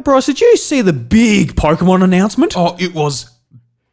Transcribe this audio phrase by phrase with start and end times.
[0.00, 2.54] Hey, Bryce, did you see the big Pokemon announcement?
[2.56, 3.30] Oh, it was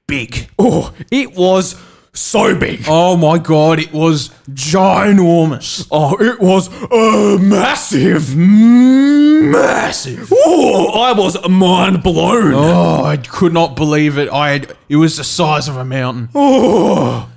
[0.07, 0.47] big.
[0.57, 1.75] Oh, it was
[2.13, 2.85] so big.
[2.87, 5.85] Oh my god, it was ginormous.
[5.91, 8.37] Oh, it was uh, massive.
[8.37, 10.31] Massive.
[10.33, 12.53] Oh, I was mind blown.
[12.53, 14.29] Oh, I could not believe it.
[14.29, 16.29] I had, it was the size of a mountain.
[16.33, 17.29] Oh.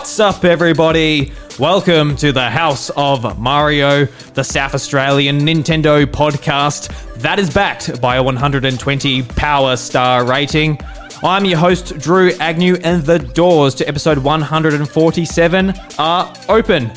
[0.00, 1.30] What's up, everybody?
[1.58, 8.16] Welcome to the House of Mario, the South Australian Nintendo podcast that is backed by
[8.16, 10.78] a 120 Power Star rating.
[11.22, 16.90] I'm your host, Drew Agnew, and the doors to episode 147 are open.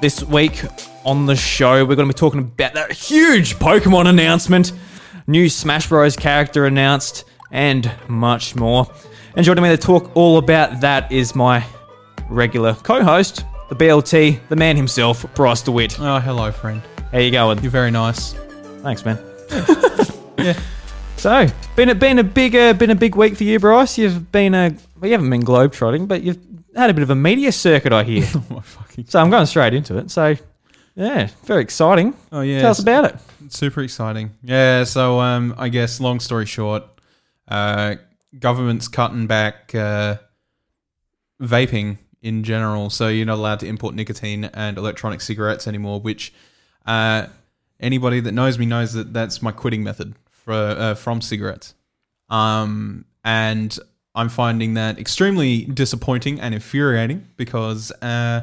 [0.00, 0.64] This week
[1.04, 4.72] on the show, we're going to be talking about that huge Pokemon announcement,
[5.26, 6.16] new Smash Bros.
[6.16, 8.90] character announced, and much more.
[9.36, 11.62] And joining me to talk all about that is my
[12.28, 15.98] regular co-host, the BLT, the man himself, Bryce DeWitt.
[16.00, 16.82] Oh, hello, friend.
[17.12, 17.60] How you going?
[17.62, 18.34] You're very nice.
[18.82, 19.18] Thanks, man.
[20.38, 20.58] yeah.
[21.16, 23.98] So, been a been a big uh, been a big week for you, Bryce.
[23.98, 26.38] You've been a well, you haven't been globetrotting, but you've
[26.76, 28.24] had a bit of a media circuit, I hear.
[28.34, 29.06] Oh, my fucking.
[29.06, 30.10] so I'm going straight into it.
[30.10, 30.36] So,
[30.94, 32.14] yeah, very exciting.
[32.30, 32.60] Oh, yeah.
[32.60, 33.16] Tell us about it.
[33.48, 34.32] Super exciting.
[34.42, 36.84] Yeah, so um, I guess, long story short,
[37.48, 37.96] uh,
[38.38, 40.16] government's cutting back uh,
[41.40, 42.90] vaping in general.
[42.90, 46.32] So you're not allowed to import nicotine and electronic cigarettes anymore, which
[46.86, 47.26] uh,
[47.80, 51.74] anybody that knows me knows that that's my quitting method for, uh, from cigarettes.
[52.28, 53.78] Um, and
[54.14, 58.42] I'm finding that extremely disappointing and infuriating because uh,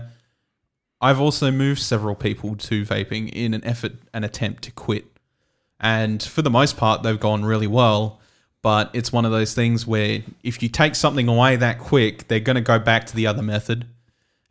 [1.02, 5.06] I've also moved several people to vaping in an effort and attempt to quit.
[5.80, 8.22] And for the most part, they've gone really well.
[8.66, 12.40] But it's one of those things where if you take something away that quick, they're
[12.40, 13.86] going to go back to the other method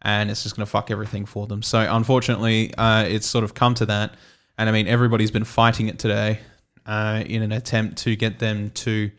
[0.03, 1.63] and it's just going to fuck everything for them.
[1.63, 4.15] So unfortunately, uh, it's sort of come to that.
[4.57, 6.39] And I mean, everybody's been fighting it today
[6.87, 9.11] uh, in an attempt to get them to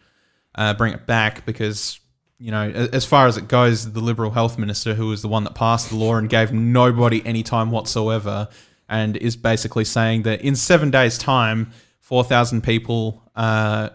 [0.58, 2.00] uh, bring it back because,
[2.40, 5.44] you know, as far as it goes, the Liberal Health Minister, who was the one
[5.44, 8.48] that passed the law and gave nobody any time whatsoever,
[8.88, 13.90] and is basically saying that in seven days' time, 4,000 people uh,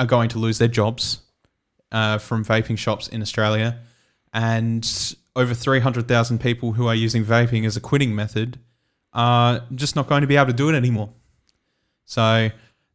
[0.00, 1.20] are going to lose their jobs
[1.92, 3.78] uh, from vaping shops in Australia.
[4.32, 8.58] And over 300,000 people who are using vaping as a quitting method
[9.12, 11.10] are just not going to be able to do it anymore.
[12.06, 12.48] So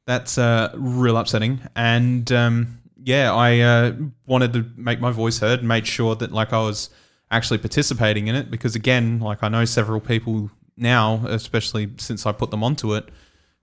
[0.06, 1.62] that's uh, real upsetting.
[1.76, 3.94] And um, yeah, I uh,
[4.26, 6.90] wanted to make my voice heard and made sure that like I was
[7.30, 12.32] actually participating in it because again, like I know several people now, especially since I
[12.32, 13.10] put them onto it,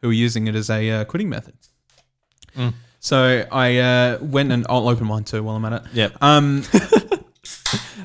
[0.01, 1.55] who are using it as a uh, quitting method.
[3.03, 5.83] So I uh, went and I'll open mine too while I'm at it.
[5.93, 6.09] Yeah.
[6.21, 6.63] Um,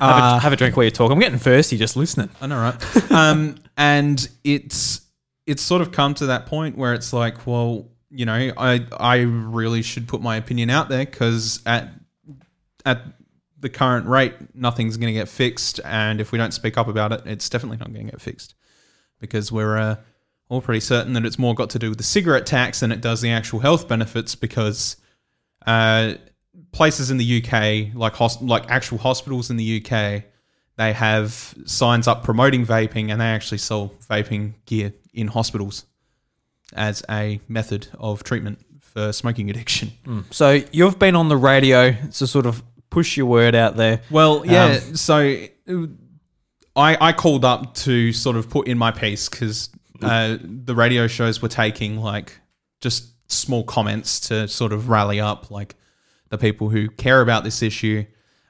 [0.00, 1.10] uh, a, have a drink while you talk.
[1.10, 2.30] I'm getting thirsty just listening.
[2.40, 3.10] I know, right?
[3.12, 5.00] um, and it's
[5.46, 9.18] it's sort of come to that point where it's like, well, you know, I I
[9.18, 11.90] really should put my opinion out there because at
[12.84, 13.02] at
[13.58, 17.12] the current rate, nothing's going to get fixed, and if we don't speak up about
[17.12, 18.54] it, it's definitely not going to get fixed
[19.20, 19.96] because we're uh,
[20.48, 23.00] all pretty certain that it's more got to do with the cigarette tax than it
[23.00, 24.96] does the actual health benefits because
[25.66, 26.14] uh,
[26.72, 30.24] places in the UK, like like actual hospitals in the UK,
[30.76, 35.84] they have signs up promoting vaping, and they actually sell vaping gear in hospitals
[36.74, 39.92] as a method of treatment for smoking addiction.
[40.30, 44.00] So you've been on the radio to sort of push your word out there.
[44.10, 44.78] Well, yeah.
[44.94, 45.86] so uh,
[46.74, 49.70] I I called up to sort of put in my piece because
[50.02, 52.38] uh, the radio shows were taking like
[52.80, 55.74] just small comments to sort of rally up like
[56.30, 58.04] the people who care about this issue,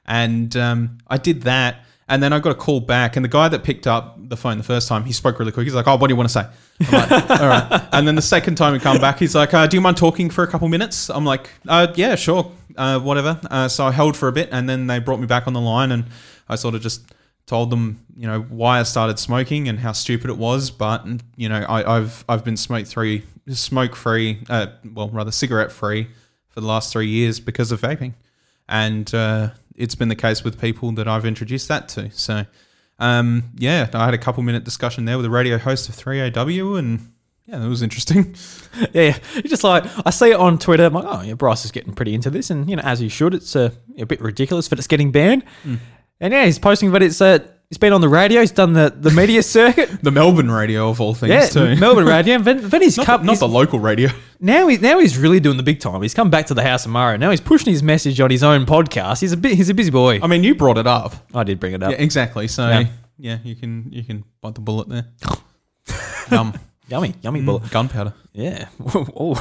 [0.05, 1.85] and um, I did that.
[2.11, 4.57] And then I got a call back, and the guy that picked up the phone
[4.57, 5.65] the first time, he spoke really quick.
[5.65, 6.47] He's like, "Oh, what do you want to say?"
[6.91, 9.77] Like, "All right." And then the second time he come back, he's like, uh, "Do
[9.77, 13.67] you mind talking for a couple minutes?" I'm like, uh, "Yeah, sure, uh, whatever." Uh,
[13.67, 15.91] so I held for a bit, and then they brought me back on the line,
[15.91, 16.05] and
[16.47, 17.03] I sort of just
[17.49, 20.69] told them, you know, why I started smoking and how stupid it was.
[20.69, 21.05] But
[21.35, 26.07] you know, I, I've I've been smoke free, smoke free, uh, well, rather cigarette free
[26.49, 28.13] for the last three years because of vaping,
[28.69, 32.11] and uh, it's been the case with people that I've introduced that to.
[32.11, 32.45] So,
[32.99, 36.77] um, yeah, I had a couple minute discussion there with the radio host of 3AW,
[36.77, 37.11] and
[37.47, 38.35] yeah, that was interesting.
[38.93, 39.17] Yeah, yeah.
[39.35, 40.85] It's just like I see it on Twitter.
[40.85, 43.09] I'm like, oh, yeah, Bryce is getting pretty into this, and you know, as he
[43.09, 43.33] should.
[43.33, 45.43] It's uh, a bit ridiculous but it's getting banned.
[46.21, 47.39] And yeah, he's posting but it's uh,
[47.69, 48.41] He's been on the radio.
[48.41, 50.01] He's done the, the media circuit.
[50.01, 51.75] The Melbourne radio of all things Yeah, too.
[51.79, 52.39] Melbourne radio.
[52.39, 53.21] Then he's not, come.
[53.21, 54.09] the, not the local radio.
[54.39, 56.01] now he now he's really doing the big time.
[56.01, 57.17] He's come back to the House of Mario.
[57.17, 59.21] Now he's pushing his message on his own podcast.
[59.21, 59.53] He's a bit.
[59.53, 60.19] He's a busy boy.
[60.23, 61.13] I mean, you brought it up.
[61.35, 61.91] I did bring it up.
[61.91, 62.47] Yeah, exactly.
[62.47, 62.87] So Yeah.
[63.19, 63.37] yeah.
[63.43, 65.05] you can you can bite the bullet there.
[66.31, 66.53] Yum.
[66.87, 67.69] Yummy, yummy bullet.
[67.69, 68.13] Gunpowder.
[68.33, 68.67] Yeah.
[69.15, 69.35] Oh.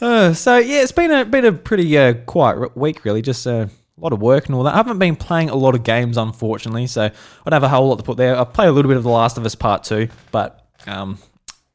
[0.00, 3.22] uh, so yeah, it's been a been a pretty uh, quiet week, really.
[3.22, 3.66] Just uh,
[3.98, 4.74] a lot of work and all that.
[4.74, 7.10] I haven't been playing a lot of games, unfortunately, so I
[7.50, 8.38] don't have a whole lot to put there.
[8.38, 11.18] I play a little bit of The Last of Us Part Two, but um,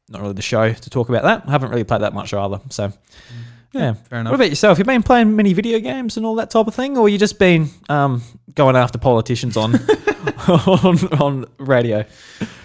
[0.08, 1.44] not really the show to talk about that.
[1.46, 2.60] I haven't really played that much either.
[2.70, 2.92] So
[3.72, 4.30] yeah, fair enough.
[4.30, 4.78] What about yourself?
[4.78, 7.38] You've been playing many video games and all that type of thing, or you just
[7.38, 8.22] been um,
[8.54, 9.74] going after politicians on
[10.48, 12.04] on on radio?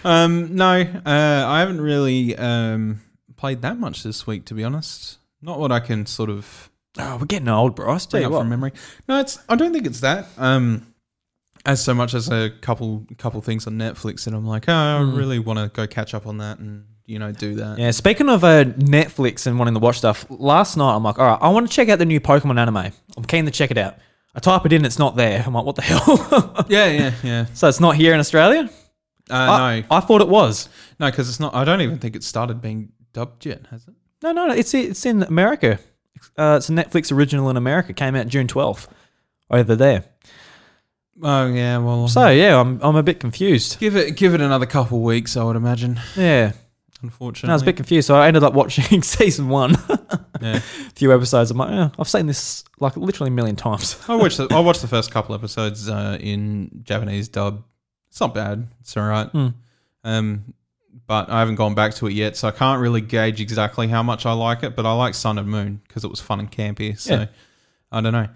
[0.03, 3.01] Um, no, uh, I haven't really um,
[3.35, 5.17] played that much this week, to be honest.
[5.41, 7.77] Not what I can sort of Oh, we're getting old.
[7.77, 8.39] Tell bring you up what.
[8.39, 8.71] from memory.
[9.07, 9.39] No, it's.
[9.47, 10.27] I don't think it's that.
[10.37, 10.93] Um,
[11.65, 15.01] as so much as a couple couple things on Netflix, and I'm like, oh, I
[15.01, 17.75] really want to go catch up on that, and you know, do that.
[17.75, 17.81] Hmm.
[17.81, 21.25] Yeah, speaking of uh, Netflix and wanting to watch stuff, last night I'm like, all
[21.25, 22.91] right, I want to check out the new Pokemon anime.
[23.15, 23.95] I'm keen to check it out.
[24.35, 25.43] I type it in, it's not there.
[25.45, 26.65] I'm like, what the hell?
[26.69, 27.45] yeah, yeah, yeah.
[27.53, 28.69] so it's not here in Australia?
[29.29, 30.69] Uh, I, no, I thought it was.
[30.99, 31.55] no, because it's not.
[31.55, 33.93] I don't even think it started being dubbed yet, has it?
[34.21, 35.79] No, no, no, it's it's in America.
[36.37, 37.93] Uh, it's a Netflix original in America.
[37.93, 38.87] Came out June 12th
[39.49, 40.05] over there.
[41.21, 43.79] Oh yeah, well, So yeah, I'm I'm a bit confused.
[43.79, 45.99] give it give it another couple weeks, I would imagine.
[46.15, 46.51] Yeah,
[47.01, 48.07] Unfortunately, I was a bit confused.
[48.07, 49.75] So I ended up watching season one,
[50.41, 50.57] yeah.
[50.57, 50.59] a
[50.95, 51.51] few episodes.
[51.51, 53.97] I'm like, oh, I've seen this like literally a million times.
[54.07, 57.63] I watched the, I watched the first couple episodes uh, in Japanese dub.
[58.09, 58.67] It's not bad.
[58.81, 59.27] It's all right.
[59.27, 59.47] Hmm.
[60.03, 60.53] Um,
[61.07, 64.03] but I haven't gone back to it yet, so I can't really gauge exactly how
[64.03, 64.75] much I like it.
[64.75, 66.99] But I like Sun and Moon because it was fun and campy.
[66.99, 67.25] So Yeah.
[67.91, 68.27] I don't know.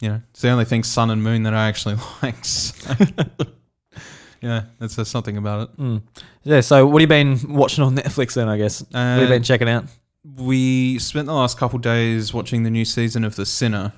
[0.00, 2.44] You know, it's the only thing Sun and Moon that I actually like.
[2.44, 2.92] So.
[4.42, 5.78] yeah, that's says something about it.
[5.78, 6.02] Mm.
[6.42, 6.60] Yeah.
[6.60, 8.48] So what have you been watching on Netflix then?
[8.48, 8.82] I guess.
[8.82, 9.84] what have you Uh, been checking out?
[10.36, 13.92] we spent the last couple days watching the new season of The Sinner,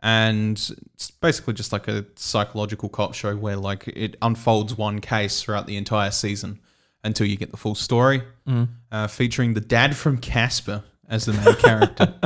[0.00, 0.58] and
[0.94, 5.66] it's basically just like a psychological cop show where like it unfolds one case throughout
[5.66, 6.60] the entire season
[7.04, 8.68] until you get the full story, Mm.
[8.90, 12.14] uh, featuring the dad from Casper as the main character.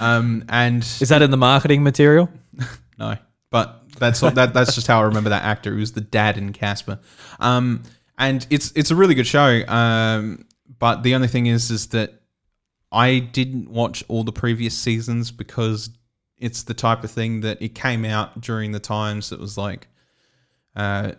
[0.00, 2.30] Um, and Is that in the marketing material?
[2.98, 3.18] no,
[3.50, 4.54] but that's what, that.
[4.54, 5.74] That's just how I remember that actor.
[5.74, 6.98] He was the dad in Casper,
[7.38, 7.82] um,
[8.16, 9.62] and it's it's a really good show.
[9.68, 10.46] Um,
[10.78, 12.14] but the only thing is, is that
[12.90, 15.90] I didn't watch all the previous seasons because
[16.38, 19.86] it's the type of thing that it came out during the times that was like,
[20.76, 21.12] uh,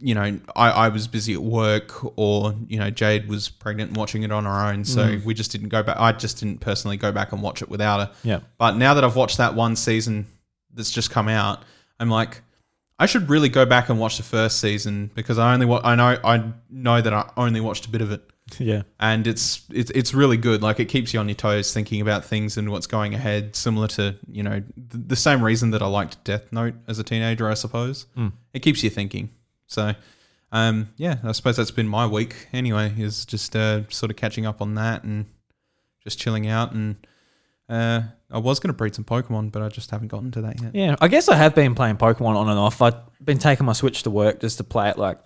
[0.00, 3.96] you know, I, I was busy at work or, you know, Jade was pregnant and
[3.96, 4.84] watching it on her own.
[4.84, 5.24] So mm.
[5.24, 5.96] we just didn't go back.
[5.98, 8.14] I just didn't personally go back and watch it without her.
[8.24, 8.40] Yeah.
[8.58, 10.26] But now that I've watched that one season
[10.72, 11.62] that's just come out,
[11.98, 12.42] I'm like,
[12.98, 15.94] I should really go back and watch the first season because I only wa- I
[15.94, 18.22] know I know that I only watched a bit of it,
[18.58, 18.82] Yeah.
[19.00, 20.60] and it's it's it's really good.
[20.60, 23.56] Like it keeps you on your toes, thinking about things and what's going ahead.
[23.56, 27.02] Similar to you know the, the same reason that I liked Death Note as a
[27.02, 28.04] teenager, I suppose.
[28.18, 28.32] Mm.
[28.52, 29.30] It keeps you thinking.
[29.70, 29.94] So.
[30.52, 34.46] Um, yeah, I suppose that's been my week anyway, is just uh, sort of catching
[34.46, 35.26] up on that and
[36.02, 36.72] just chilling out.
[36.72, 36.96] And
[37.68, 40.60] uh, I was going to breed some Pokemon, but I just haven't gotten to that
[40.60, 40.74] yet.
[40.74, 40.96] Yeah.
[41.00, 42.82] I guess I have been playing Pokemon on and off.
[42.82, 45.18] I've been taking my Switch to work just to play it like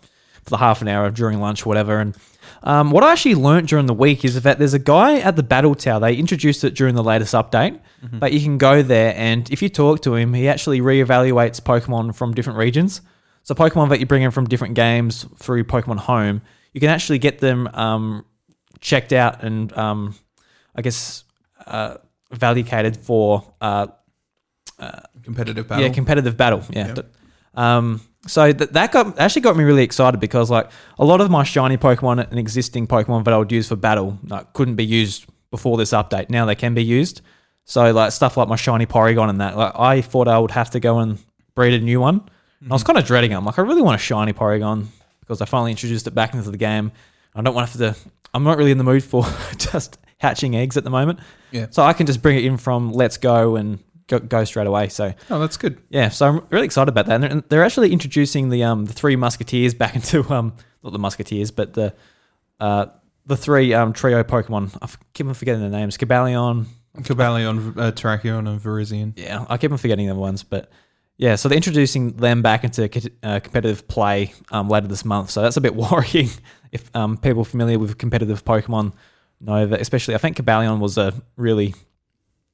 [0.43, 2.01] for the half an hour during lunch whatever.
[2.01, 2.15] And
[2.63, 5.43] um, what I actually learnt during the week is that there's a guy at the
[5.43, 6.01] Battle Tower.
[6.01, 7.81] They introduced it during the latest update,
[8.19, 12.15] but you can go there and if you talk to him, he actually reevaluates Pokemon
[12.15, 13.01] from different regions.
[13.45, 17.19] So Pokemon that you bring in from different games through Pokemon Home, you can actually
[17.19, 18.25] get them um,
[18.81, 20.15] checked out and um,
[20.75, 21.25] I guess
[21.67, 21.99] uh,
[22.33, 23.87] valuated for uh,
[25.23, 25.85] Competitive battle.
[25.85, 26.63] yeah, competitive battle.
[26.71, 26.95] Yeah.
[26.95, 27.07] Th-
[27.55, 31.31] Um, so th- that got actually got me really excited because like a lot of
[31.31, 34.85] my shiny Pokemon and existing Pokemon that I would use for battle like, couldn't be
[34.85, 36.29] used before this update.
[36.31, 37.21] Now they can be used.
[37.65, 40.71] So like stuff like my shiny Porygon and that, like I thought I would have
[40.71, 41.19] to go and
[41.55, 42.29] breed a new one.
[42.65, 43.37] And I was kind of dreading it.
[43.37, 44.87] I'm like, I really want a shiny Porygon
[45.21, 46.91] because I finally introduced it back into the game.
[47.35, 48.11] I don't want to have to.
[48.33, 49.25] I'm not really in the mood for
[49.59, 51.21] just hatching eggs at the moment.
[51.51, 51.67] Yeah.
[51.71, 54.89] So I can just bring it in from Let's Go and go, go straight away.
[54.89, 55.81] So Oh, that's good.
[55.91, 57.15] yeah, so I'm really excited about that.
[57.23, 60.99] And they're, they're actually introducing the um the three musketeers back into um not the
[60.99, 61.95] musketeers, but the
[62.61, 62.87] uh
[63.27, 64.77] the three um trio Pokemon.
[64.83, 65.97] I keep on forgetting their names.
[65.99, 66.67] Cobalion.
[66.99, 69.15] Cobalion, uh, Terrakion, and Virizion.
[69.17, 70.71] Yeah, I keep on forgetting the ones, but
[71.17, 71.37] yeah.
[71.37, 72.85] So they're introducing them back into
[73.23, 75.31] uh, competitive play um later this month.
[75.31, 76.31] So that's a bit worrying
[76.73, 78.93] if um people familiar with competitive Pokemon
[79.41, 79.81] know that.
[79.81, 81.75] Especially, I think Cobalion was a really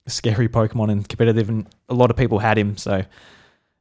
[0.06, 2.76] scary Pokemon in competitive, and a lot of people had him.
[2.76, 3.04] So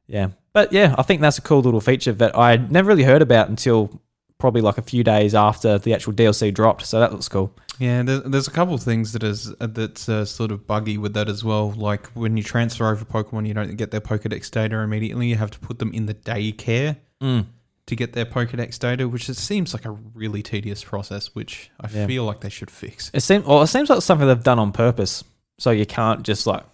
[0.06, 3.22] yeah, but yeah, I think that's a cool little feature that I never really heard
[3.22, 4.00] about until
[4.40, 6.86] probably like a few days after the actual DLC dropped.
[6.86, 7.52] So that looks cool.
[7.78, 10.98] Yeah, there's, there's a couple of things that is uh, that's uh, sort of buggy
[10.98, 11.70] with that as well.
[11.72, 15.28] Like when you transfer over Pokemon, you don't get their Pokedex data immediately.
[15.28, 17.46] You have to put them in the daycare Mm.
[17.86, 21.88] to get their Pokedex data, which it seems like a really tedious process, which I
[21.92, 22.06] Yeah.
[22.06, 23.10] feel like they should fix.
[23.14, 25.22] It seems well, it seems like something they've done on purpose,
[25.58, 26.64] so you can't just like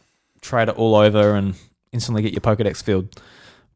[0.41, 1.55] trade it all over and
[1.93, 3.09] instantly get your Pokedex filled.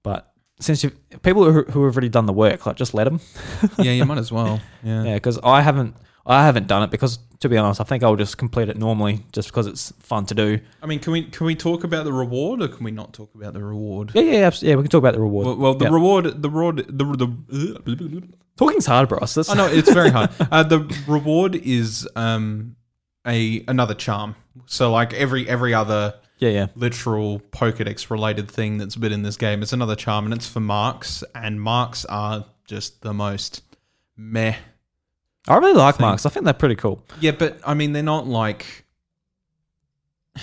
[0.02, 0.29] But
[0.60, 0.90] since you
[1.22, 3.20] people who, who have already done the work, like just let them.
[3.78, 4.60] yeah, you might as well.
[4.82, 5.04] Yeah.
[5.04, 8.16] Yeah, because I haven't I haven't done it because to be honest, I think I'll
[8.16, 10.60] just complete it normally just because it's fun to do.
[10.82, 13.34] I mean, can we can we talk about the reward or can we not talk
[13.34, 14.12] about the reward?
[14.14, 14.74] Yeah, yeah, abs- yeah.
[14.76, 15.46] We can talk about the reward.
[15.46, 15.92] Well, well the Yeah.
[15.94, 18.22] reward, the reward, the the.
[18.56, 19.18] Talking's hard, bro.
[19.18, 20.30] I know it's very hard.
[20.50, 22.76] Uh, the reward is um
[23.26, 24.34] a another charm.
[24.66, 26.66] So like every every other yeah, yeah.
[26.74, 30.60] literal Pokedex related thing that's been in this game, it's another charm, and it's for
[30.60, 33.62] marks, and marks are just the most
[34.16, 34.56] meh.
[35.48, 36.06] I really like Thing.
[36.06, 36.26] marks.
[36.26, 37.04] I think they're pretty cool.
[37.20, 38.84] Yeah, but I mean they're not like.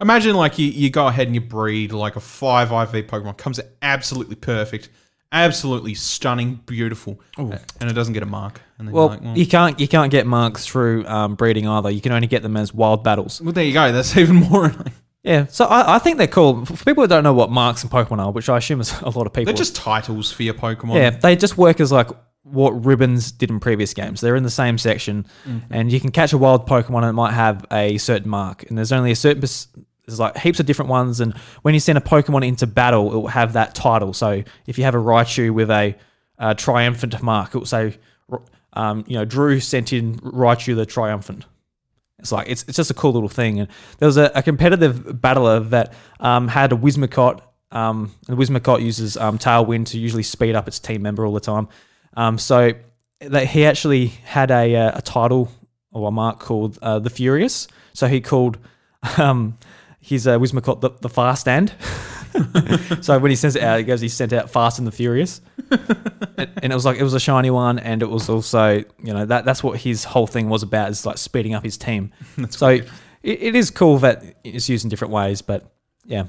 [0.00, 3.60] Imagine like you, you go ahead and you breed like a five IV Pokemon comes
[3.82, 4.88] absolutely perfect,
[5.32, 8.60] absolutely stunning, beautiful, and it doesn't get a mark.
[8.78, 11.90] And then Well, like, well, you can't you can't get marks through um, breeding either.
[11.90, 13.40] You can only get them as wild battles.
[13.40, 13.90] well, there you go.
[13.92, 14.66] That's even more.
[14.66, 14.92] annoying.
[15.24, 16.64] Yeah, so I, I think they're cool.
[16.66, 19.10] For people who don't know what marks and Pokemon are, which I assume is a
[19.10, 19.44] lot of people.
[19.46, 20.96] They're just titles for your Pokemon.
[20.96, 22.08] yeah, they just work as like
[22.42, 24.20] what ribbons did in previous games.
[24.20, 25.72] They're in the same section, Mm-hmm.
[25.72, 28.64] and you can catch a wild Pokemon and it might have a certain mark.
[28.68, 29.40] And there's only a certain
[30.12, 31.20] there's like heaps of different ones.
[31.20, 34.12] And when you send a Pokemon into battle, it will have that title.
[34.12, 35.96] So if you have a Raichu with a,
[36.38, 37.98] uh triumphant mark, it will say,
[38.72, 41.46] um, you know, Drew sent in Raichu the triumphant.
[42.18, 43.60] It's like it's, it's just a cool little thing.
[43.60, 47.42] And there was a, a competitive battler that um, had a Whimsicott.
[47.70, 51.40] Um, and Whimsicott uses um, Tailwind to usually speed up its team member all the
[51.40, 51.68] time.
[52.16, 52.72] Um, so
[53.20, 55.50] that he actually had a, uh, a title
[55.90, 57.66] or a mark called uh, the Furious.
[57.92, 58.58] So he called
[59.18, 59.56] um,
[60.02, 61.72] his uh, Whimsicott the, the Fast End.
[63.00, 65.40] so when he sends it out, he goes, he sent out Fast and the Furious.
[65.70, 69.12] and, and it was like it was a shiny one, and it was also you
[69.14, 72.12] know that that's what his whole thing was about is like speeding up his team.
[72.50, 72.88] so it,
[73.22, 75.72] it is cool that it's used in different ways, but
[76.04, 76.24] yeah.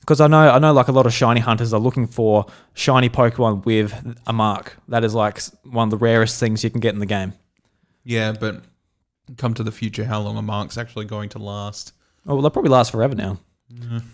[0.00, 3.08] Because I know I know like a lot of shiny hunters are looking for shiny
[3.08, 3.94] Pokemon with
[4.26, 4.76] a mark.
[4.88, 7.34] That is like one of the rarest things you can get in the game.
[8.04, 8.64] yeah, but
[9.36, 11.92] come to the future, how long a mark's actually going to last?
[12.26, 13.38] Oh well, they'll probably last forever now.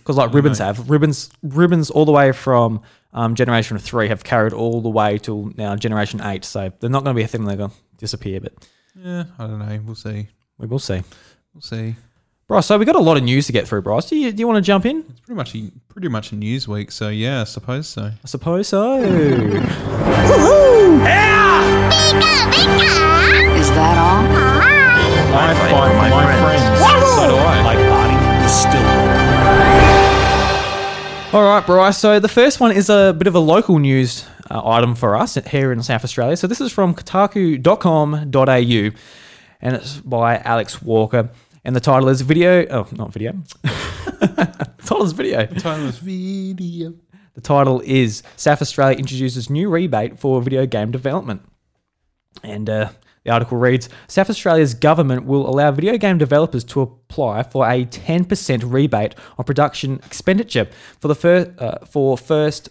[0.01, 2.81] Because like ribbons have ribbons, ribbons all the way from
[3.13, 6.45] um, generation three have carried all the way till now generation eight.
[6.45, 7.45] So they're not going to be a thing.
[7.45, 8.53] They're going to disappear, but
[8.95, 9.81] Yeah, I don't know.
[9.85, 10.29] We'll see.
[10.59, 11.03] we will see.
[11.53, 11.97] We'll see.
[12.47, 14.07] Bryce, so we got a lot of news to get through, Bryce.
[14.09, 15.05] Do you, do you want to jump in?
[15.11, 18.05] It's pretty much a, pretty much a news week, so yeah, I suppose so.
[18.05, 19.03] I suppose so.
[23.59, 24.25] Is that all?
[25.35, 25.55] I
[31.31, 31.99] All right, Bryce.
[31.99, 35.35] So the first one is a bit of a local news uh, item for us
[35.35, 36.39] here in South Australia.
[36.39, 38.99] So this is from kotaku.com.au
[39.61, 41.29] and it's by Alex Walker.
[41.67, 42.67] And the title is video.
[42.71, 43.33] Oh, not video.
[43.63, 45.45] the title is video.
[45.45, 46.95] Tyler's video.
[47.35, 51.43] The title is South Australia introduces new rebate for video game development.
[52.43, 52.89] And uh,
[53.25, 57.85] the article reads South Australia's government will allow video game developers to apply for a
[57.85, 60.69] 10% rebate on production expenditure
[61.01, 62.69] for the first, uh, for first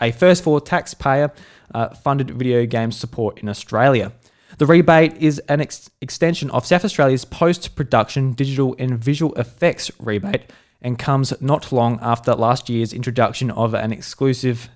[0.00, 1.32] a first for taxpayer
[1.74, 4.12] uh, funded video game support in Australia.
[4.58, 9.90] The rebate is an ex- extension of South Australia's post production digital and visual effects
[9.98, 10.50] rebate
[10.82, 14.68] and comes not long after last year's introduction of an exclusive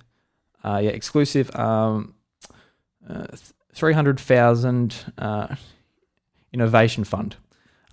[0.65, 2.15] uh, yeah, exclusive um,
[3.09, 3.27] uh,
[3.77, 5.55] 300,000 uh,
[6.53, 7.37] innovation fund,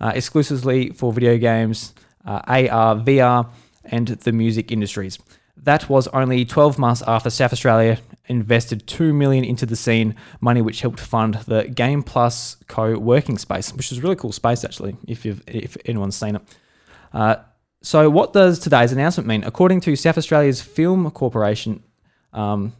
[0.00, 3.50] uh, exclusively for video games, uh, AR, VR,
[3.84, 5.18] and the music industries.
[5.56, 10.62] That was only 12 months after South Australia invested 2 million into the scene, money
[10.62, 14.96] which helped fund the Game Plus co-working space, which is a really cool space actually,
[15.06, 16.42] if you've if anyone's seen it.
[17.12, 17.36] Uh,
[17.82, 19.44] so, what does today's announcement mean?
[19.44, 21.82] According to South Australia's Film Corporation,
[22.32, 22.72] um,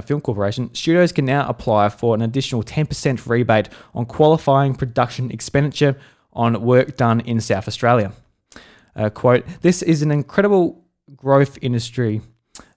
[0.00, 5.96] Film Corporation, studios can now apply for an additional 10% rebate on qualifying production expenditure
[6.32, 8.12] on work done in South Australia.
[8.96, 10.82] Uh, quote, this is an incredible
[11.14, 12.22] growth industry,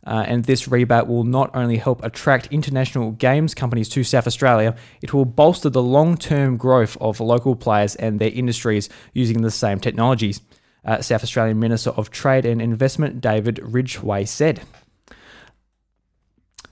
[0.06, 4.76] uh, and this rebate will not only help attract international games companies to South Australia,
[5.02, 9.52] it will bolster the long term growth of local players and their industries using the
[9.52, 10.42] same technologies.
[10.86, 14.62] uh, South Australian Minister of Trade and Investment David Ridgway said.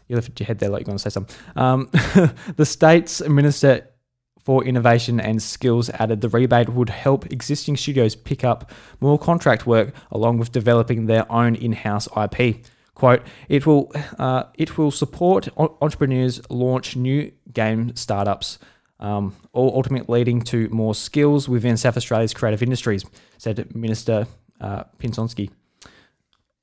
[0.07, 1.35] You lifted your head there like you're going to say something.
[1.55, 1.89] Um,
[2.55, 3.87] the state's Minister
[4.43, 9.65] for Innovation and Skills added the rebate would help existing studios pick up more contract
[9.65, 12.57] work along with developing their own in-house IP.
[12.93, 18.59] Quote, it will, uh, it will support entrepreneurs launch new game startups,
[18.99, 23.03] um, all ultimately leading to more skills within South Australia's creative industries,
[23.37, 24.27] said Minister
[24.61, 24.83] uh.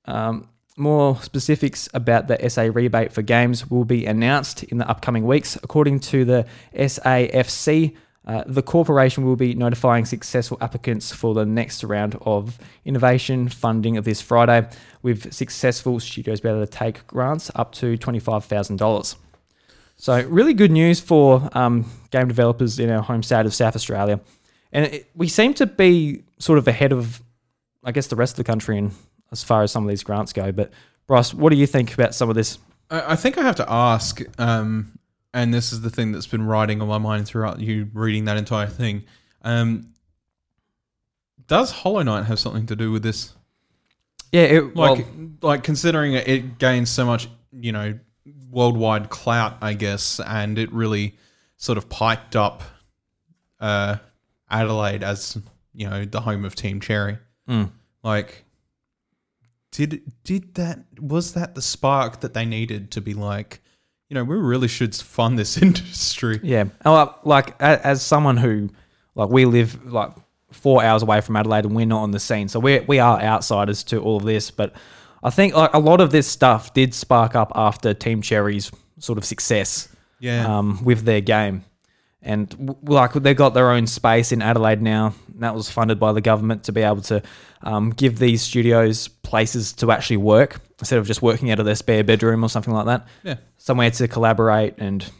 [0.06, 0.48] Um,
[0.80, 5.56] more specifics about the SA rebate for games will be announced in the upcoming weeks.
[5.56, 7.94] According to the SAFC,
[8.26, 13.94] uh, the corporation will be notifying successful applicants for the next round of innovation funding
[14.02, 14.68] this Friday,
[15.02, 19.16] with successful studios being able to take grants up to $25,000.
[19.96, 24.20] So, really good news for um, game developers in our home state of South Australia.
[24.72, 27.22] And it, we seem to be sort of ahead of,
[27.84, 28.92] I guess, the rest of the country in
[29.32, 30.52] as far as some of these grants go.
[30.52, 30.70] But
[31.08, 32.58] Ross, what do you think about some of this?
[32.90, 34.98] I I think I have to ask, um,
[35.32, 38.36] and this is the thing that's been riding on my mind throughout you reading that
[38.36, 39.04] entire thing.
[39.42, 39.94] Um,
[41.46, 43.34] does Hollow Knight have something to do with this?
[44.32, 47.98] Yeah, it, Like, well, like considering it, it gains so much, you know,
[48.50, 51.16] worldwide clout, I guess, and it really
[51.56, 52.62] sort of piped up
[53.58, 53.96] uh,
[54.48, 55.38] Adelaide as
[55.74, 57.18] you know the home of Team Cherry.
[57.48, 57.70] mm.
[58.02, 58.44] Like,
[59.72, 63.60] did did that was that the spark that they needed to be like,
[64.08, 66.40] you know, we really should fund this industry.
[66.42, 66.64] yeah.
[66.84, 68.70] Like- Like as someone who,
[69.14, 70.12] like, we live like
[70.50, 73.20] four hours away from Adelaide and we're not on the scene, so we we are
[73.20, 74.50] outsiders to all of this.
[74.50, 74.72] But
[75.22, 79.18] I think like a lot of this stuff did spark up after Team Cherry's sort
[79.18, 79.88] of success.
[80.18, 81.64] Yeah, um, with their game.
[82.22, 85.14] And like they've got their own space in Adelaide now.
[85.36, 87.22] That was funded by the government to be able to
[87.62, 91.74] um, give these studios places to actually work instead of just working out of their
[91.74, 93.06] spare bedroom or something like that.
[93.22, 95.10] yeah, Somewhere to collaborate and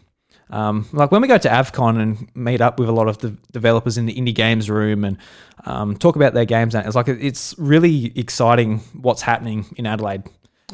[0.51, 3.31] um, like when we go to Avcon and meet up with a lot of the
[3.53, 5.17] developers in the indie games room and
[5.65, 10.25] um, talk about their games, and it's like it's really exciting what's happening in Adelaide.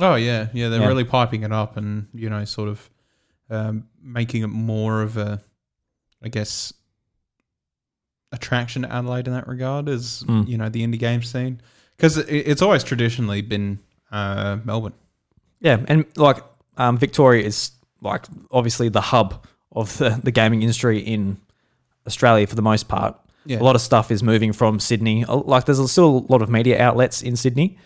[0.00, 0.70] Oh yeah, yeah.
[0.70, 0.86] They're Yeah.
[0.86, 2.88] really piping it up and you know, sort of
[3.50, 5.42] um, making it more of a,
[6.26, 6.72] I guess,
[8.32, 9.88] attraction to Adelaide in that regard.
[9.88, 10.48] Is Mm.
[10.48, 11.60] you know the indie game scene
[11.96, 13.78] because it's always traditionally been
[14.10, 14.92] uh, Melbourne.
[15.60, 16.38] Yeah, and like
[16.76, 17.70] um, Victoria is
[18.02, 21.38] like obviously the hub of the, the gaming industry in
[22.06, 23.16] Australia for the most part.
[23.44, 23.60] Yeah.
[23.60, 25.24] A lot of stuff is moving from Sydney.
[25.24, 27.78] Like there's still a lot of media outlets in Sydney,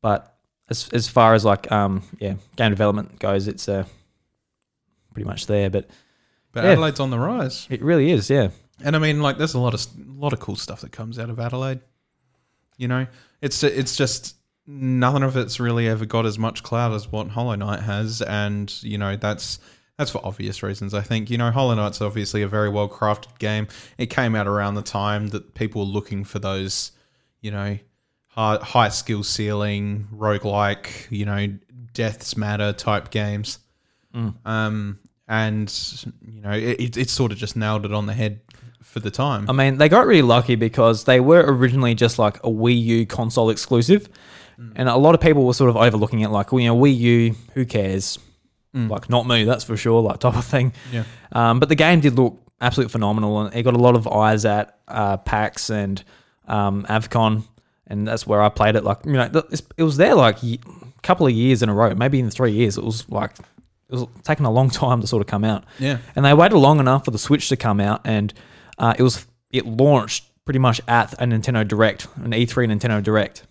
[0.00, 0.36] but
[0.68, 3.84] as as far as like um yeah game development goes, it's uh
[5.12, 5.68] pretty much there.
[5.70, 5.90] But
[6.52, 6.70] But Yeah.
[6.70, 8.50] Adelaide's on the rise, it really is, yeah.
[8.82, 9.86] and I mean, like, there's a lot of
[10.16, 11.80] lot of cool stuff that comes out of Adelaide.
[12.76, 13.06] You know,
[13.40, 14.36] it's it's just
[14.66, 18.72] nothing of it's really ever got as much clout as what Hollow Knight has, and
[18.82, 19.58] you know that's
[19.98, 20.94] that's for obvious reasons.
[20.94, 23.68] I think you know Hollow Knight's obviously a very well crafted game.
[23.98, 26.92] It came out around the time that people were looking for those,
[27.42, 27.78] you know,
[28.28, 31.48] high, high skill ceiling roguelike, you know,
[31.92, 33.58] deaths matter type games.
[34.44, 34.98] Um,
[35.30, 38.40] and you know, it, it, sort of just nailed it on the head
[38.82, 39.48] for the time.
[39.48, 43.06] I mean, they got really lucky because they were originally just like a Wii U
[43.06, 44.08] console exclusive,
[44.74, 46.96] and a lot of people were sort of overlooking it, like, well, you know, Wii
[46.98, 48.18] U, who cares?
[48.88, 50.72] Like, not me, that's for sure, like type of thing.
[50.92, 51.04] Yeah.
[51.32, 54.44] Um, but the game did look absolutely phenomenal, and it got a lot of eyes
[54.44, 56.02] at uh, PAX and
[56.48, 57.44] um, Avcon,
[57.86, 58.82] and that's where I played it.
[58.82, 59.30] Like, you know,
[59.76, 60.58] it was there like a
[61.02, 62.76] couple of years in a row, maybe in three years.
[62.76, 63.36] It was like
[63.90, 65.64] it was taking a long time to sort of come out.
[65.78, 65.98] Yeah.
[66.16, 68.32] And they waited long enough for the Switch to come out, and
[68.78, 73.44] uh, it was it launched pretty much at a Nintendo Direct, an E3 Nintendo Direct.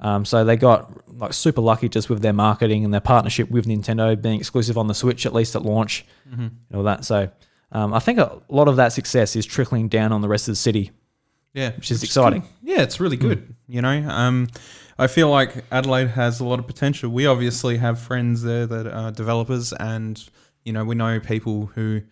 [0.00, 3.66] Um, so they got like super lucky just with their marketing and their partnership with
[3.66, 7.04] Nintendo being exclusive on the Switch at least at launch, and all that.
[7.04, 7.30] So
[7.72, 10.52] um, I think a lot of that success is trickling down on the rest of
[10.52, 10.92] the city.
[11.54, 12.42] Yeah, Which is exciting.
[12.42, 12.50] good.
[12.62, 13.54] Yeah, it's really good.
[13.66, 14.48] You know, um,
[14.98, 17.10] I feel like Adelaide has a lot of potential.
[17.10, 20.22] We obviously have friends there that are developers, and
[20.64, 22.02] you know, we know people who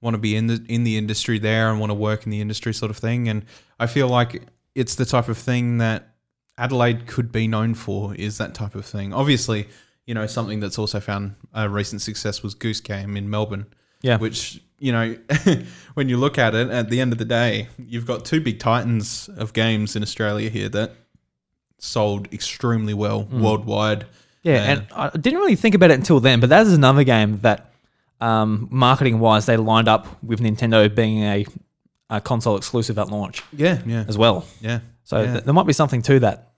[0.00, 2.40] want to be in the in the industry there and want to work in the
[2.40, 3.28] industry, sort of thing.
[3.28, 3.44] And
[3.80, 4.42] I feel like
[4.74, 6.14] it's the type of thing that
[6.56, 8.14] Adelaide could be known for.
[8.14, 9.12] Is that type of thing?
[9.12, 9.68] Obviously,
[10.06, 13.66] you know, something that's also found a recent success was Goose Game in Melbourne
[14.02, 15.16] Yeah, which you know
[15.94, 18.58] when you look at it at the end of the day you've got two big
[18.58, 20.92] titans of games in australia here that
[21.78, 24.06] sold extremely well worldwide
[24.42, 24.62] yeah.
[24.72, 27.72] And I didn't really think about it until then, but that is another game that,
[28.20, 31.44] um, marketing wise, they lined up with Nintendo being a,
[32.10, 34.46] a console exclusive at launch yeah yeah as well.
[34.60, 35.32] yeah So Yeah.
[35.32, 36.52] th- there might be something to that,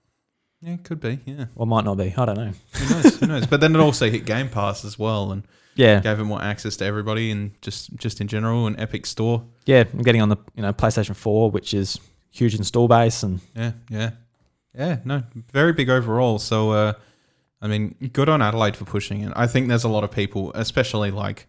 [0.61, 1.19] Yeah, could be.
[1.25, 2.13] Yeah, or might not be.
[2.15, 2.53] I don't know.
[2.75, 3.17] who knows?
[3.21, 3.47] who knows?
[3.47, 6.77] But then it also hit Game Pass as well, and Yeah, gave it more access
[6.79, 9.45] to everybody, and just just in general, an Epic Store.
[9.65, 9.85] yeah.
[9.95, 11.99] I'm getting on the you know PlayStation 4, which is
[12.31, 14.11] huge install base, and Yeah, yeah,
[14.75, 14.99] yeah.
[15.05, 16.39] No, very big overall.
[16.39, 16.93] So, uh,
[17.61, 19.33] I mean, good on Adelaide for pushing it.
[19.35, 21.47] I think there's a lot of people, especially like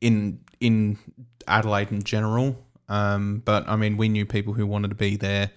[0.00, 0.98] in in
[1.46, 2.64] Adelaide in general.
[2.88, 5.50] Um, but I mean, we knew people who wanted to be there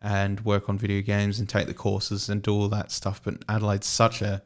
[0.00, 3.20] and work on video games and take the courses and do all that stuff.
[3.22, 4.42] But Adelaide's such a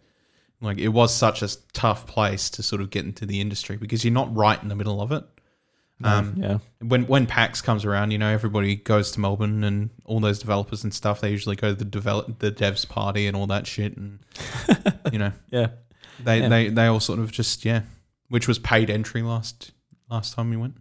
[0.60, 4.04] like it was such a tough place to sort of get into the industry because
[4.04, 5.24] you're not right in the middle of it.
[6.04, 10.20] Um, yeah, when when PAX comes around, you know everybody goes to Melbourne and all
[10.20, 11.20] those developers and stuff.
[11.20, 14.18] They usually go to the develop the devs party and all that shit, and
[15.12, 15.68] you know yeah.
[16.22, 16.48] they Yeah.
[16.48, 17.82] they they all sort of just yeah,
[18.28, 19.72] which was paid entry last
[20.10, 20.74] last time we went.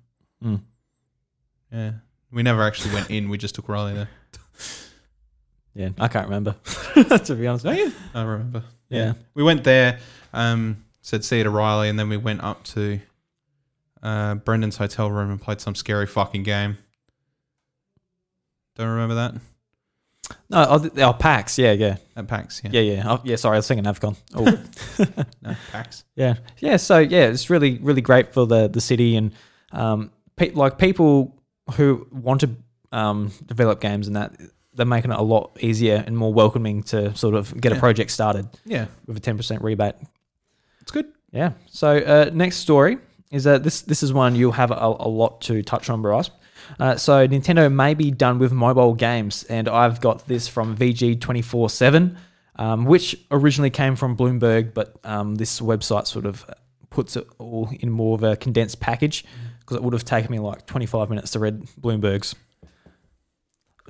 [0.44, 0.62] Mm.
[1.72, 1.92] Yeah,
[2.32, 3.30] we never actually went in.
[3.30, 4.10] We just took Riley there.
[5.74, 6.56] Yeah, I can't remember
[7.26, 7.66] to be honest.
[7.66, 8.64] Yeah, I remember.
[8.90, 9.14] Yeah.
[9.34, 10.00] we went there.
[10.34, 13.00] Um, said see you to Riley, and then we went up to
[14.04, 16.78] uh, Brendan's hotel room and played some scary fucking game.
[18.76, 19.34] Don't remember that
[20.50, 21.58] No, oh, oh PAX.
[21.58, 22.62] Yeah, yeah, at PAX.
[22.64, 23.04] yeah, yeah.
[23.06, 23.36] Oh, yeah.
[23.36, 24.16] Sorry, I was thinking Avcon.
[24.34, 24.44] Oh,
[25.42, 26.04] No, PAX.
[26.16, 26.78] yeah, yeah.
[26.78, 29.34] So yeah, it's really, really great for the the city and
[29.72, 31.36] um, pe- like people
[31.76, 32.56] who want to
[32.94, 34.34] um develop games and that
[34.74, 38.10] they're making it a lot easier and more welcoming to sort of get a project
[38.12, 39.96] started Yeah, with a ten percent rebate.
[40.82, 41.08] it's good.
[41.32, 41.54] Yeah.
[41.68, 42.98] So uh, next story
[43.32, 46.30] is that this this is one you'll have a, a lot to touch on, Bryce.
[46.80, 51.20] Uh, so Nintendo may be done with mobile games, and I've got this from VG
[51.20, 52.18] twenty four seven,
[52.58, 56.46] um, which originally came from Bloomberg, but um, this website sort of
[56.90, 59.24] puts it all in more of a condensed package
[59.60, 62.36] because it would have taken me like twenty five minutes to read Bloomberg's.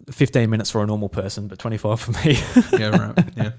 [0.09, 2.35] 15 minutes for a normal person, but 25 for me.
[2.79, 3.25] Yeah, right.
[3.37, 3.51] Yeah,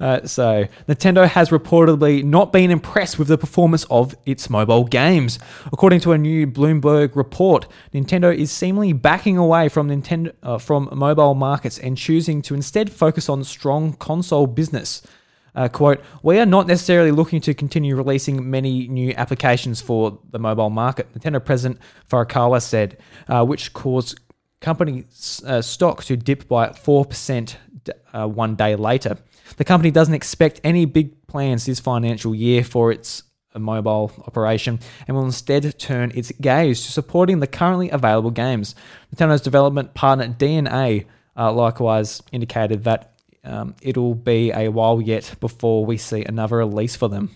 [0.00, 5.38] Uh, so, Nintendo has reportedly not been impressed with the performance of its mobile games.
[5.72, 10.88] According to a new Bloomberg report, Nintendo is seemingly backing away from Nintendo uh, from
[10.92, 15.02] mobile markets and choosing to instead focus on strong console business.
[15.54, 20.38] Uh, quote, we are not necessarily looking to continue releasing many new applications for the
[20.38, 22.96] mobile market, Nintendo President Furukawa said,
[23.28, 24.18] uh, which caused
[24.60, 25.04] company
[25.44, 29.16] uh, stock to dip by 4% d- uh, one day later.
[29.56, 34.78] The company doesn't expect any big plans this financial year for its uh, mobile operation
[35.06, 38.74] and will instead turn its gaze to supporting the currently available games.
[39.14, 41.04] Nintendo's development partner DeNA
[41.36, 46.94] uh, likewise indicated that um, it'll be a while yet before we see another release
[46.94, 47.34] for them.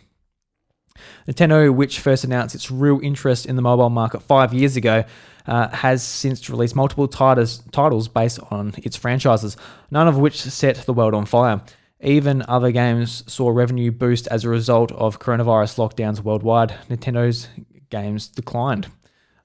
[1.27, 5.05] Nintendo, which first announced its real interest in the mobile market five years ago,
[5.46, 9.57] uh, has since released multiple titles, titles based on its franchises,
[9.90, 11.61] none of which set the world on fire.
[12.00, 16.74] Even other games saw revenue boost as a result of coronavirus lockdowns worldwide.
[16.90, 17.48] Nintendo's
[17.90, 18.88] games declined.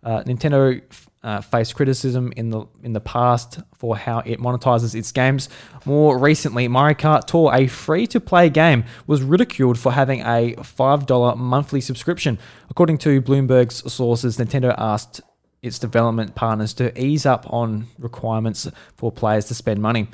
[0.03, 0.81] Uh, Nintendo
[1.23, 5.49] uh, faced criticism in the in the past for how it monetizes its games.
[5.85, 11.35] More recently, Mario Kart Tour, a free-to-play game, was ridiculed for having a five dollar
[11.35, 12.39] monthly subscription.
[12.69, 15.19] According to Bloomberg's sources, Nintendo asked
[15.62, 20.07] its development partners to ease up on requirements for players to spend money.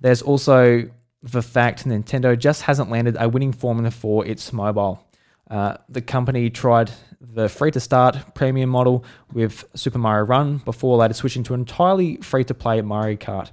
[0.00, 0.88] There's also
[1.24, 5.02] the fact Nintendo just hasn't landed a winning formula for its mobile.
[5.50, 10.98] Uh, the company tried the free to start premium model with Super Mario Run before
[10.98, 13.50] later switching to an entirely free to play Mario Kart.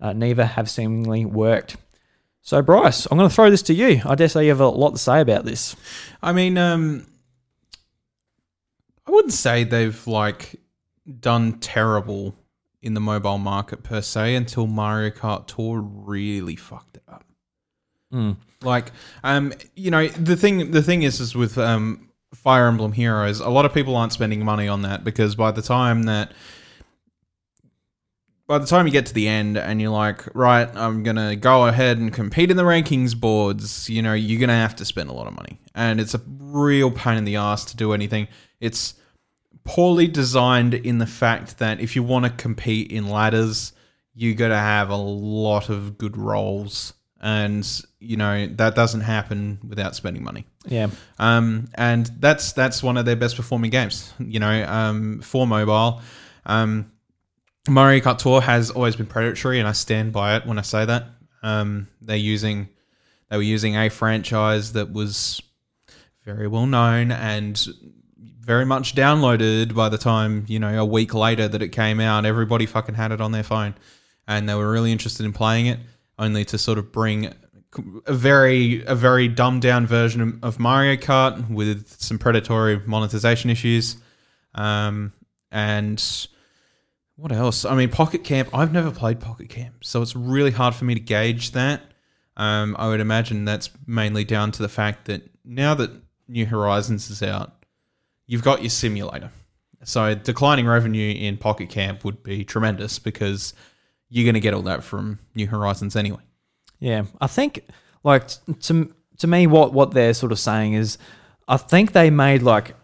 [0.00, 1.76] Uh, neither have seemingly worked.
[2.40, 4.02] So, Bryce, I'm going to throw this to you.
[4.04, 5.76] I dare say you have a lot to say about this.
[6.20, 7.06] I mean, um,
[9.06, 10.60] I wouldn't say they've like
[11.20, 12.34] done terrible
[12.80, 16.91] in the mobile market per se until Mario Kart Tour really fucked.
[18.12, 18.36] Mm.
[18.62, 18.92] Like,
[19.24, 23.48] um, you know, the thing the thing is, is with um, Fire Emblem Heroes, a
[23.48, 26.32] lot of people aren't spending money on that because by the time that
[28.46, 31.66] by the time you get to the end and you're like, right, I'm gonna go
[31.66, 35.12] ahead and compete in the rankings boards, you know, you're gonna have to spend a
[35.12, 38.28] lot of money, and it's a real pain in the ass to do anything.
[38.60, 38.94] It's
[39.64, 43.72] poorly designed in the fact that if you want to compete in ladders,
[44.14, 46.92] you got to have a lot of good rolls,
[47.22, 50.44] and you know that doesn't happen without spending money.
[50.66, 50.88] Yeah.
[51.18, 54.12] Um, and that's that's one of their best performing games.
[54.18, 56.02] You know, um, for mobile,
[56.44, 56.90] um,
[57.68, 60.84] Mario Kart Tour has always been predatory, and I stand by it when I say
[60.84, 61.06] that.
[61.44, 62.68] Um, they're using
[63.28, 65.40] they were using a franchise that was
[66.24, 67.66] very well known and
[68.40, 72.26] very much downloaded by the time you know a week later that it came out.
[72.26, 73.74] Everybody fucking had it on their phone,
[74.26, 75.78] and they were really interested in playing it,
[76.18, 77.32] only to sort of bring
[78.06, 83.96] a very a very dumbed down version of Mario Kart with some predatory monetization issues,
[84.54, 85.12] um,
[85.50, 86.28] and
[87.16, 87.64] what else?
[87.64, 88.50] I mean, Pocket Camp.
[88.52, 91.82] I've never played Pocket Camp, so it's really hard for me to gauge that.
[92.36, 95.90] Um, I would imagine that's mainly down to the fact that now that
[96.28, 97.64] New Horizons is out,
[98.26, 99.30] you've got your simulator.
[99.84, 103.52] So declining revenue in Pocket Camp would be tremendous because
[104.12, 106.20] you're going to get all that from New Horizons anyway.
[106.78, 107.64] Yeah, I think
[108.04, 108.28] like
[108.62, 110.98] to to me, what what they're sort of saying is,
[111.48, 112.74] I think they made like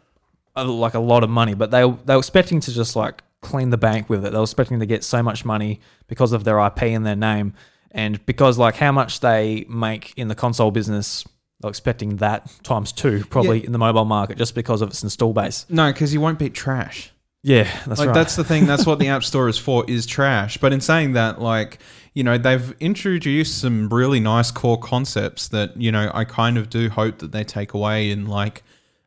[0.56, 3.70] a, like a lot of money, but they they were expecting to just like clean
[3.70, 4.30] the bank with it.
[4.32, 7.54] They were expecting to get so much money because of their IP and their name,
[7.90, 11.26] and because like how much they make in the console business.
[11.60, 13.66] They're expecting that times two, probably Yeah.
[13.66, 15.66] in the mobile market, just because of its install base.
[15.68, 17.10] No, because you won't beat trash.
[17.42, 18.14] Yeah, that's like right.
[18.14, 18.66] that's the thing.
[18.66, 19.85] That's what the App Store is for.
[19.88, 20.59] Is trash.
[20.59, 21.79] But in saying that, like
[22.14, 26.68] you know, they've introduced some really nice core concepts that you know I kind of
[26.68, 28.62] do hope that they take away in like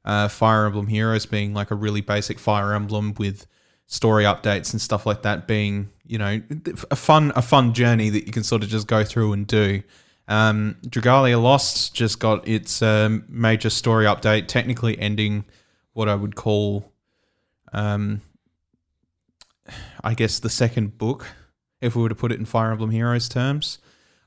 [0.06, 3.46] uh, Fire Emblem Heroes being like a really basic Fire Emblem with
[3.88, 6.42] story updates and stuff like that being you know
[6.90, 9.84] a fun a fun journey that you can sort of just go through and do.
[10.28, 15.44] Um, Dragalia Lost just got its um, major story update, technically ending
[15.92, 16.91] what I would call
[17.74, 18.22] um,
[20.04, 21.28] I guess the second book,
[21.82, 23.80] if we were to put it in Fire Emblem Heroes terms.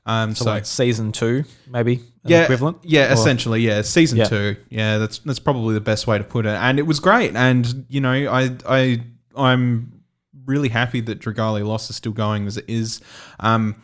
[0.07, 2.77] Um, so, so, like season two, maybe yeah, equivalent.
[2.83, 4.25] yeah, Or- essentially, yeah, season Yeah.
[4.25, 6.49] two, yeah, that's that's probably the best way to put it.
[6.49, 9.03] And it was great, and you know, I I
[9.35, 10.03] I'm
[10.45, 13.01] really happy that Dragalia Lost is still going as it is.
[13.39, 13.81] Um,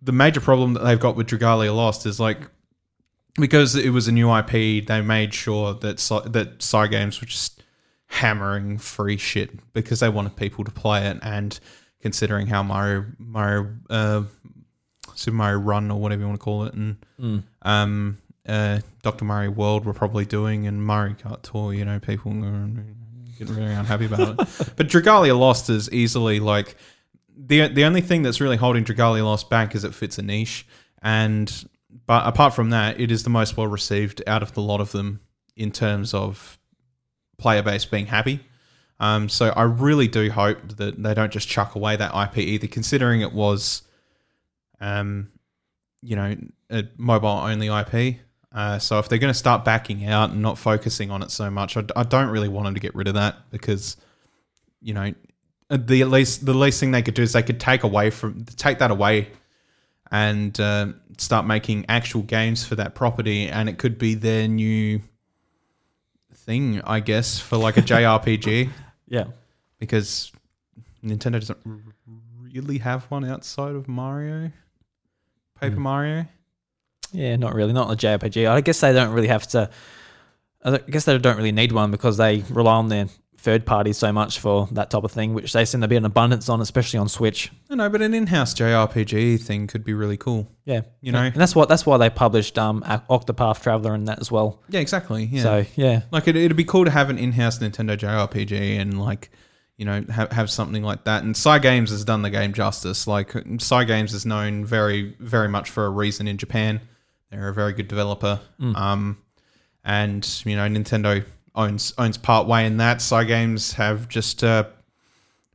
[0.00, 2.48] the major problem that they've got with Dragalia Lost is like
[3.38, 7.57] because it was a new IP, they made sure that Cy- that Cygames were just
[8.08, 11.58] hammering free shit because they wanted people to play it, and
[12.00, 14.22] considering how Mario Mario uh,
[15.14, 17.42] Super Mario Run or whatever you want to call it, and Mm.
[17.62, 18.18] um,
[18.48, 19.24] uh, Dr.
[19.24, 22.68] Mario World were probably doing, and Mario Kart Tour, you know, people were
[23.38, 24.36] getting really unhappy about it.
[24.76, 26.76] but Dragalia Lost is easily like
[27.36, 30.66] the the only thing that's really holding Dragalia Lost back is it fits a niche,
[31.02, 31.68] and
[32.06, 34.92] but apart from that, it is the most well received out of the lot of
[34.92, 35.20] them
[35.56, 36.57] in terms of
[37.38, 38.40] player base being happy.
[39.00, 42.66] Um, so I really do hope that they don't just chuck away that IP either,
[42.66, 43.82] considering it was,
[44.80, 45.30] um,
[46.02, 46.36] you know,
[46.70, 48.16] a mobile only IP.
[48.52, 51.50] Uh, so if they're going to start backing out and not focusing on it so
[51.50, 53.96] much, I, I don't really want them to get rid of that because,
[54.80, 55.14] you know,
[55.70, 58.44] the at least the least thing they could do is they could take away from
[58.56, 59.28] take that away
[60.10, 60.86] and uh,
[61.18, 65.02] start making actual games for that property, and it could be their new
[66.48, 68.70] thing, I guess, for like a JRPG
[69.06, 69.26] Yeah.
[69.78, 70.32] because
[71.04, 71.76] Nintendo doesn't r-
[72.54, 74.50] really have one outside of Mario,
[75.60, 75.82] Paper Hmm.
[75.82, 76.26] Mario.
[77.12, 77.72] Yeah, not really.
[77.74, 78.48] Not a JRPG.
[78.48, 79.68] I guess they don't really have to.
[80.64, 83.08] I don't- I guess they don't really need one because they rely on their
[83.40, 86.04] third parties so much for that type of thing, which they seem to be an
[86.04, 87.50] abundance on, especially on Switch.
[87.70, 90.50] I know, but an in-house JRPG thing could be really cool.
[90.64, 91.22] Yeah, You know?
[91.22, 94.60] and that's what that's why they published um Octopath Traveler and that as well.
[94.68, 95.24] Yeah, exactly.
[95.24, 95.42] Yeah.
[95.42, 99.30] So yeah, like it, it'd be cool to have an in-house Nintendo JRPG and like
[99.76, 101.22] you know have have something like that.
[101.22, 103.06] And Cygames has done the game justice.
[103.06, 106.80] Like Cygames is known very very much for a reason in Japan.
[107.30, 108.40] They're a very good developer.
[108.60, 109.18] Um,
[109.84, 111.24] and you know Nintendo
[111.58, 112.98] owns owns part way in that.
[112.98, 114.64] Cygames have just uh,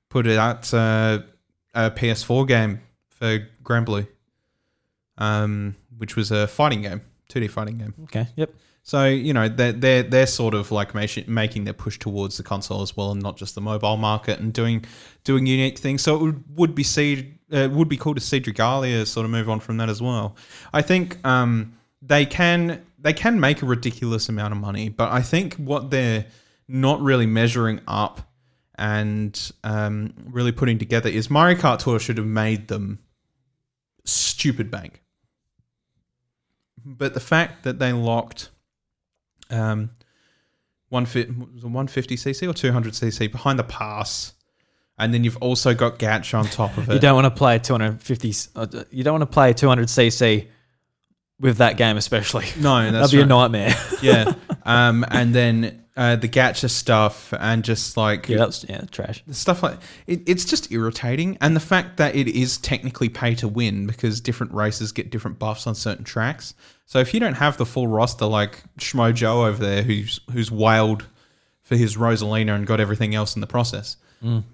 [0.09, 1.19] put it out uh,
[1.73, 4.07] a PS4 game for Granblue,
[5.17, 7.93] um, which was a fighting game, 2D fighting game.
[8.03, 8.53] okay, yep.
[8.83, 12.81] So you know they're they're they're sort of like making their push towards the console
[12.81, 14.83] as well, and not just the mobile market, and doing
[15.23, 16.01] doing unique things.
[16.01, 19.31] So it would, would be see uh, would be cool to see Dragalia sort of
[19.31, 20.35] move on from that as well.
[20.73, 25.21] I think um, they can they can make a ridiculous amount of money, but I
[25.21, 26.25] think what they're
[26.67, 28.21] not really measuring up
[28.75, 32.99] and um, really putting together is Mario Kart Tour should have made them
[34.05, 35.01] stupid bank.
[36.85, 38.49] But the fact that they locked
[39.49, 39.91] um,
[40.89, 44.33] one fi- was it 150cc or 200cc behind the pass,
[44.97, 46.93] and then you've also got Gatch on top of it.
[46.93, 48.33] You don't want to play 250.
[48.55, 50.47] uh, You don't want to play 200 cc
[51.39, 52.45] with that game, especially.
[52.59, 53.75] no, that's That'd be a nightmare.
[54.01, 54.33] yeah.
[54.65, 59.21] Um, and then uh, the Gacha stuff, and just like yeah, that's yeah, trash.
[59.31, 63.49] stuff like it, it's just irritating and the fact that it is technically pay to
[63.49, 66.53] win because different races get different buffs on certain tracks
[66.85, 70.49] so if you don't have the full roster like Schmo Joe over there who's who's
[70.49, 71.05] whaled
[71.61, 73.97] for his Rosalina and got everything else in the process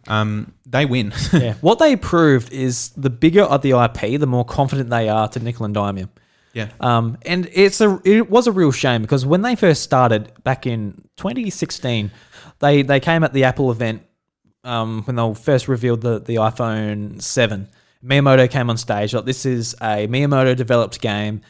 [0.07, 1.13] um, they win.
[1.31, 1.53] yeah.
[1.61, 5.39] What they proved is the bigger of the IP, the more confident they are to
[5.39, 6.09] nickel and dime you.
[6.53, 6.69] Yeah.
[6.79, 10.65] Um, and it's a it was a real shame because when they first started back
[10.65, 12.12] in 2016,
[12.59, 14.03] they they came at the Apple event
[14.63, 17.67] um, when they first revealed the the iPhone 7.
[18.03, 21.41] Miyamoto came on stage like this is a Miyamoto developed game,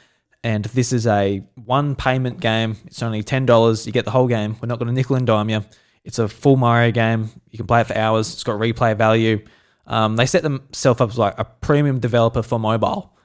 [0.44, 2.76] and this is a one payment game.
[2.88, 3.86] It's only ten dollars.
[3.86, 4.58] You get the whole game.
[4.62, 5.64] We're not going to nickel and dime you.
[6.04, 7.30] It's a full Mario game.
[7.52, 8.34] You can play it for hours.
[8.34, 9.46] It's got replay value.
[9.86, 13.16] Um, they set themselves up as like a premium developer for mobile.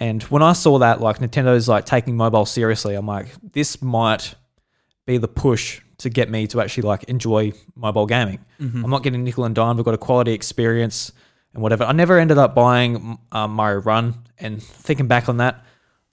[0.00, 4.34] And when I saw that, like Nintendo's like taking mobile seriously, I'm like, this might
[5.06, 8.42] be the push to get me to actually like enjoy mobile gaming.
[8.58, 9.76] I'm not getting nickel and dime.
[9.76, 11.12] We've got a quality experience
[11.52, 11.84] and whatever.
[11.84, 14.14] I never ended up buying um, Mario Run.
[14.38, 15.62] And thinking back on that,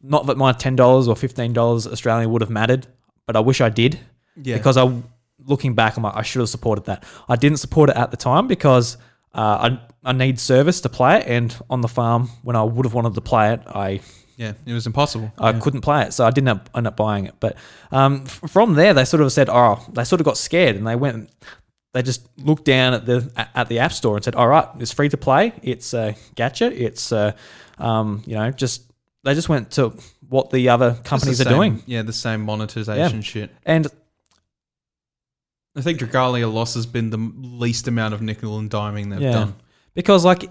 [0.01, 2.87] not that my ten dollars or fifteen dollars Australian would have mattered,
[3.25, 3.97] but I wish I did.
[4.35, 4.57] Yeah.
[4.57, 5.01] Because I,
[5.45, 7.05] looking back, I'm like, I should have supported that.
[7.29, 8.97] I didn't support it at the time because
[9.41, 12.93] I I need service to play it, and on the farm when I would have
[12.93, 13.99] wanted to play it, I
[14.37, 14.53] Yeah.
[14.65, 15.31] It was impossible.
[15.37, 17.35] I couldn't play it, so I didn't end up, end up buying it.
[17.39, 17.55] But
[17.91, 20.85] um, f- from there, they sort of said, "Oh," they sort of got scared, and
[20.85, 21.29] they went,
[21.93, 24.91] they just looked down at the at the app store and said, "All right, it's
[24.93, 25.53] free to play.
[25.63, 26.71] It's a gacha.
[26.71, 27.31] It's uh,
[27.79, 28.83] um, you know, just
[29.23, 29.93] they just went to
[30.29, 33.49] what the other It's the companies are same- doing, Yeah, the same monetization shit.
[33.65, 33.87] and
[35.77, 39.31] I think Dragalia Lost has been the least amount of nickel and diming they've Yeah.
[39.33, 39.55] done.
[39.93, 40.49] because like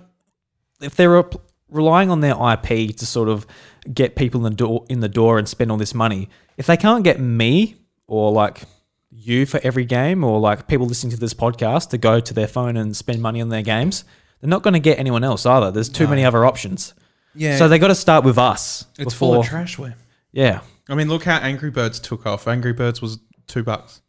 [0.80, 1.24] if they're
[1.68, 3.46] relying on their IP to sort of
[3.92, 6.76] get people in the door in the door and spend all this money, if they
[6.76, 8.62] can't get me or like
[9.10, 12.46] you for every game or like people listening to this podcast to go to their
[12.46, 14.04] phone and spend money on their games,
[14.40, 15.70] they're not going to get anyone else either.
[15.70, 16.10] There's too No.
[16.10, 16.92] many other options.
[17.34, 17.56] Yeah.
[17.56, 18.84] So they got to start with us.
[18.98, 19.94] it's before, full of trashware.
[20.32, 20.60] Yeah.
[20.88, 22.46] I mean, look how Angry Birds took off.
[22.46, 24.02] Angry Birds was two bucks.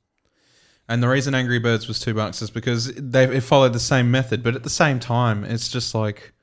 [0.89, 4.09] And the reason Angry Birds was two bucks is because they it followed the same
[4.09, 6.33] method, but at the same time, it's just like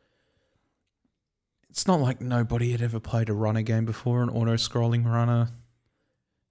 [1.70, 5.48] it's not like nobody had ever played a runner game before, an auto-scrolling runner.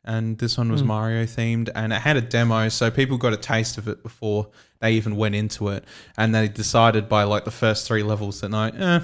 [0.06, 0.88] And this one was Hmm.
[0.88, 4.50] Mario themed, and it had a demo, so people got a taste of it before
[4.82, 5.86] they even went into it,
[6.18, 9.00] and they decided by like the first three levels that night, eh,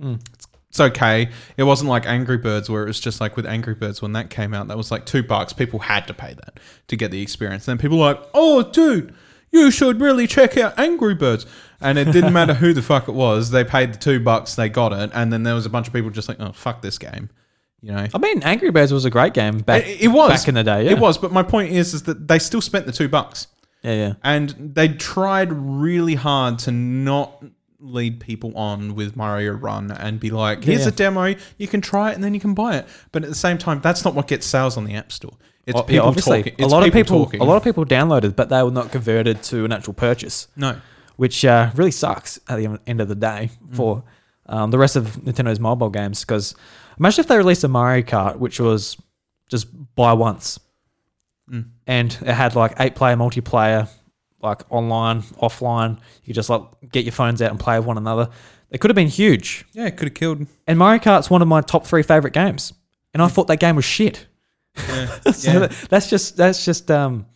[0.00, 0.20] Mm.
[0.32, 0.46] it's
[0.78, 1.30] okay.
[1.56, 4.30] It wasn't like Angry Birds where it was just like with Angry Birds when that
[4.30, 5.52] came out, that was like two bucks.
[5.52, 7.66] People had to pay that to get the experience.
[7.66, 9.14] And then people were like, oh, dude,
[9.50, 11.46] you should really check out Angry Birds.
[11.80, 13.50] And it didn't matter who the fuck it was.
[13.50, 15.10] They paid the two bucks, they got it.
[15.14, 17.30] And then there was a bunch of people just like, oh, fuck this game.
[17.80, 18.06] You know?
[18.12, 20.30] I mean, Angry Birds was a great game back, It, it was.
[20.30, 20.84] back in the day.
[20.84, 20.90] Yeah.
[20.92, 21.16] It was.
[21.16, 23.46] But my point is, is that they still spent the two bucks.
[23.82, 24.12] Yeah, yeah.
[24.22, 27.42] And they tried really hard to not
[27.80, 30.88] lead people on with Mario Run and be like, here's Yeah.
[30.88, 32.86] a demo, you can try it and then you can buy it.
[33.12, 35.32] But at the same time, that's not what gets sales on the App Store.
[35.66, 36.54] It's Oh, people yeah, obviously, talking.
[36.58, 37.40] a It's lot of people, talking.
[37.40, 40.48] a lot of people downloaded, but they were not converted to an actual purchase.
[40.56, 40.76] no.
[41.16, 43.76] which uh, really sucks at the end of the day Mm.
[43.76, 44.02] for
[44.46, 46.20] um, the rest of Nintendo's mobile games.
[46.22, 46.54] Because
[46.98, 48.96] imagine if they released a Mario Kart, which was
[49.50, 50.58] just buy once,
[51.52, 51.66] Mm.
[51.86, 53.88] and it had like eight player multiplayer,
[54.42, 55.96] like online, offline.
[56.24, 58.28] You could just like get your phones out and play with one another.
[58.70, 59.64] It could have been huge.
[59.72, 60.46] Yeah, it could have killed.
[60.66, 62.72] And Mario Kart's one of my top three favorite games,
[63.12, 64.26] and I thought that game was shit.
[64.76, 65.06] Yeah.
[65.32, 65.58] so Yeah.
[65.60, 67.26] that- that's just that's just um,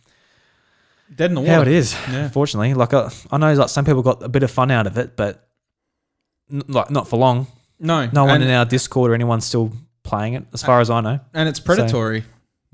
[1.13, 1.53] Dead in the water.
[1.53, 1.93] how it is.
[2.09, 2.23] Yeah.
[2.25, 4.97] Unfortunately, like uh, I know, like some people got a bit of fun out of
[4.97, 5.47] it, but
[6.51, 7.47] n- like not for long.
[7.79, 8.09] No.
[8.11, 9.71] No one and, in our Discord or anyone's still
[10.03, 11.19] playing it, as far as I know.
[11.33, 12.23] and it's predatory.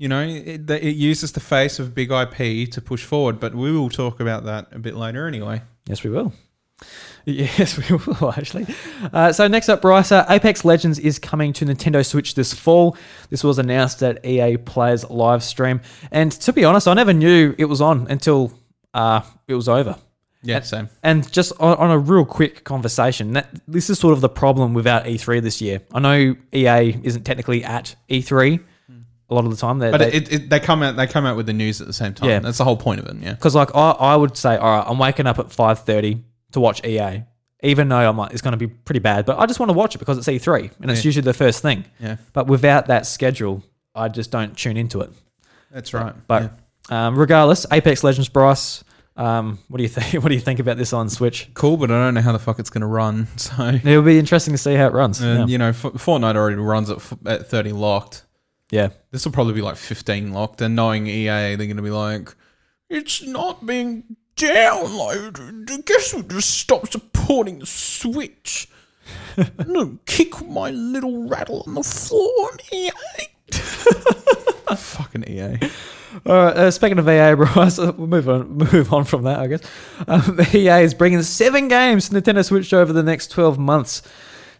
[0.02, 3.70] You know, it, it uses the face of big IP to push forward, but we
[3.70, 5.62] will talk about that a bit later anyway.
[5.86, 6.32] Yes, we will.
[7.24, 8.66] Yes, we will actually.
[9.12, 12.96] Uh, so next up, Bryce, uh, Apex Legends is coming to Nintendo Switch this fall.
[13.30, 17.54] This was announced at EA Players live stream, and to be honest, I never knew
[17.58, 18.52] it was on until
[18.92, 19.94] uh, it was over.
[20.42, 20.88] Yeah, And- same.
[21.04, 24.74] And just on, on a real quick conversation, that this is sort of the problem
[24.74, 25.80] without E3 this year.
[25.94, 28.58] I know EA isn't technically at E3
[29.30, 29.78] a lot of the time.
[29.78, 31.86] They're, But they, it, it, they come out they come out with the news at
[31.86, 32.28] the same time.
[32.28, 32.38] Yeah.
[32.40, 33.16] That's the whole point of it.
[33.22, 33.32] Yeah.
[33.32, 36.60] Because like I, I would say, all right, I'm waking up at five thirty to
[36.60, 37.22] watch EA,
[37.62, 39.74] even though I'm like it's going to be pretty bad, but I just want to
[39.74, 41.08] watch it because it's E3 and it's Yeah.
[41.08, 41.84] usually the first thing.
[41.98, 42.16] Yeah.
[42.34, 43.62] But without that schedule,
[43.94, 45.10] I just don't tune into it.
[45.70, 46.14] That's right.
[46.26, 46.52] But
[46.90, 47.06] Yeah.
[47.06, 48.84] um, regardless, Apex Legends, Bryce,
[49.16, 50.12] um, what do you think?
[50.22, 51.48] What do you think about this on Switch?
[51.54, 53.28] cool, but I don't know how the fuck it's going to run.
[53.36, 55.20] So, It'll be interesting to see how it runs.
[55.22, 55.52] and yeah.
[55.52, 58.24] you know, Fortnite already runs at, f- at 30 locked.
[58.72, 58.88] Yeah.
[59.10, 60.62] This will probably be like 15 locked.
[60.62, 62.34] And knowing EA, they're going to be like,
[62.88, 65.70] it's not being downloaded.
[65.70, 68.68] I guess we'll just stop supporting the Switch.
[69.66, 72.90] no, kick my little rattle on the floor, EA.
[74.74, 75.58] Fucking EA.
[76.24, 76.56] All right.
[76.56, 78.48] Uh, speaking of EA, bro, so we'll move on.
[78.56, 79.62] Move on from that, I guess.
[80.08, 84.02] Um, EA is bringing seven games to Nintendo Switch over the next twelve months.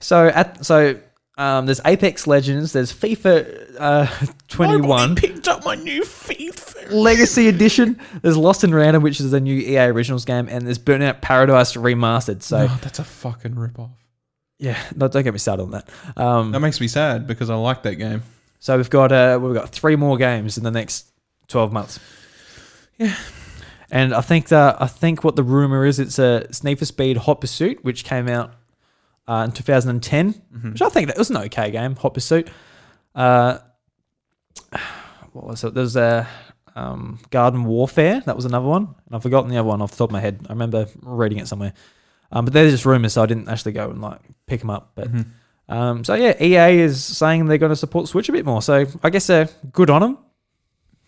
[0.01, 0.99] So at so
[1.43, 2.73] um, there's Apex Legends.
[2.73, 6.91] There's FIFA uh, 21 picked up my new FIFA.
[6.93, 7.99] Legacy Edition.
[8.23, 11.75] There's Lost in Random, which is a new EA Originals game, and there's Burnout Paradise
[11.75, 12.43] Remastered.
[12.43, 13.91] So Oh, that's a fucking rip off.
[14.59, 15.89] yeah, no, don't get me started on that.
[16.17, 18.23] Um, That makes me sad because I like that game.
[18.61, 21.11] So we've got uh, we've got three more games in the next
[21.49, 21.99] twelve months.
[22.99, 23.15] Yeah.
[23.91, 27.17] And I think that I think what the rumor is, it's a Need for Speed
[27.19, 28.55] Hot Pursuit, which came out
[29.29, 30.73] uh, in 2010, Mm-hmm.
[30.73, 31.97] which I think that was an okay game.
[31.97, 32.49] Hot Pursuit.
[33.15, 33.59] Uh,
[35.33, 35.75] what was it?
[35.75, 36.27] There's a
[36.75, 38.23] um, Garden Warfare.
[38.27, 40.21] That was another one, and I've forgotten the other one off the top of my
[40.21, 40.45] head.
[40.49, 41.73] I remember reading it somewhere,
[42.31, 44.93] um, but they're just rumors, so I didn't actually go and like pick them up.
[44.95, 45.73] But Mm-hmm.
[45.73, 48.63] um, so yeah, EA is saying they're going to support Switch a bit more.
[48.63, 50.19] So I guess uh, good on them.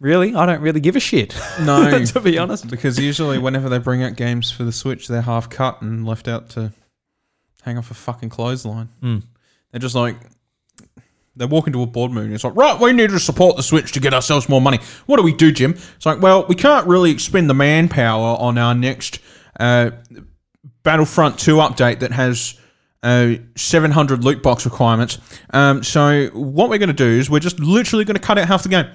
[0.01, 1.35] Really, I don't really give a shit.
[1.63, 2.69] No, to be honest.
[2.69, 6.29] because usually whenever they bring out games for the Switch, they're half cut and left
[6.29, 6.73] out to
[7.65, 8.89] hang off a fucking clothesline.
[9.03, 9.23] Mm.
[9.71, 10.17] They're just like
[11.37, 12.33] they walk into a board meeting.
[12.33, 14.79] It's like, right, we need to support the Switch to get ourselves more money.
[15.07, 15.73] What do we do, Jim?
[15.73, 19.19] It's like, well, we can't really expend the manpower on our next
[19.59, 19.91] uh,
[20.83, 22.59] Battlefront Two update that has.
[23.03, 25.19] Uh, 700 loot box requirements.
[25.51, 28.49] Um, so what we're going to do is we're just literally going to cut out
[28.49, 28.87] half the game.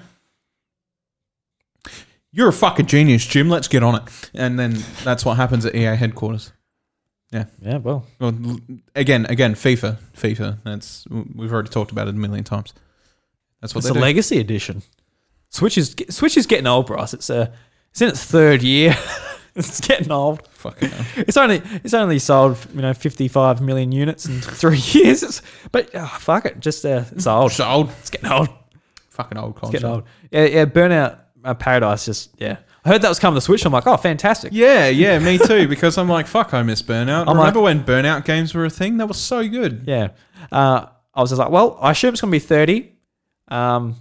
[2.32, 3.48] You're a fucking genius, Jim.
[3.48, 4.30] Let's get on it.
[4.34, 6.52] And then that's what happens at EA headquarters.
[7.32, 7.76] Yeah, Yeah.
[7.78, 8.34] well, Well,
[8.96, 10.58] again, again, FIFA, FIFA.
[10.64, 12.72] That's we've already talked about it a million times.
[13.60, 14.00] That's what it's a do.
[14.00, 14.82] legacy edition.
[15.50, 17.14] Switch is Switch is getting old, Bryce.
[17.14, 17.52] It's uh,
[17.90, 18.96] it's in its third year.
[19.54, 20.46] it's getting old.
[20.48, 21.06] Fucking hell.
[21.28, 25.22] It's only it's only sold you know 55 million units in three years.
[25.22, 27.50] It's, but oh, fuck it, just uh, it's old.
[27.52, 28.48] It's old, It's getting old.
[29.10, 29.72] fucking old It's console.
[29.72, 30.04] getting old.
[30.32, 30.64] Yeah, yeah.
[30.64, 32.06] Burnout uh, Paradise.
[32.06, 32.56] Just yeah.
[32.84, 33.64] I heard that was coming to Switch.
[33.66, 34.52] I'm like, oh, fantastic.
[34.54, 35.68] Yeah, yeah, me too.
[35.68, 37.26] Because I'm like, fuck, I miss Burnout.
[37.28, 38.96] I'm Remember when Burnout games were a thing?
[38.96, 39.84] That was so good.
[39.86, 40.08] Yeah.
[40.50, 42.92] Uh, I was just like, well, I assume it's going to be 30.
[43.48, 43.96] Um,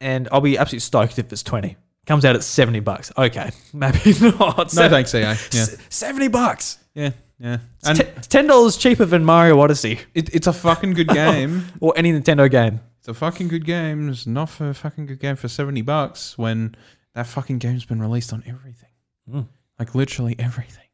[0.00, 1.76] and I'll be absolutely stoked if it's 20.
[2.06, 3.12] Comes out at 70 bucks.
[3.18, 3.50] Okay.
[3.72, 4.72] Maybe not.
[4.74, 5.34] No thanks, EA.
[5.52, 6.78] Yeah, 70 bucks.
[6.94, 7.58] yeah, yeah.
[7.80, 8.04] It's And t-
[8.38, 11.64] $10 cheaper than Mario Odyssey it, it's a fucking good game.
[11.80, 12.80] or any Nintendo game.
[13.00, 14.08] It's a fucking good game.
[14.08, 16.74] It's not a fucking good game for seventy bucks when
[17.18, 18.88] that fucking game's been released on everything,
[19.30, 19.46] Mm.
[19.78, 20.88] like literally everything,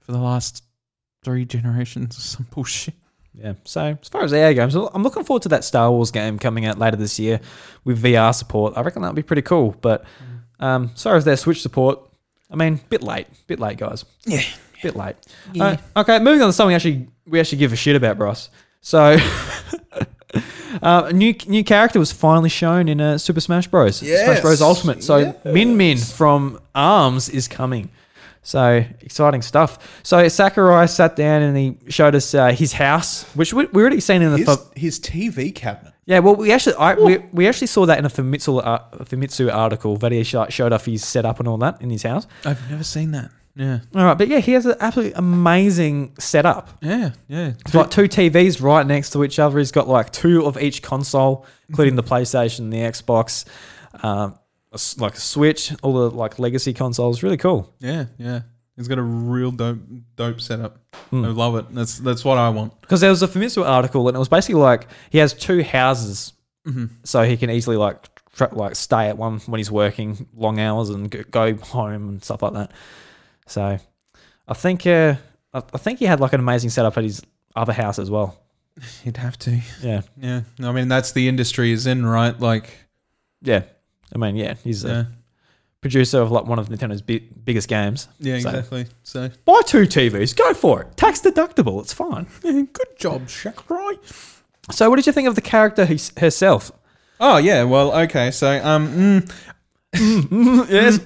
[0.00, 0.64] for the last
[1.24, 2.94] three generations or some bullshit.
[3.34, 3.52] Yeah.
[3.64, 6.66] So as far as EA games, I'm looking forward to that Star Wars game coming
[6.66, 7.40] out later this year
[7.84, 8.76] with VR support.
[8.76, 9.76] I reckon that'll be pretty cool.
[9.80, 10.04] But
[10.58, 12.00] um, as far as their Switch support,
[12.50, 14.04] I mean, bit late, bit late, guys.
[14.24, 14.42] Yeah.
[14.82, 15.16] bit late.
[15.60, 18.50] Uh, okay, moving on to something actually we actually give a shit about, Bros.
[18.80, 19.16] So,
[20.82, 23.96] uh, a new new character was finally shown in uh, Super Smash Bros.
[23.96, 24.60] Smash Bros.
[24.60, 25.02] Ultimate.
[25.02, 27.90] So Min Min from Arms is coming.
[28.42, 30.00] So exciting stuff.
[30.02, 34.00] So Sakurai sat down and he showed us uh, his house, which we we already
[34.00, 34.38] seen in the.
[34.38, 35.92] His, his TV cabinet.
[36.06, 39.52] yeah, well, we actually I, we, we actually saw that in a Famitsu, uh, Famitsu
[39.52, 42.26] article that he showed off his setup and all that in his house.
[42.44, 43.30] I've never seen that.
[43.58, 46.78] Yeah, All right, but yeah, he has an absolutely amazing setup.
[46.80, 47.54] yeah, yeah.
[47.64, 49.58] It's like two TVs right next to each other.
[49.58, 53.44] He's got like two of each console, including the PlayStation, the Xbox,
[54.04, 54.38] um,
[54.72, 57.24] a like a Switch, all the like legacy consoles.
[57.24, 57.74] Really cool.
[57.80, 58.42] Yeah, yeah.
[58.76, 59.80] He's got a real dope,
[60.14, 60.78] dope setup.
[61.10, 61.24] Hmm.
[61.24, 61.74] I love it.
[61.74, 62.80] That's that's what I want.
[62.80, 66.32] Because there was a Famitsu article, and it was basically like he has two houses,
[66.66, 66.86] Mm-hmm.
[67.02, 67.96] so he can easily like
[68.36, 72.42] tra- like stay at one when he's working long hours and go home and stuff
[72.42, 72.70] like that.
[73.48, 73.78] So
[74.46, 75.16] I think uh,
[75.52, 77.22] I I think he had like an amazing setup at his
[77.56, 78.38] other house as well.
[79.04, 79.58] You'd have to.
[79.82, 80.42] Yeah, Yeah.
[80.62, 82.38] I mean, that's the industry is in, right?
[82.38, 82.70] Like,
[83.42, 83.62] yeah.
[84.14, 85.08] I mean, yeah, he's a
[85.80, 88.06] producer of like one of Nintendo's bi- biggest games.
[88.20, 88.86] yeah, So- exactly.
[89.02, 90.96] So, Buy two TVs, go for it.
[90.96, 92.26] Tax deductible, it's fine.
[92.42, 93.96] good job, Sakurai.
[94.70, 96.70] So, what did you think of the character his- herself?
[97.20, 97.64] Oh yeah.
[97.64, 98.30] Well, okay.
[98.30, 98.88] So, um,
[99.22, 99.32] mm,
[99.94, 101.00] yes.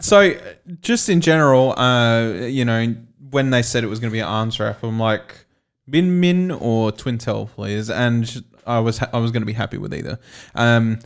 [0.00, 0.34] So, uh,
[0.80, 2.94] just in general, uh, you know,
[3.30, 5.46] when they said it was going to be an arms wrap, I'm like,
[5.86, 7.90] Min Min or Twintelle, please.
[7.90, 10.18] And I was ha- I was going to be happy with either.
[10.54, 10.98] Um,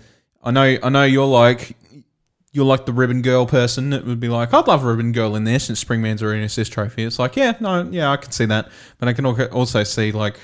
[0.43, 1.77] I know I know you're like
[2.53, 5.37] you're like the ribbon girl person that would be like, I'd love a ribbon girl
[5.37, 7.05] in there since Spring Man's already an assist trophy.
[7.05, 8.69] It's like, yeah, no, yeah, I can see that,
[8.99, 10.39] but I can also see like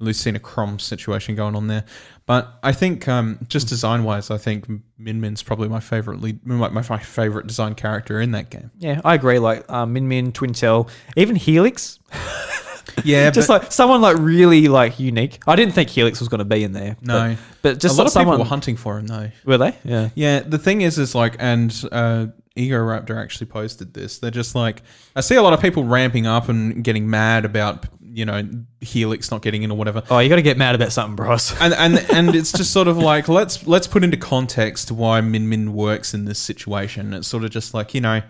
[0.00, 1.84] Lucina Chrom situation going on there.
[2.26, 4.66] But I think um, just design wise, I think
[4.96, 8.70] Min Min's probably my favorite lead, my, my favorite design character in that game.
[8.78, 9.38] Yeah, I agree.
[9.38, 11.98] Like um, Min Min, Twintelle, even Helix.
[13.02, 15.40] Yeah, just but like someone like really like unique.
[15.46, 16.96] I didn't think Helix was going to be in there.
[17.00, 17.36] no.
[17.62, 19.30] but, but just a lot like of someone people were hunting for him though.
[19.44, 19.76] were they?
[19.84, 24.18] Yeah, Yeah, the thing is, is like, and uh, Egoraptor actually posted this.
[24.18, 24.82] They're just like,
[25.16, 28.48] I see a lot of people ramping up and getting mad about, you know,
[28.80, 30.04] Helix not getting in or whatever.
[30.08, 31.52] Oh, you got to get mad about something, bros.
[31.60, 35.48] And and and it's just sort of like let's let's put into context why Min
[35.48, 37.12] Min works in this situation.
[37.12, 38.22] It's sort of just like you know,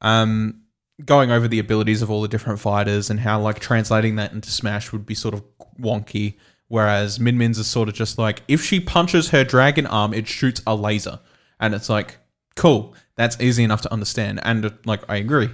[0.00, 0.62] um,
[1.04, 4.50] going over the abilities of all the different fighters and how like translating that into
[4.50, 5.44] Smash would be sort of
[5.78, 6.38] wonky.
[6.68, 10.26] Whereas Min Min's is sort of just like if she punches her dragon arm, it
[10.26, 11.20] shoots a laser,
[11.60, 12.16] and it's like
[12.56, 12.94] cool.
[13.16, 15.50] That's easy enough to understand, and like I agree.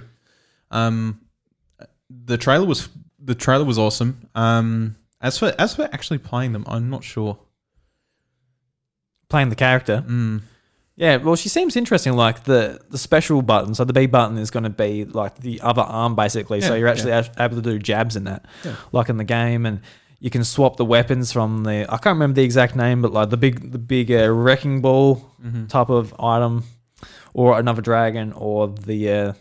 [0.71, 1.19] Um,
[2.09, 2.87] the trailer was
[3.21, 4.29] the trailer was awesome.
[4.35, 7.37] Um, as for as for actually playing them, I'm not sure.
[9.29, 10.03] Playing the character.
[10.07, 10.41] Mm.
[10.95, 12.13] Yeah, well, she seems interesting.
[12.13, 13.75] Like the the special button.
[13.75, 16.61] So the B button is going to be like the other arm, basically.
[16.61, 18.75] so you're actually a- able to do jabs in that, Yeah.
[18.91, 19.81] like in the game, and
[20.19, 21.85] you can swap the weapons from the.
[21.87, 25.25] I can't remember the exact name, but like the big the big uh, wrecking ball
[25.45, 25.67] Mm-hmm.
[25.67, 26.63] type of item,
[27.33, 29.33] or another dragon, or the uh,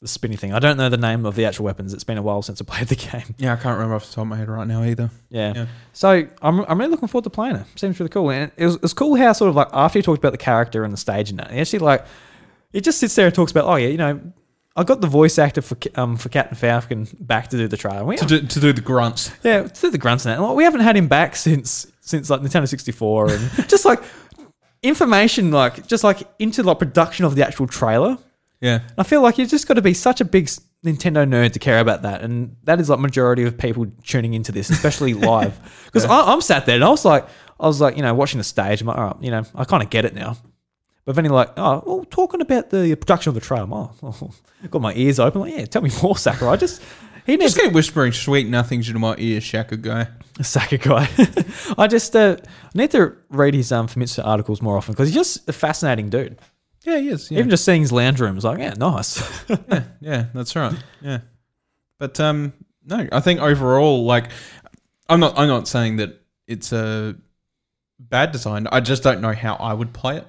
[0.00, 0.52] the spinny thing.
[0.54, 1.92] I don't know the name of the actual weapons.
[1.92, 3.34] It's been a while since I played the game.
[3.38, 5.10] Yeah, I can't remember off the top of my head right now either.
[5.28, 5.52] Yeah.
[5.54, 5.66] Yeah.
[5.92, 7.66] So I'm, I'm really looking forward to playing it.
[7.76, 8.30] Seems really cool.
[8.30, 10.38] And it was, it was cool how sort of like after you talked about the
[10.38, 12.06] character and the stage and that, he actually like,
[12.72, 14.20] he just sits there and talks about, oh yeah, you know,
[14.76, 18.04] I got the voice actor for um for Captain Falcon back to do the trailer.
[18.04, 19.30] We, To do, to do the grunts.
[19.42, 20.40] yeah, to do the grunts and that.
[20.40, 24.00] Like, we haven't had him back since since like Nintendo 64 and just like
[24.82, 28.16] information like just like into like production of the actual trailer.
[28.60, 28.80] Yeah.
[28.98, 30.46] I feel like you've just got to be such a big
[30.84, 34.52] Nintendo nerd to care about that, and that is like majority of people tuning into
[34.52, 35.58] this, especially live.
[35.86, 37.26] Because I'm sat there and I was like,
[37.58, 38.80] I was like, you know, watching the stage.
[38.80, 40.36] I'm like, all right, you know, I kind of get it now.
[41.04, 43.92] But then you're like, oh, well, talking about the production of the trailer, I'm, oh,
[44.02, 44.30] oh,
[44.70, 45.40] got my ears open.
[45.42, 46.56] Like, yeah, tell me more, Sakurai.
[46.56, 46.82] Just
[47.26, 50.08] he needs Just keep whispering sweet nothings into my ear, Shaka guy.
[50.42, 51.06] Sakurai.
[51.76, 52.36] I just uh,
[52.74, 56.38] need to read his um Famitsu articles more often because he's just a fascinating dude.
[56.84, 57.30] Yeah, he is.
[57.30, 57.38] Yeah.
[57.40, 59.20] Even just seeing his lounge room is like, yeah, nice.
[59.48, 60.74] yeah, yeah, that's right.
[61.00, 61.18] Yeah,
[61.98, 62.52] but um,
[62.86, 64.30] no, I think overall, like,
[65.08, 67.16] I'm not, I'm not saying that it's a
[67.98, 68.66] bad design.
[68.72, 70.26] I just don't know how I would play it.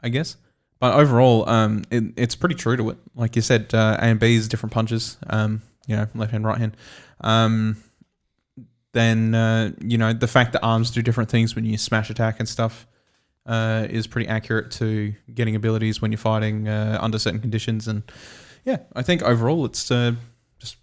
[0.00, 0.36] I guess,
[0.78, 2.98] but overall, um, it, it's pretty true to it.
[3.16, 5.16] Like you said, uh, A and B is different punches.
[5.28, 6.76] Um, you know, left hand, right hand.
[7.20, 7.82] Um,
[8.92, 12.38] then uh, you know the fact that arms do different things when you smash attack
[12.38, 12.86] and stuff.
[13.48, 18.02] Uh, is pretty accurate to getting abilities when you're fighting uh, under certain conditions, and
[18.66, 20.12] yeah, I think overall it's uh,
[20.58, 20.76] just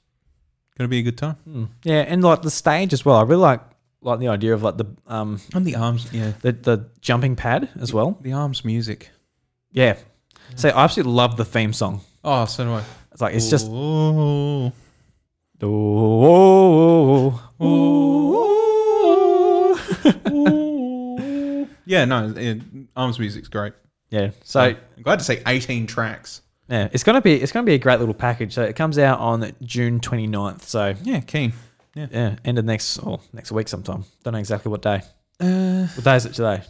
[0.76, 1.36] going to be a good time.
[1.48, 1.68] Mm.
[1.84, 3.18] Yeah, and like the stage as well.
[3.18, 3.62] I really like
[4.02, 7.70] like the idea of like the um And the arms, yeah, the, the jumping pad
[7.80, 8.18] as well.
[8.22, 9.12] the arms music.
[9.72, 9.98] Yeah.
[10.56, 12.02] So I absolutely love the theme song.
[12.24, 12.84] Oh, so do I.
[13.12, 14.72] It's like it's just Ooh.
[15.62, 17.42] oh,
[21.86, 22.62] yeah, no, it,
[22.96, 23.74] arms music's great.
[24.10, 24.32] yeah.
[24.44, 26.42] So I'm glad to say 18 tracks.
[26.70, 28.54] yeah, it's gonna be it's gonna be a great little package.
[28.54, 30.62] So it comes out on June 29th.
[30.64, 31.54] So Yeah, keen.
[31.96, 34.04] yeah, end of next or next week sometime.
[34.24, 35.02] Don't know exactly what day.
[35.40, 36.62] Uh, What day is it today?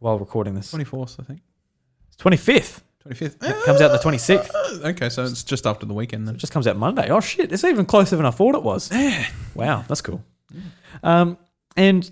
[0.00, 1.40] While recording this, 24th, I think.
[2.08, 2.82] it's 25th.
[3.04, 3.36] 25th.
[3.42, 4.50] It comes out the 26th.
[4.54, 6.34] Uh, okay, so it's just after the weekend then.
[6.34, 7.08] It just comes out Monday.
[7.10, 7.50] Oh shit!
[7.52, 8.90] It's even closer than I thought it was.
[9.54, 10.22] Wow, that's cool.
[11.02, 11.38] Um,
[11.76, 12.08] and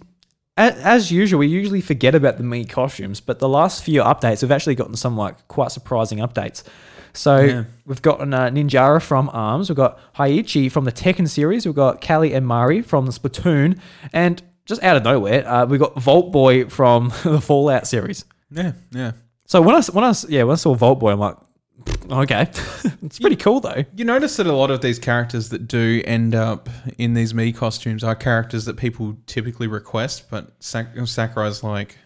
[0.56, 4.42] as, as usual, we usually forget about the Mii costumes, but the last few updates
[4.42, 6.62] we've actually gotten some like quite surprising updates.
[7.12, 7.64] So Yeah.
[7.86, 12.00] we've gotten uh, Ninjara from Arms, we've got Heihachi from the Tekken series, we've got
[12.06, 13.78] Callie and Marie from the Splatoon,
[14.12, 18.24] and just out of nowhere, uh, we've got Vault Boy from the Fallout series.
[18.50, 19.12] Yeah, yeah.
[19.46, 21.36] So when I when I yeah when I saw Vault Boy, I'm like,
[22.10, 22.42] okay,
[23.02, 23.84] it's pretty cool though.
[23.94, 26.68] You notice that a lot of these characters that do end up
[26.98, 31.96] in these Mii costumes are characters that people typically request, but Sak- Sakurai's like,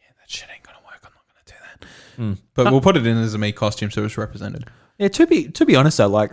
[0.00, 1.00] yeah, that shit ain't gonna work.
[1.04, 2.38] I'm not gonna do that.
[2.38, 2.42] Mm.
[2.54, 4.66] But we'll put it in as a Mii costume so it's represented.
[4.98, 6.32] Yeah, to be to be honest though, like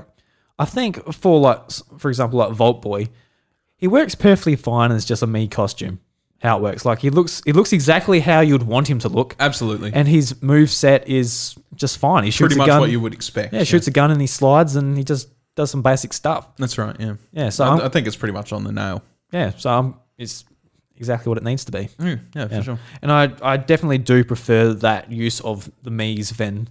[0.57, 3.09] I think for like for example like Vault Boy,
[3.75, 5.99] he works perfectly fine as just a Mii costume.
[6.43, 9.35] How it works, like he looks, he looks exactly how you'd want him to look,
[9.39, 9.91] Absolutely.
[9.93, 12.25] and his move set is just fine.
[12.25, 13.53] He shoots Pretty a much gun, what you would expect.
[13.53, 16.53] yeah, shoots a gun and he slides and he just does some basic stuff.
[16.57, 17.13] That's right, yeah.
[17.31, 19.01] Yeah, so I, I'm, I think it's pretty much on the nail.
[19.31, 20.43] yeah, so I'm, it's
[20.97, 21.85] exactly what it needs to be.
[21.97, 22.61] Mm, yeah, for Yeah.
[22.61, 22.79] sure.
[23.01, 26.67] And I I definitely do prefer that use of the Mii's than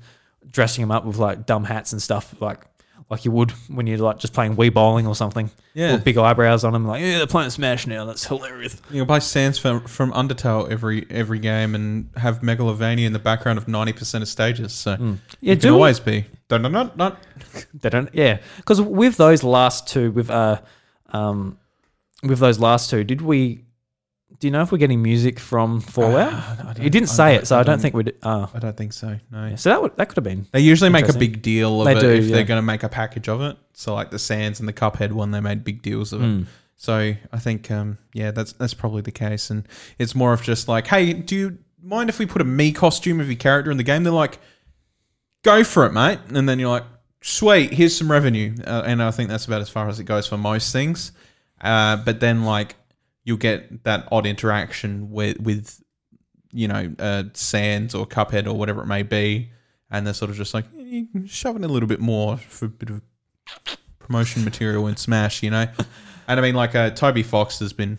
[0.51, 2.61] dressing them up with like dumb hats and stuff like
[3.11, 5.51] like you would when you're like just playing Wii bowling or something.
[5.75, 5.93] Yeah.
[5.93, 8.05] With big eyebrows on them, like yeah, they're playing Smash now.
[8.05, 8.81] That's hilarious.
[8.91, 13.19] You can play Sans from, from Undertale every every game and have Megalovania in the
[13.19, 14.73] background of 90% of stages.
[14.73, 16.27] So Yeah, you can do always be.
[16.49, 17.17] Dun, dun, dun, dun.
[17.75, 18.11] they don't.
[18.13, 20.61] Yeah, because with those last two, with uh
[21.13, 21.59] um,
[22.23, 23.65] with those last two, did we?
[24.41, 26.59] Do you know if we're getting music from Fallout?
[26.59, 28.15] Don't- he didn't say it, so I I don't don't- think we'd.
[28.23, 29.19] Uh, I don't think so.
[29.31, 29.47] No.
[29.49, 30.47] yeah, so that would, that could have been.
[30.53, 32.35] They usually make a big deal of They it do, if yeah.
[32.37, 33.57] they're going to make a package of it.
[33.75, 36.27] So like the Sans and the Cuphead one, they made big deals of it.
[36.27, 36.47] Mm.
[36.77, 39.67] So I think, um, yeah, that's that's probably the case, and
[39.99, 43.21] it's more of just like, hey, do you mind if we put a Mii costume
[43.21, 44.03] of your character in the game?
[44.03, 44.39] They're like,
[45.45, 46.85] go for it, mate, and then you're like,
[47.21, 50.27] sweet, here's some revenue, uh, and I think that's about as far as it goes
[50.27, 51.13] for most things.
[51.61, 52.75] Uh, but then like
[53.25, 55.83] you'll get that odd interaction with with
[56.53, 59.51] you know uh, Sans or Cuphead or whatever it may be,
[59.91, 61.05] and they're sort of just like "Eh,
[61.57, 63.03] in a little bit more for a bit of
[63.99, 65.67] promotion material in Smash, you know.
[66.29, 67.99] And I mean, like uh, Toby Fox has been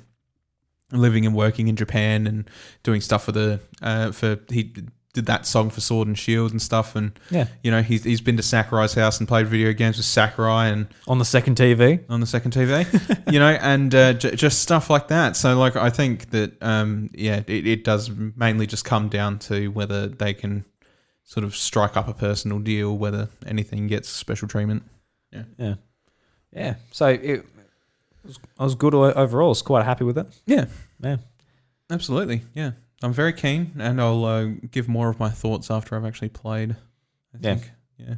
[0.92, 2.50] living and working in Japan and
[2.82, 4.74] doing stuff for the uh, for he
[5.14, 8.20] did that song for Sword and Shield and stuff, and Yeah, you know he's he's
[8.22, 12.04] been to Sakurai's house and played video games with Sakurai and on the second TV.
[12.10, 12.86] on the second TV,
[13.32, 15.36] you know, and uh, j- just stuff like that.
[15.36, 19.68] So, like, I think that, um, yeah, it, it does mainly just come down to
[19.68, 20.66] whether they can
[21.24, 24.84] sort of strike up a personal deal, whether anything gets special treatment.
[25.32, 25.76] Yeah, yeah.
[26.52, 26.76] Yeah.
[26.92, 27.46] So it
[28.26, 29.48] was, I was good overall.
[29.48, 30.28] I was quite happy with it.
[30.46, 30.66] Yeah,
[31.02, 31.18] Yeah.
[31.90, 32.42] absolutely.
[32.54, 32.72] Yeah,
[33.04, 36.72] I'm very keen, and I'll uh, give more of my thoughts after I've actually played.
[37.34, 37.56] I Yeah.
[37.56, 37.72] think.
[37.98, 38.16] Yeah,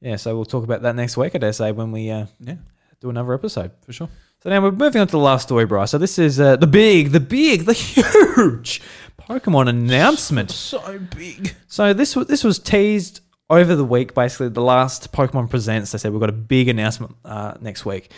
[0.00, 2.56] Yeah, so we'll talk about that next week, I dare say, when we uh, yeah,
[3.00, 3.72] do another episode.
[3.84, 4.08] for sure.
[4.42, 5.90] So now we're moving on to the last story, Bryce.
[5.90, 8.80] So this is uh, the big, the big, the huge
[9.20, 10.50] Pokemon announcement.
[10.50, 11.54] So big.
[11.66, 14.14] So this was this was teased over the week.
[14.14, 15.92] Basically, the last Pokemon Presents.
[15.92, 18.10] They said we've got a big announcement uh, next week,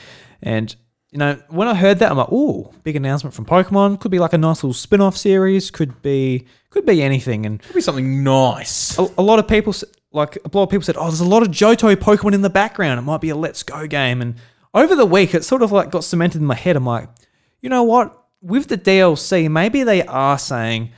[0.42, 0.74] and
[1.12, 4.00] you know when I heard that, I'm like, oh, big announcement from Pokemon.
[4.00, 5.70] Could be like a nice little spin-off series.
[5.70, 7.44] Could be could be anything.
[7.46, 8.98] And Could be something nice.
[8.98, 11.24] a, a lot of people, s- like a lot of people said, oh, there's a
[11.26, 12.98] lot of Johto Pokemon in the background.
[12.98, 14.22] It might be a Let's Go game.
[14.22, 14.36] And
[14.72, 16.76] over the week, it sort of like got cemented in my head.
[16.76, 17.08] I'm like,
[17.60, 18.18] you know what?
[18.40, 20.92] With the DLC, maybe they are saying,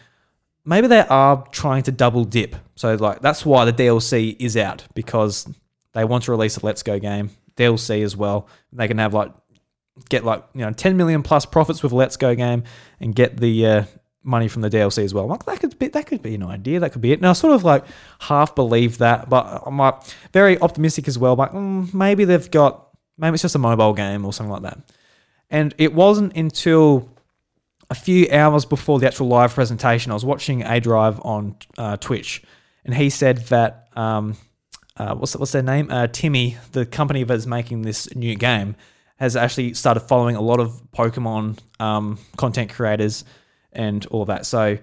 [0.64, 2.54] maybe they are trying to double dip.
[2.76, 5.48] So like that's why the DLC is out because
[5.92, 8.48] they want to release a Let's Go game DLC as well.
[8.72, 9.32] They can have like
[10.08, 12.64] get like you know 10 million plus profits with Let's Go game
[13.00, 13.84] and get the uh,
[14.22, 15.26] money from the DLC as well.
[15.26, 16.80] Like that could be that could be an idea.
[16.80, 17.20] That could be it.
[17.20, 17.84] Now I sort of like
[18.20, 20.00] half believe that, but I'm like
[20.32, 21.36] very optimistic as well.
[21.36, 22.88] Like mm, maybe they've got
[23.18, 24.78] maybe it's just a mobile game or something like that.
[25.50, 27.08] And it wasn't until
[27.90, 32.42] a few hours before the actual live presentation, I was watching aDrive on uh, Twitch,
[32.84, 34.36] and he said that um,
[34.96, 35.90] uh, what's what's their name?
[35.90, 38.74] Uh, TiMi, the company that's making this new game,
[39.16, 43.24] has actually started following a lot of Pokemon um, content creators
[43.72, 44.44] and all of that.
[44.46, 44.78] So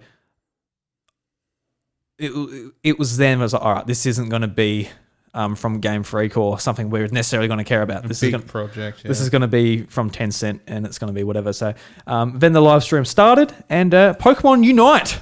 [2.18, 4.90] it, it was then it was like, all right, this isn't going to be
[5.34, 8.06] um, from Game Freak or something we're necessarily going to care about.
[8.06, 9.04] A This is going project.
[9.04, 11.54] this is going to be from Tencent and it's going to be whatever.
[11.54, 11.74] So
[12.08, 15.20] um, then the live stream started and uh, Pokemon Unite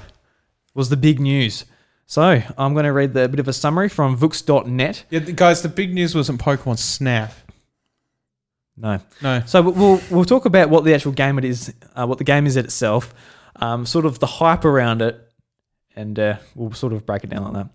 [0.74, 1.66] was the big news.
[2.06, 5.06] So I'm going to read the a bit of a summary from Vooks.net.
[5.12, 7.34] Yeah, guys, the big news wasn't Pokemon Snap.
[8.80, 9.00] No.
[9.22, 9.44] No.
[9.46, 12.48] So we'll we'll talk about what the actual game it is, uh, what the game
[12.48, 13.14] is itself,
[13.58, 15.20] um, sort of the hype around it,
[15.96, 17.70] and uh, we'll sort of break it down like that.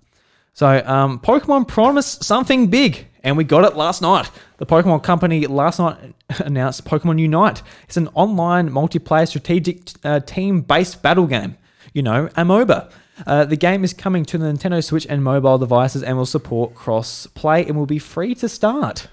[0.55, 4.31] So um, Pokemon promised something big, and we got it last night.
[4.59, 7.63] The Pokemon Company last night announced Pokemon Unite.
[7.85, 11.57] It's an online multiplayer strategic uh, team-based battle game.
[11.93, 12.91] You know, a MOBA.
[13.27, 16.75] Uh, the game is coming to the Nintendo Switch and mobile devices and will support
[16.75, 19.09] cross play and will be free to start.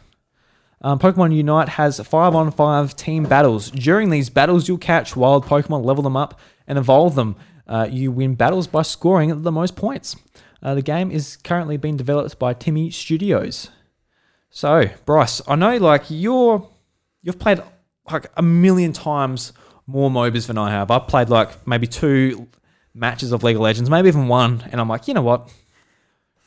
[0.82, 3.70] Um, Pokemon Unite has five on five team battles.
[3.72, 7.36] During these battles, you'll catch wild Pokemon, level them up, and evolve them.
[7.68, 10.16] Uh, you win battles by scoring the most points.
[10.64, 13.70] Uh, the game is currently being developed by TiMi Studios.
[14.50, 16.68] So, Bryce, I know like you're
[17.22, 17.62] you've played
[18.12, 19.54] like a million times
[19.88, 20.92] more MOBAs than I have.
[20.92, 22.48] I've played like maybe two
[22.94, 25.50] matches of League of Legends, maybe even one, and I'm like, you know what?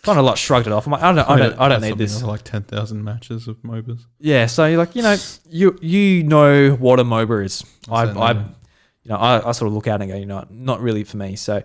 [0.04, 0.86] Kind of like shrugged it off.
[0.86, 2.22] I'm like, I don't, I don't, I don't need this.
[2.22, 4.04] Like ten thousand matches of MOBAs.
[4.20, 5.16] Yeah, so you're like, you know,
[5.48, 7.64] you you know what a MOBA is.
[7.90, 8.44] I, I you
[9.06, 11.16] know, I, I sort of look at it and go, you know, not really for
[11.16, 11.36] me.
[11.36, 11.62] So,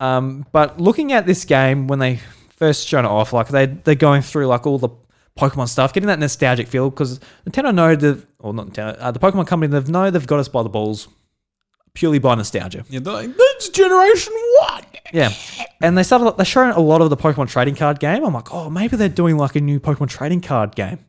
[0.00, 2.20] um, but looking at this game when they
[2.56, 4.90] first shown it off, like they they're going through like all the
[5.38, 9.18] Pokemon stuff, getting that nostalgic feel because Nintendo know the or not Nintendo, uh, the
[9.20, 11.08] Pokemon company they've know they've got us by the balls
[11.94, 12.84] purely by nostalgia.
[12.88, 14.84] Yeah, they're like, that's Generation One.
[15.12, 15.32] Yeah,
[15.80, 18.24] and they started they're showing a lot of the Pokemon trading card game.
[18.24, 21.04] I'm like, oh, maybe they're doing like a new Pokemon trading card game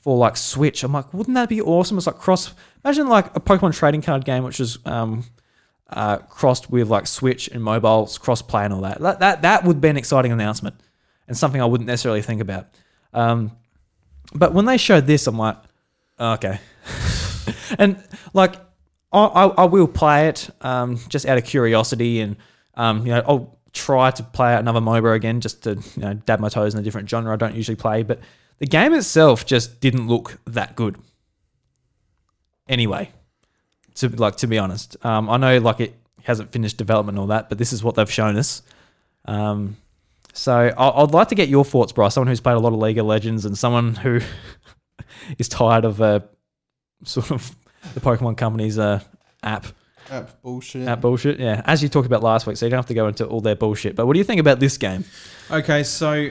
[0.00, 0.82] for like Switch.
[0.82, 1.96] I'm like, wouldn't that be awesome?
[1.98, 2.52] It's like cross.
[2.84, 5.24] Imagine like a Pokemon trading card game which is um,
[5.88, 9.00] uh, crossed with like Switch and mobiles cross play and all that.
[9.00, 10.76] That that that would be an exciting announcement
[11.28, 12.68] and something I wouldn't necessarily think about.
[13.12, 13.52] Um,
[14.34, 15.56] but when they showed this, I'm like,
[16.18, 16.60] okay,
[17.78, 18.56] and like
[19.12, 22.36] I, I, I will play it um, just out of curiosity, and
[22.80, 26.40] um, you know I'll try to play another MOBA again just to you know dab
[26.40, 28.02] my toes in a different genre I don't usually play.
[28.02, 28.20] But
[28.58, 30.96] the game itself just didn't look that good.
[32.68, 33.10] Anyway,
[33.96, 37.26] to like to be honest, um, I know like it hasn't finished development and all
[37.28, 38.62] that, but this is what they've shown us.
[39.24, 39.76] Um,
[40.32, 42.78] so I- I'd like to get your thoughts, Bryce, someone who's played a lot of
[42.78, 44.20] League of Legends and someone who
[45.38, 46.20] is tired of uh,
[47.04, 47.54] sort of
[47.94, 49.00] the Pokemon Company's uh,
[49.42, 49.66] app
[50.10, 50.88] App bullshit.
[50.88, 51.38] app bullshit.
[51.38, 53.40] Yeah, as you talked about last week, so you don't have to go into all
[53.40, 53.94] their bullshit.
[53.96, 55.04] But what do you think about this game?
[55.50, 56.30] Okay, so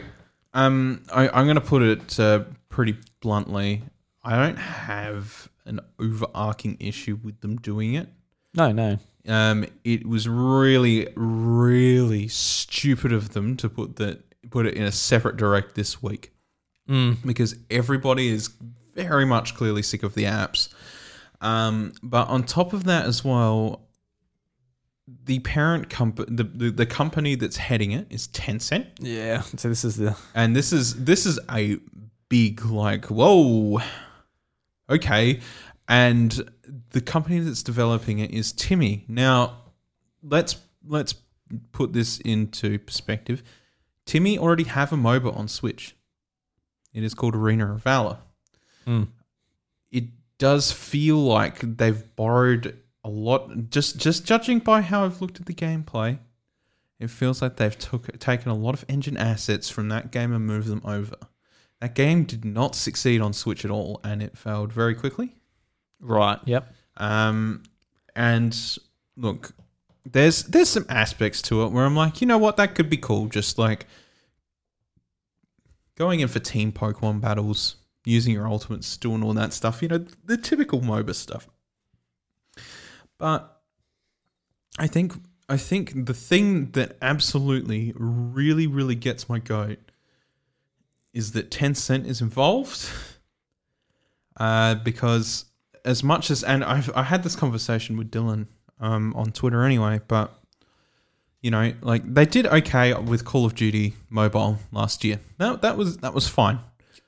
[0.54, 3.84] um, I, I'm going to put it uh, pretty bluntly.
[4.24, 8.10] I don't have an overarching issue with them doing it.
[8.54, 8.98] No, no.
[9.28, 14.92] Um, it was really, really stupid of them to put that put it in a
[14.92, 16.32] separate direct this week
[16.90, 17.18] Mm.
[17.24, 18.50] because everybody is
[18.96, 20.70] very much clearly sick of the apps.
[21.42, 23.88] Um, but on top of that as well,
[25.26, 29.42] the parent company, the, the the company that's heading it is Tencent, Yeah.
[29.56, 31.78] So this is the and this is this is a
[32.30, 33.82] big like whoa,
[34.90, 35.40] okay,
[35.88, 36.52] and
[36.92, 39.08] the company that's developing it is TiMi.
[39.08, 39.58] Now,
[40.22, 41.16] let's let's
[41.72, 43.44] put this into perspective.
[44.06, 45.96] TiMi already have a MOBA on Switch.
[46.94, 48.18] It is called Arena of Valor.
[48.88, 49.08] Mm.
[50.40, 53.70] Does feel like they've borrowed a lot.
[53.70, 56.18] Just just judging by how I've looked at the gameplay,
[57.00, 60.46] it feels like they've took taken a lot of engine assets from that game and
[60.46, 61.16] moved them over.
[61.82, 65.36] That game did not succeed on Switch at all, and it failed very quickly.
[66.00, 66.40] right.
[66.46, 66.74] Yep.
[66.98, 67.64] Um,
[68.16, 68.78] and
[69.16, 69.54] look,
[70.06, 72.98] there's there's some aspects to it where I'm like, you know what, that could be
[72.98, 73.28] cool.
[73.28, 73.86] Just like
[75.96, 79.82] going in for team Pokemon battles, using your ultimates, doing all that stuff.
[79.82, 81.48] You know, the typical MOBA stuff.
[83.18, 83.62] But
[84.78, 85.14] I think
[85.48, 89.80] I think the thing that absolutely really really gets my goat
[91.14, 92.90] is that Tencent is involved.
[94.38, 95.44] Uh, because
[95.84, 98.48] as much as and I've I had this conversation with Dylan
[98.80, 100.34] um, on Twitter anyway, but
[101.42, 105.20] you know, like they did okay with Call of Duty Mobile last year.
[105.38, 106.60] That that was that was fine.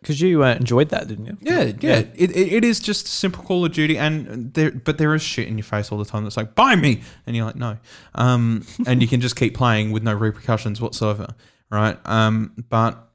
[0.02, 1.38] Because you uh, enjoyed that, didn't you?
[1.42, 2.00] Yeah, yeah.
[2.16, 5.48] It, it, it is just simple Call of Duty, and there, but there is shit
[5.48, 7.78] in your face all the time that's like, buy me, and you're like, no,
[8.16, 11.36] um, and you can just keep playing with no repercussions whatsoever,
[11.70, 12.00] right?
[12.06, 13.10] Um, but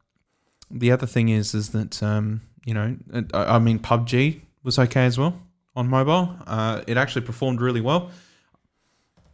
[0.71, 2.97] the other thing is, is that um, you know,
[3.33, 5.41] I, I mean, PUBG was okay as well
[5.75, 6.37] on mobile.
[6.47, 8.11] Uh, it actually performed really well.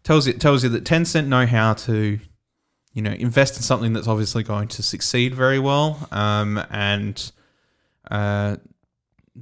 [0.05, 2.19] Tells you tells you that Tencent know how to,
[2.93, 7.31] you know, invest in something that's obviously going to succeed very well, um, and
[8.11, 8.57] uh,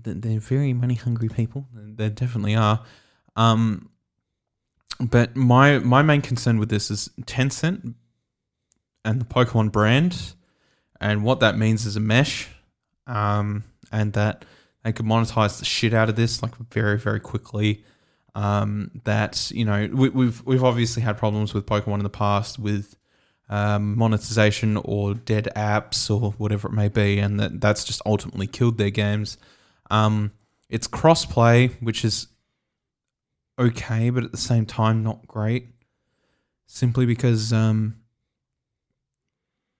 [0.04, 1.66] th- they're very money hungry people.
[1.74, 2.82] They definitely are.
[3.36, 3.90] Um,
[5.00, 7.94] but my my main concern with this is Tencent
[9.04, 10.34] and the Pokemon brand,
[11.00, 12.48] and what that means is a mesh,
[13.06, 14.44] um, and that
[14.84, 17.84] they could monetize the shit out of this like very very quickly.
[18.34, 22.58] Um, that you know we, we've we've obviously had problems with Pokemon in the past
[22.58, 22.96] with
[23.50, 28.46] um, monetization or dead apps or whatever it may be, and that that's just ultimately
[28.46, 29.36] killed their games.
[29.90, 30.32] Um,
[30.68, 32.28] it's crossplay, which is
[33.58, 35.66] okay, but at the same time not great.
[36.66, 37.96] Simply because um,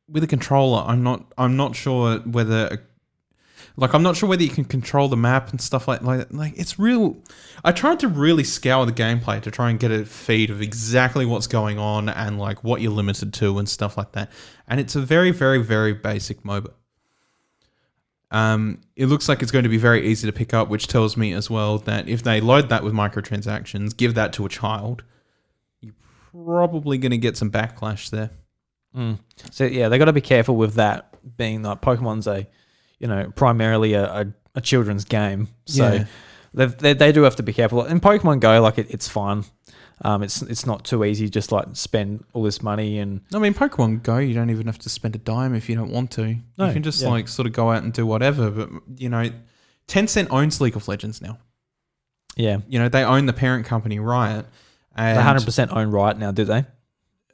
[0.09, 2.83] with a controller, I'm not I'm not sure whether
[3.81, 6.53] like I'm not sure whether you can control the map and stuff like like like
[6.57, 7.16] it's real.
[7.64, 11.24] I tried to really scour the gameplay to try and get a feed of exactly
[11.24, 14.31] what's going on and like what you're limited to and stuff like that.
[14.68, 16.72] And it's a very very very basic MOBA.
[18.31, 21.16] Um, it looks like it's going to be very easy to pick up, which tells
[21.16, 25.03] me as well that if they load that with microtransactions, give that to a child,
[25.81, 25.95] you're
[26.31, 28.31] probably going to get some backlash there.
[28.95, 29.18] Mm.
[29.51, 32.47] So yeah, they got to be careful with that being like Pokemon's a,
[33.01, 35.48] you know, primarily a, a, a children's game.
[35.64, 35.92] So
[36.55, 36.68] Yeah.
[36.78, 37.84] they they do have to be careful.
[37.84, 39.44] In Pokemon Go, like it, it's fine.
[40.03, 41.28] Um, it's it's not too easy.
[41.28, 44.78] Just like spend all this money and I mean, Pokemon Go, you don't even have
[44.78, 46.36] to spend a dime if you don't want to.
[46.57, 47.09] No, you can just yeah.
[47.11, 48.51] like sort of go out and do whatever.
[48.51, 49.30] But you know,
[49.88, 51.38] Tencent owns League of Legends now.
[52.36, 54.46] yeah, You know, they own the parent company Riot.
[54.96, 56.64] And they hundred percent own Riot now, do they?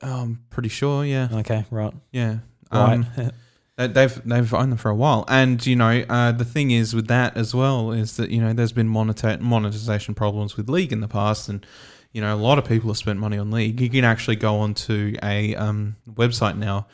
[0.02, 1.04] I'm pretty sure.
[1.04, 2.38] Yeah, Okay, right, yeah.
[2.70, 2.94] right.
[2.94, 3.06] Um,
[3.76, 7.08] they've they've owned them for a while, and you know, uh, the thing is with
[7.08, 11.00] that as well is that you know there's been moneta- monetization problems with League in
[11.00, 11.66] the past, and
[12.12, 13.80] you know a lot of people have spent money on League.
[13.80, 16.86] You can actually go onto a um, website now,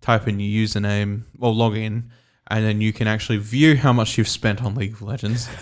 [0.00, 2.10] type in your username, or log in,
[2.48, 5.48] and then you can actually view how much you've spent on League of Legends.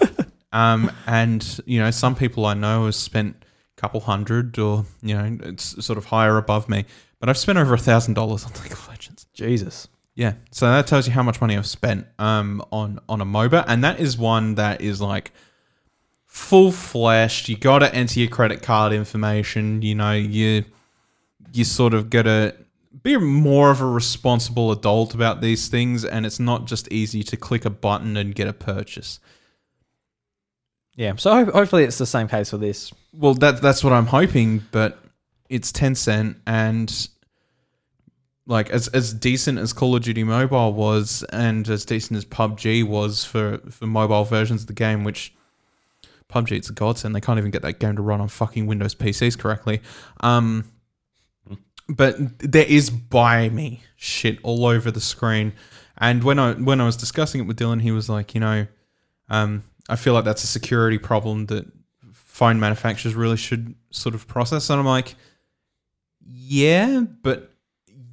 [0.53, 3.37] Um, and you know, some people I know have spent
[3.77, 6.85] a couple hundred, or you know, it's sort of higher above me.
[7.21, 9.27] But I've spent over a thousand dollars on League of Legends.
[9.35, 9.89] Jesus.
[10.19, 13.65] Yeah, so that tells you how much money I've spent um, on on a MOBA,
[13.69, 15.31] and that is one that is like
[16.27, 17.49] full fleshed.
[17.49, 19.81] You got to enter your credit card information.
[19.81, 20.65] You know, you
[21.53, 22.57] you sort of got to
[23.05, 27.37] be more of a responsible adult about these things, and it's not just easy to
[27.37, 29.21] click a button and get a purchase.
[30.97, 31.15] Yeah.
[31.15, 32.93] So ho- hopefully it's the same case for this.
[33.13, 34.99] Well, that that's what I'm hoping, but
[35.49, 37.09] it's Tencent and
[38.49, 42.83] like as as decent as Call of Duty Mobile was and as decent as PUBG
[42.83, 45.33] was for for mobile versions of the game, which
[46.33, 47.15] PUBG it's a godsend.
[47.15, 49.81] They can't even get that game to run on fucking Windows PCs correctly.
[50.21, 50.65] Um
[51.89, 55.53] but there is buy me shit all over the screen.
[55.99, 58.67] And when I when I was discussing it with Dylan, he was like, you know,
[59.29, 61.67] um, I feel like that's a security problem that
[62.13, 64.71] phone manufacturers really should sort of process.
[64.71, 65.17] And I'm like,
[66.25, 67.48] yeah, but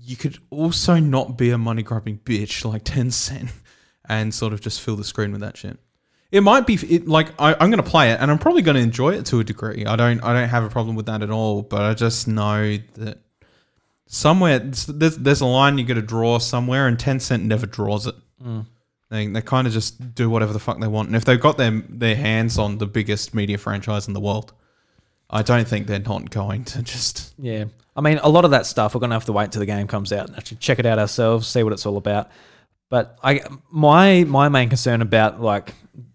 [0.05, 3.51] you could also not be a money grabbing bitch like Tencent
[4.09, 5.79] and sort of just fill the screen with that shit.
[6.31, 8.75] It might be it, like I, I'm going to play it and I'm probably going
[8.75, 9.85] to enjoy it to a degree.
[9.85, 11.61] I don't I don't have a problem with that at all.
[11.61, 13.19] But I just know that
[14.07, 18.15] somewhere there's there's a line you got to draw somewhere, and Tencent never draws it.
[18.43, 18.65] Mm.
[19.09, 21.57] They they kind of just do whatever the fuck they want, and if they've got
[21.57, 24.51] their their hands on the biggest media franchise in the world,
[25.29, 27.33] I don't think they're not going to just.
[27.37, 27.65] Yeah.
[27.95, 29.65] I mean, a lot of that stuff we're going to have to wait till the
[29.65, 32.29] game comes out and actually check it out ourselves, see what it's all about.
[32.89, 35.73] But I my my main concern about like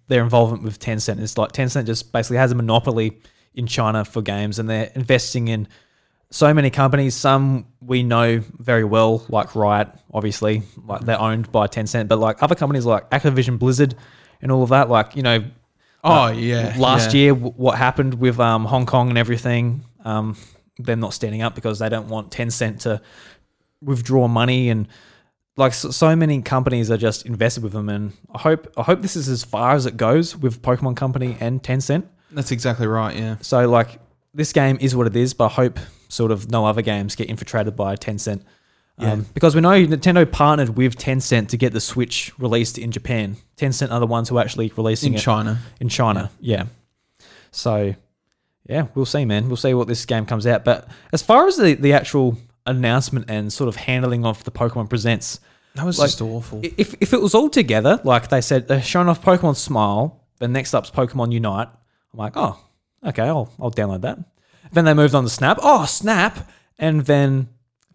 [0.09, 3.21] their involvement with Tencent is like Tencent just basically has a monopoly
[3.55, 5.69] in China for games and they're investing in
[6.31, 7.15] so many companies.
[7.15, 12.43] Some we know very well, like Riot, obviously, like they're owned by Tencent, but like
[12.43, 13.95] other companies like Activision Blizzard
[14.41, 15.45] and all of that, like, you know,
[16.03, 17.20] Oh yeah, last yeah.
[17.20, 20.36] year w- what happened with um, Hong Kong and everything, um,
[20.78, 23.03] them not standing up because they don't want Tencent to
[23.82, 24.88] withdraw money and
[25.57, 29.03] like so, so many companies are just invested with them and I hope I hope
[29.03, 32.07] this is as far as it goes with Pokemon Company and Tencent.
[32.30, 33.16] That's exactly right.
[33.16, 33.36] Yeah.
[33.40, 34.01] So like
[34.32, 35.78] this game is what it is, but I hope
[36.09, 38.42] sort of no other games get infiltrated by Tencent.
[39.01, 39.12] Yeah.
[39.12, 43.36] Um, because we know Nintendo partnered with Tencent to get the Switch released in Japan.
[43.57, 45.59] Tencent are the ones who are actually releasing In it China.
[45.80, 46.30] in China.
[46.40, 46.64] Yeah.
[47.51, 47.94] So,
[48.68, 49.48] yeah, we'll see, man.
[49.48, 50.64] We'll see what this game comes out.
[50.64, 54.88] But as far as the, the actual announcement and sort of handling of the Pokemon
[54.88, 55.40] Presents,
[55.74, 56.61] That was Like, just awful.
[56.62, 60.53] if, if it was all together, like they said, they're showing off Pokemon Smile, then
[60.53, 61.68] next up's Pokemon Unite,
[62.12, 62.59] I'm like, oh,
[63.07, 64.18] okay, I'll, I'll download that.
[64.72, 65.59] Then they moved on to Snap.
[65.62, 66.48] Oh, Snap.
[66.78, 67.48] And then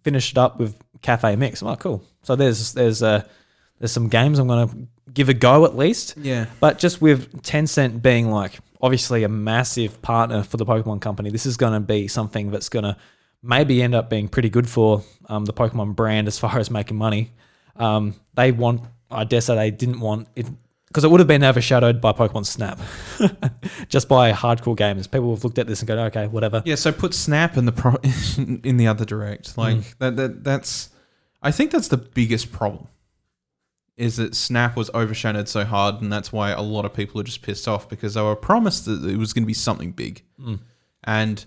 [0.04, 1.62] finished it up with Cafe Mix.
[1.62, 2.02] I'm like, cool.
[2.22, 3.22] So there's there's uh,
[3.78, 4.76] there's some games I'm going to
[5.12, 6.14] give a go at least.
[6.18, 6.46] yeah.
[6.60, 11.46] But just with Tencent being like obviously a massive partner for the Pokemon company, this
[11.46, 12.96] is going to be something that's going to
[13.42, 16.96] maybe end up being pretty good for um, the Pokemon brand as far as making
[16.96, 17.30] money.
[17.76, 18.80] Um, they want,
[19.10, 20.46] I dare say, they didn't want it
[20.88, 22.78] because it would have been overshadowed by Pokemon Snap,
[23.88, 25.10] just by hardcore gamers.
[25.10, 26.62] People have looked at this and go, okay, whatever.
[26.64, 27.96] Yeah, so put Snap in the pro-
[28.64, 29.56] in the other direct.
[29.58, 29.94] Like Mm.
[29.98, 30.88] that, that that's
[31.46, 32.88] I think that's the biggest problem.
[33.96, 37.24] Is that Snap was overshadowed so hard and that's why a lot of people are
[37.24, 40.22] just pissed off because they were promised that it was going to be something big.
[40.38, 40.58] Mm.
[41.04, 41.44] And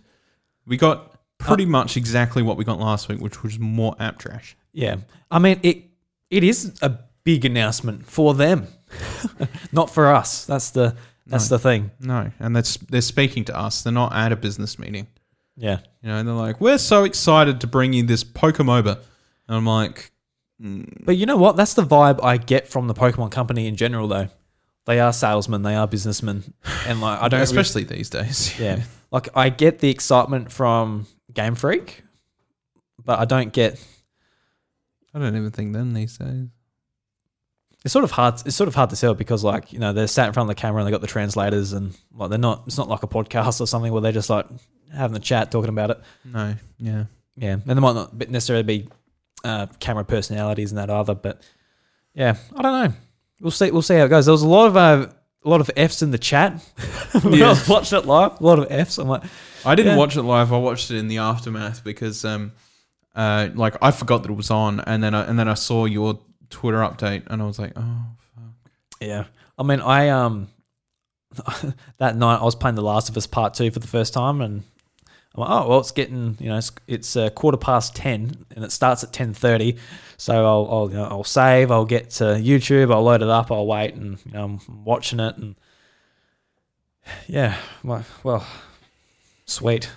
[0.66, 4.58] we got pretty much exactly what we got last week, which was more app trash.
[4.74, 4.97] Yeah,
[5.30, 5.84] I mean it.
[6.32, 8.68] It is a big announcement for them,
[9.72, 10.45] not for us.
[10.45, 10.95] That's the
[11.28, 11.58] that's No.
[11.58, 11.91] the thing.
[12.00, 13.84] No, and that's they're speaking to us.
[13.84, 15.08] They're not at a business meeting.
[15.56, 15.80] Yeah.
[16.02, 19.00] You know, they're like, "We're so excited to bring you this Pokemoba,"
[19.50, 20.12] and I'm like,
[20.62, 21.56] mm, But you know what?
[21.58, 24.30] That's the vibe I get from the Pokemon company in general, though.
[24.86, 26.54] They are salesmen, they are businessmen,
[26.88, 28.58] and like I don't, especially these days.
[28.60, 32.04] yeah, like I get the excitement from Game Freak,
[33.04, 33.84] but I don't get.
[35.14, 36.47] I don't even think them these days.
[37.84, 38.36] It's sort of hard.
[38.45, 40.56] It's sort of hard to tell because like you know they're sat in front of
[40.56, 42.64] the camera and they got the translators and like they're not.
[42.66, 44.47] It's not like a podcast or something where they're just like
[44.91, 46.02] having a chat talking about it.
[46.26, 47.06] No, yeah.
[47.36, 48.89] Yeah, and they might not necessarily be
[49.44, 51.42] uh, camera personalities and that either, but
[52.14, 52.94] yeah, I don't know.
[53.42, 53.72] We'll see.
[53.72, 54.26] We'll see how it goes.
[54.26, 55.08] There was a lot of uh,
[55.46, 56.62] a lot of Fs in the chat
[57.22, 57.46] when Yeah.
[57.46, 58.42] I was watching it live.
[58.42, 58.98] A lot of Fs.
[58.98, 59.24] I'm like,
[59.66, 59.98] I didn't Yeah.
[59.98, 60.52] watch it live.
[60.52, 62.52] I watched it in the aftermath because, um,
[63.16, 65.86] uh, like I forgot that it was on, and then I, and then I saw
[65.86, 66.20] your
[66.50, 68.02] Twitter update, and I was like, oh,
[68.36, 68.44] fuck.
[69.00, 69.26] yeah.
[69.58, 70.50] I mean, I um
[71.98, 74.42] that night I was playing The Last of Us Part Two for the first time,
[74.42, 74.64] and
[75.40, 78.64] I'm like, oh well, it's getting you know it's, it's uh, quarter past ten, and
[78.64, 79.78] it starts at ten thirty.
[80.18, 81.72] So I'll I'll, you know, I'll save.
[81.72, 82.94] I'll get to YouTube.
[82.94, 83.52] I'll load it up.
[83.52, 85.56] I'll wait, and you know I'm watching it, and
[87.28, 87.56] Yeah.
[87.84, 88.46] Well, well
[89.46, 89.90] sweet.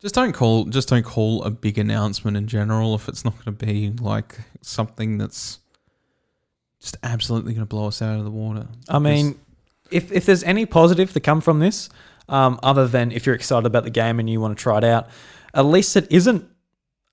[0.00, 3.56] Just don't call just don't call a big announcement in general if it's not going
[3.56, 5.58] to be like something that's
[6.80, 8.66] just absolutely going to blow us out of the water.
[8.88, 9.38] I mean,
[9.90, 11.90] if if there's any positive to come from this,
[12.30, 14.84] um, other than if you're excited about the game and you want to try it
[14.84, 15.08] out,
[15.52, 16.48] at least it isn't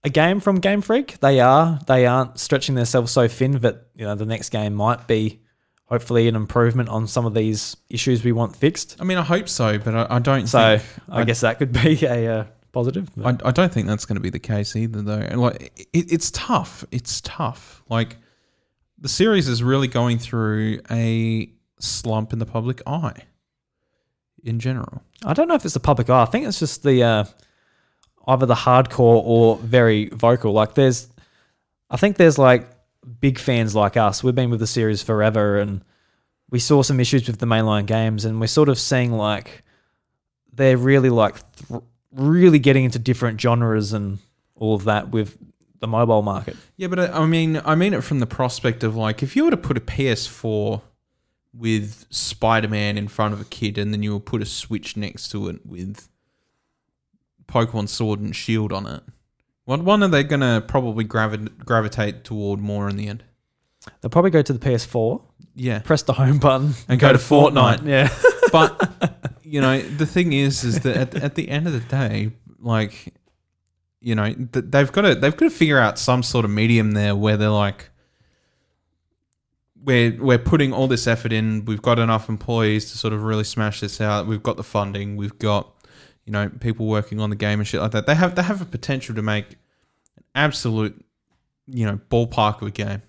[0.04, 1.20] a game from Game Freak.
[1.20, 5.08] They are they aren't stretching themselves so thin that you know the next game might
[5.08, 5.42] be
[5.86, 8.98] hopefully an improvement on some of these issues we want fixed.
[9.00, 10.48] I mean, I hope so, but I, I don't.
[10.48, 13.10] So think, I, guess that could be a uh, positive.
[13.24, 15.14] I, I don't think that's going to be the case either, though.
[15.14, 16.86] And, Like, it, it's tough.
[16.92, 17.84] It's tough.
[17.90, 18.18] Like,
[19.00, 23.24] the series is really going through a slump in the public eye
[24.48, 25.02] in general.
[25.26, 26.22] I don't know if it's the public eye.
[26.22, 27.26] I think it's just the uh,
[28.28, 30.54] either the hardcore or very vocal.
[30.54, 31.08] Like there's,
[31.90, 32.68] I think there's like
[33.20, 34.24] big fans like us.
[34.24, 35.84] We've been with the series forever, and
[36.50, 39.64] we saw some issues with the mainline games, and we're sort of seeing like
[40.54, 41.36] they're really like
[41.68, 41.82] th-
[42.12, 44.20] really getting into different genres and
[44.56, 45.38] all of that with
[45.80, 46.58] the mobile market.
[46.76, 49.46] Yeah, but I, I mean, I mean it from the prospect of like, if you
[49.46, 50.82] were to put a PS4
[51.58, 54.96] with Spider Man in front of a kid, and then you will put a Switch
[54.96, 56.10] next to it with
[57.48, 59.04] Pokemon Sword and Shield on it,
[59.66, 63.24] what one are they going to probably gravi- gravitate toward more in the end?
[64.02, 65.22] They'll probably go to the PS4,
[65.56, 67.86] Yeah, press the home button, And go to Fortnite.
[67.86, 68.14] Yeah.
[68.52, 72.32] but you know the thing is is that at, at the end of the day
[72.60, 73.14] like
[74.02, 76.92] you know th- they've got to they've got to figure out some sort of medium
[76.92, 77.90] there where they're like
[79.88, 81.64] we're we're putting all this effort in.
[81.64, 84.28] We've got enough employees to sort of really smash this out.
[84.28, 85.16] We've got the funding.
[85.16, 85.74] We've got
[86.26, 88.06] you know people working on the game and shit like that.
[88.06, 89.46] They have they have a potential to make
[90.18, 91.06] an absolute
[91.68, 93.02] you know ballpark of a game.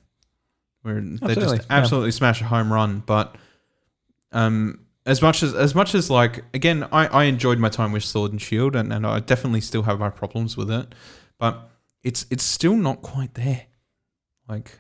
[0.83, 1.77] Where they Absolutely, just yeah.
[1.77, 3.03] absolutely smash a home run.
[3.05, 3.35] But
[4.31, 8.05] um as much as as much as like again I, I enjoyed my time with
[8.05, 10.95] sword and shield and, and i definitely still have my problems with it.
[11.39, 11.69] But
[12.05, 13.63] it's it's still not quite there.
[14.49, 14.79] Like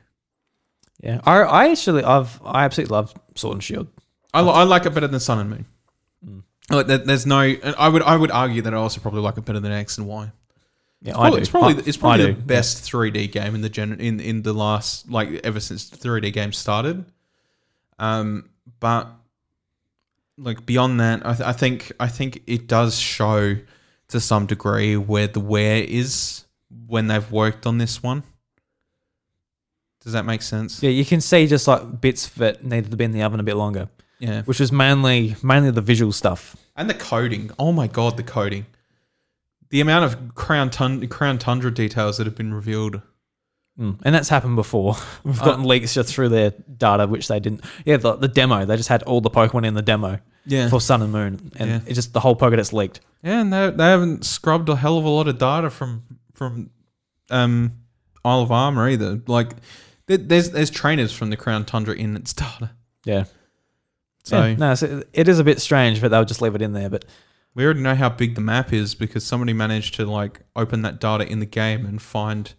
[1.01, 3.87] Yeah, I, I actually I've I absolutely love Sword and Shield.
[4.35, 5.67] I, I like it better than Sun and Moon.
[6.27, 6.43] Mm.
[6.71, 9.39] Like there- there's no, and I would I would argue that I also probably like
[9.39, 10.31] it better than X and Y.
[11.03, 11.39] Yeah, It's probably.
[11.41, 14.53] It's probably, I- it's probably the best 3D game in the gen in in the
[14.53, 17.05] last like ever since 3D games started.
[18.01, 19.09] Um, but
[20.37, 23.57] like beyond that, I, th- I think I think it does show
[24.09, 26.45] to some degree where the where is
[26.87, 28.23] when they've worked on this one.
[30.03, 30.83] Does that make sense?
[30.83, 33.43] Yeah, you can see just like bits that needed to be in the oven a
[33.43, 33.89] bit longer,
[34.21, 34.43] Yeah.
[34.43, 36.57] which was mainly mainly the visual stuff.
[36.77, 37.51] And the coding.
[37.59, 38.67] Oh my god, the coding.
[39.71, 43.03] The amount of Crown, Tund- Crown Tundra details that have been revealed.
[43.79, 43.99] Mm.
[44.03, 44.97] And that's happened before.
[45.25, 47.63] We've Uh, gotten leaks just through their data, which they didn't.
[47.85, 48.65] Yeah, the, the demo.
[48.65, 50.69] They just had all the Pokemon in the demo Yeah.
[50.69, 51.81] for Sun and Moon, and Yeah.
[51.87, 53.01] it just the whole Pokedex leaked.
[53.23, 56.03] Yeah, and they, they haven't scrubbed a hell of a lot of data from
[56.35, 56.71] from
[57.31, 57.73] um,
[58.25, 59.21] Isle of Armor either.
[59.27, 59.51] Like,
[60.09, 62.71] there's there's trainers from the Crown Tundra in its data.
[63.05, 63.25] Yeah.
[64.25, 64.57] So yeah.
[64.57, 66.91] No, so it is a bit strange, but they'll just leave it in there.
[66.91, 67.05] But
[67.55, 71.01] we already know how big the map is because somebody managed to like open that
[71.01, 72.53] data in the game and find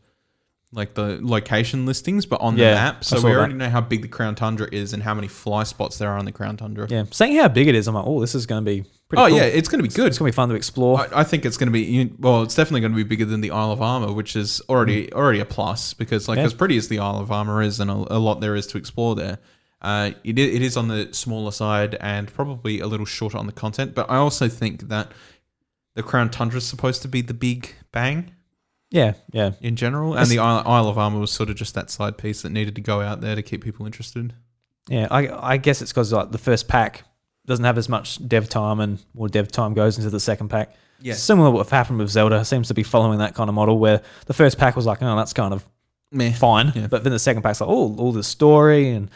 [0.71, 3.03] like the location listings, but on Yeah, the map.
[3.03, 3.37] So we that.
[3.37, 6.17] already know how big the Crown Tundra is and how many fly spots there are
[6.17, 6.87] on the Crown Tundra.
[6.89, 9.21] yeah, seeing how big it is, I'm like, oh, this is going to be pretty.
[9.21, 9.37] oh cool.
[9.37, 10.07] yeah, it's going to be good.
[10.07, 11.01] it's going to be fun to explore.
[11.01, 12.43] I, I think it's going to be well.
[12.43, 15.39] It's definitely going to be bigger than the Isle of Armor, which is already already
[15.39, 16.41] a plus because like Mm.
[16.41, 16.45] Yeah.
[16.45, 18.77] as pretty as the Isle of Armor is, and a, a lot there is to
[18.77, 19.39] explore there.
[19.81, 23.53] Uh, it, it is on the smaller side and probably a little shorter on the
[23.53, 25.11] content, but I also think that
[25.95, 28.31] the Crown Tundra is supposed to be the big bang
[28.91, 29.51] yeah, yeah.
[29.61, 32.41] in general, and the Isle, Isle of Armor was sort of just that side piece
[32.41, 34.33] that needed to go out there to keep people interested.
[34.89, 37.03] Yeah, I I guess it's because like the first pack
[37.49, 40.73] doesn't have as much dev time, and more dev time goes into the second pack.
[41.01, 43.77] Yes, Similar to what happened with Zelda, seems to be following that kind of model
[43.79, 45.65] where the first pack was like, oh, that's kind of
[46.11, 46.31] meh.
[46.33, 46.87] fine, Yeah.
[46.87, 49.09] but then the second pack's like, oh, all the story and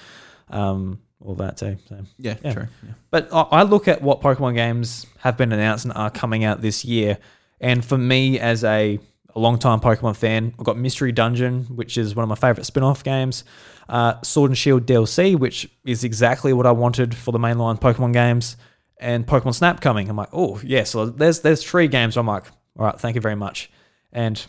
[0.50, 1.78] um, all that too.
[1.90, 2.54] So, Yeah, Yeah.
[2.54, 2.68] true.
[2.84, 2.94] Yeah.
[3.12, 6.62] but I, I look at what Pokemon games have been announced and are coming out
[6.62, 7.18] this year,
[7.60, 9.00] and for me as a
[9.36, 13.04] a long-time Pokemon fan, I've got Mystery Dungeon, which is one of my favorite spin-off
[13.04, 13.44] games.
[13.90, 18.14] Uh, Sword and Shield DLC, which is exactly what I wanted for the mainline Pokemon
[18.14, 18.58] games,
[18.98, 20.10] and Pokemon Snap coming.
[20.10, 22.18] I'm like, oh yeah, so there's there's three games.
[22.18, 22.46] I'm like,
[22.78, 23.70] all right, thank you very much.
[24.12, 24.44] And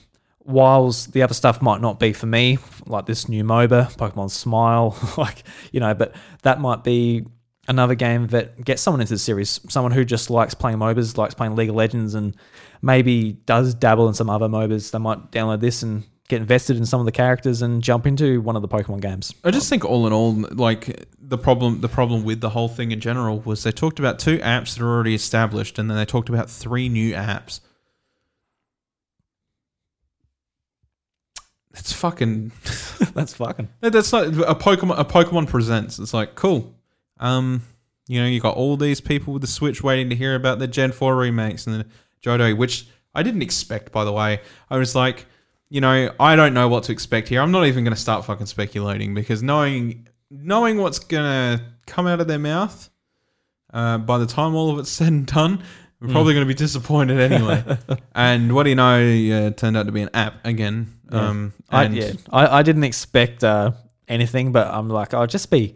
[0.44, 4.96] whilst the other stuff might not be for me, like this new MOBA, Pokemon Smile,
[5.18, 7.26] like you know, but that might be
[7.66, 11.34] another game that gets someone into the series, someone who just likes playing MOBAs, likes
[11.34, 12.36] playing League of Legends, and
[12.82, 14.90] maybe does dabble in some other MOBAs.
[14.90, 18.40] They might download this and get invested in some of the characters and jump into
[18.40, 19.34] one of the Pokemon games.
[19.44, 22.92] I just think all in all, like the problem, the problem with the whole thing
[22.92, 26.06] in general was they talked about two apps that are already established, and then they
[26.06, 27.60] talked about three new apps.
[31.74, 32.52] It's fucking.
[33.14, 33.68] That's fucking.
[33.80, 34.98] That's like a Pokemon.
[34.98, 35.98] A Pokemon presents.
[35.98, 36.74] It's like cool.
[37.18, 37.62] Um,
[38.06, 40.68] you know, you got all these people with the Switch waiting to hear about the
[40.68, 41.86] Gen Four remakes and the
[42.22, 43.92] Johto, which I didn't expect.
[43.92, 45.26] By the way, I was like,
[45.74, 47.40] you know, I don't know what to expect here.
[47.40, 52.20] I'm not even going to start fucking speculating because knowing knowing what's gonna come out
[52.20, 52.88] of their mouth,
[53.72, 55.64] uh, by the time all of it's said and done,
[56.00, 57.64] we're probably going to be disappointed anyway.
[58.14, 59.50] and what do you know?
[59.50, 60.96] Turned out to be an app again.
[61.10, 61.28] Yeah.
[61.28, 63.72] Um, I, yeah, I, I didn't expect uh,
[64.06, 65.74] anything, but I'm like, I'll just be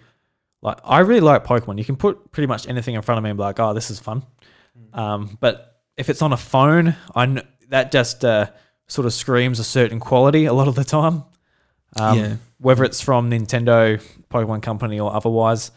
[0.63, 1.77] like, I really like Pokemon.
[1.77, 3.91] You can put pretty much anything in front of me and be like, oh, this
[3.91, 4.23] is fun.
[4.93, 8.51] Um, but if it's on a phone, I kn- that just uh,
[8.89, 11.25] sort of screams a certain quality a lot of the time.
[11.97, 12.37] Um, Yeah.
[12.59, 15.71] Whether it's from Nintendo, Pokemon Company, or otherwise.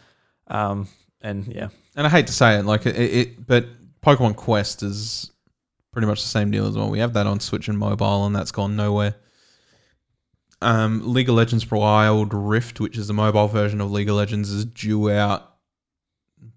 [0.47, 0.87] Um,
[1.21, 3.67] and yeah, and I hate to say it, like it, it, but
[4.01, 5.31] Pokemon Quest is
[5.91, 6.89] pretty much the same deal as well.
[6.89, 9.15] We have that on Switch and mobile, and that's gone nowhere.
[10.63, 14.15] Um, League of Legends Pro Wild Rift, which is the mobile version of League of
[14.15, 15.50] Legends, is due out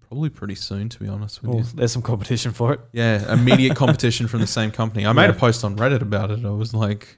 [0.07, 0.89] probably pretty soon.
[0.89, 2.79] To be honest with you, there's some competition for it.
[2.93, 5.05] yeah, immediate competition from the same company.
[5.05, 6.45] I made a post on Reddit about it.
[6.45, 7.17] I was like,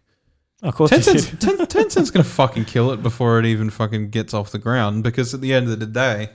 [0.63, 1.30] Of course, Tencent's.
[1.43, 5.34] Ten, Tencent's gonna fucking kill it before it even fucking gets off the ground because
[5.34, 6.30] at the end of the day,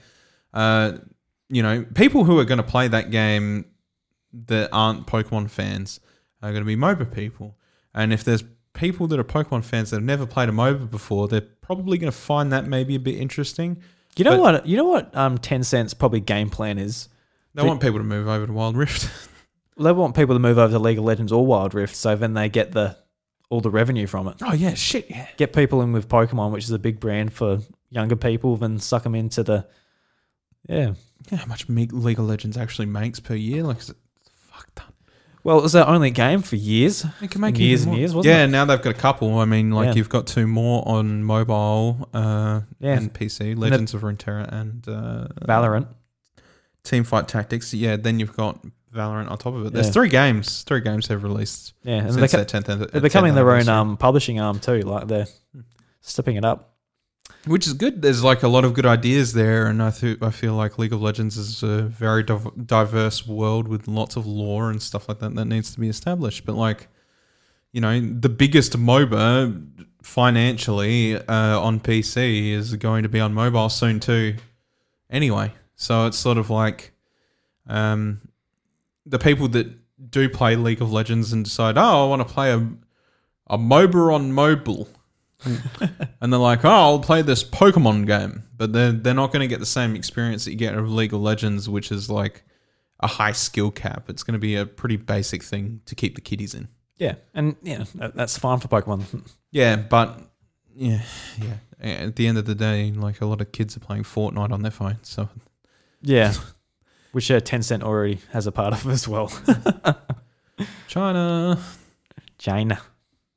[0.54, 0.92] uh,
[1.48, 3.66] you know, people who are gonna play that game
[4.46, 6.00] that aren't Pokemon fans
[6.42, 7.56] are gonna be MOBA people,
[7.94, 11.28] and if there's people that are Pokemon fans that have never played a MOBA before,
[11.28, 13.82] they're probably gonna find that maybe a bit interesting.
[14.16, 14.66] You know But- what?
[14.66, 15.16] You know what?
[15.16, 17.08] Um, Tencent's probably game plan is.
[17.54, 19.08] They The- want people to move over to Wild Rift.
[19.78, 22.34] They want people to move over to League of Legends or Wild Rift, so then
[22.34, 22.94] they get the
[23.48, 24.36] all the revenue from it.
[24.42, 25.26] oh yeah, shit, yeah.
[25.38, 27.58] Get people in with Pokemon, which is a big brand for
[27.88, 29.66] younger people, then suck them into the.
[30.68, 30.92] Yeah.
[31.30, 33.62] Yeah, how much Me- League of Legends actually makes per year?
[33.62, 34.68] Like, is it fuck?
[35.44, 37.04] Well, it was their only game for years.
[37.20, 38.36] It can make And years and years, wasn't it?
[38.36, 39.38] yeah, now they've got a couple.
[39.38, 39.94] I mean, like Yeah.
[39.94, 42.92] you've got two more on mobile uh, Yeah.
[42.96, 45.88] and PC, Legends of Runeterra and uh, Valorant.
[46.84, 47.74] Teamfight Tactics.
[47.74, 48.64] Yeah, then you've got
[48.94, 49.72] Valorant on top of it.
[49.72, 49.92] There's Yeah.
[49.92, 50.62] three games.
[50.62, 52.90] Three games they've released Yeah, and since they're, their tenth.
[52.92, 54.80] they're becoming their own um, publishing arm too.
[54.80, 55.26] Like they're
[56.02, 56.71] stepping it up.
[57.46, 58.02] Which is good.
[58.02, 60.92] There's like a lot of good ideas there, and I th- I feel like League
[60.92, 65.18] of Legends is a very div- diverse world with lots of lore and stuff like
[65.20, 66.44] that that needs to be established.
[66.44, 66.88] But like,
[67.72, 73.68] you know, the biggest MOBA financially uh, on PC is going to be on mobile
[73.68, 74.36] soon too.
[75.10, 76.92] Anyway, so it's sort of like,
[77.66, 78.20] um,
[79.04, 79.66] the people that
[80.10, 82.66] do play League of Legends and decide, oh, I want to play a
[83.48, 84.88] a MOBA on mobile
[86.20, 89.48] and they're like, "Oh, I'll play this Pokemon game," but they're they're not going to
[89.48, 92.44] get the same experience that you get of League of Legends, which is like
[93.00, 94.08] a high skill cap.
[94.08, 96.68] It's going to be a pretty basic thing to keep the kiddies in.
[96.98, 99.28] Yeah, and yeah, that- that's fine for Pokemon.
[99.50, 100.18] Yeah, but
[100.74, 101.02] yeah,
[101.38, 101.56] yeah.
[102.06, 104.62] At the end of the day, like a lot of kids are playing Fortnite on
[104.62, 105.28] their phone, so
[106.00, 106.32] Yeah,
[107.12, 109.30] which uh, Tencent already has a part of as well.
[110.86, 111.58] China,
[112.38, 112.80] China.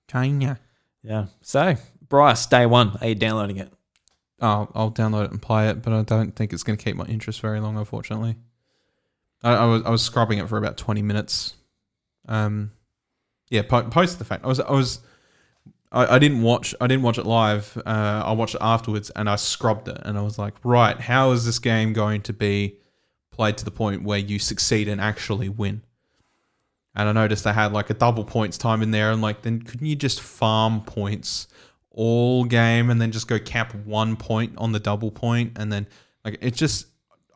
[0.08, 0.60] China.
[1.04, 1.26] Yeah.
[1.42, 1.76] So,
[2.08, 3.72] Bryce, day one, are you downloading it?
[4.42, 6.96] Oh, I'll download it and play it, but I don't think it's going to keep
[6.96, 8.36] my interest very long, unfortunately.
[9.44, 11.56] I, I was I was scrubbing it for about twenty minutes.
[12.28, 12.72] Um,
[13.50, 15.00] yeah, po- post the fact I was I was
[15.92, 17.78] I, I didn't watch I didn't watch it live.
[17.86, 21.32] Uh, I watched it afterwards and I scrubbed it and I was like, right, how
[21.32, 22.78] is this game going to be
[23.32, 25.82] played to the point where you succeed and actually win?
[26.96, 29.12] And I noticed they had like a double points time in there.
[29.12, 31.48] and like, then couldn't you just farm points
[31.96, 35.88] all game and then just go cap one point on the double point and then
[36.26, 36.88] like it just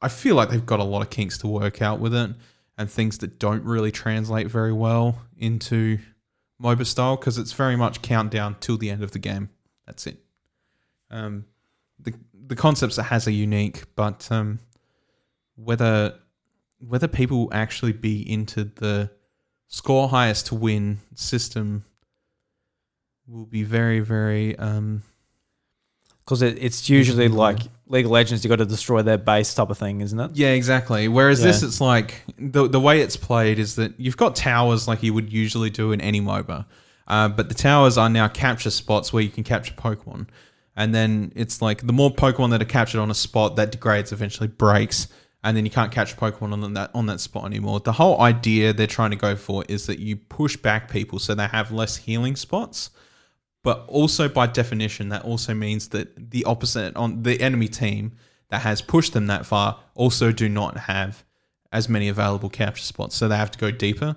[0.02, 2.32] I feel like they've got a lot of kinks to work out with it
[2.78, 6.00] and things that don't really translate very well into
[6.62, 9.50] MOBA style because it's very much countdown till the end of the game.
[9.86, 10.18] That's it.
[11.10, 11.46] Um,
[11.98, 12.14] the
[12.48, 14.60] the concepts it has are unique, but um,
[15.56, 16.16] whether
[16.80, 19.10] whether people will actually be into the
[19.68, 21.86] score highest to win system
[23.30, 25.04] will be very very um,
[26.26, 27.34] Because it, it's usually Mhm.
[27.36, 30.32] like League of Legends, you got to destroy their base type of thing, isn't it?
[30.36, 31.08] Yeah, exactly.
[31.08, 35.02] Whereas this, it's like the the way it's played is that you've got towers like
[35.02, 36.66] you would usually do in any MOBA,
[37.08, 40.28] uh, but the towers are now capture spots where you can capture Pokemon,
[40.76, 44.12] and then it's like the more Pokemon that are captured on a spot, that degrades,
[44.12, 45.08] eventually breaks,
[45.44, 47.80] and then you can't catch Pokemon on that on that spot anymore.
[47.80, 51.34] The whole idea they're trying to go for is that you push back people so
[51.34, 52.92] they have less healing spots,
[53.64, 58.14] but also by definition, that also means that the opposite on the enemy team
[58.50, 61.24] that has pushed them that far also do not have
[61.72, 64.16] as many available capture spots, so they have to go deeper,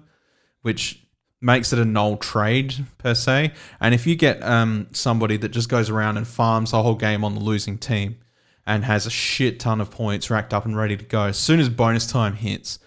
[0.62, 1.04] which
[1.40, 3.52] makes it a null trade per se.
[3.80, 7.24] And if you get um, somebody that just goes around and farms the whole game
[7.24, 8.16] on the losing team
[8.64, 11.58] and has a shit ton of points racked up and ready to go, as soon
[11.58, 12.78] as bonus time hits,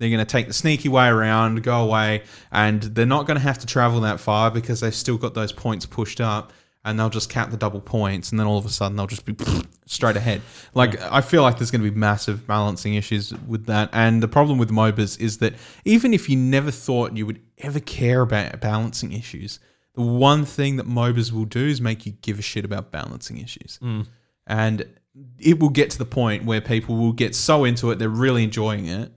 [0.00, 3.42] they're going to take the sneaky way around, go away, and they're not going to
[3.42, 6.52] have to travel that far because they've still got those points pushed up.
[6.82, 9.26] And they'll just count the double points, and then all of a sudden they'll just
[9.26, 9.36] be
[9.86, 10.40] straight ahead.
[10.72, 13.90] Like I feel like there's going to be massive balancing issues with that.
[13.92, 15.52] And the problem with MOBAs is that
[15.84, 19.60] even if you never thought you would ever care about balancing issues,
[19.92, 23.36] the one thing that MOBAs will do is make you give a shit about balancing
[23.36, 23.76] issues.
[23.82, 24.02] Hmm.
[24.46, 24.86] And
[25.38, 28.42] it will get to the point where people will get so into it, they're really
[28.42, 29.12] enjoying it,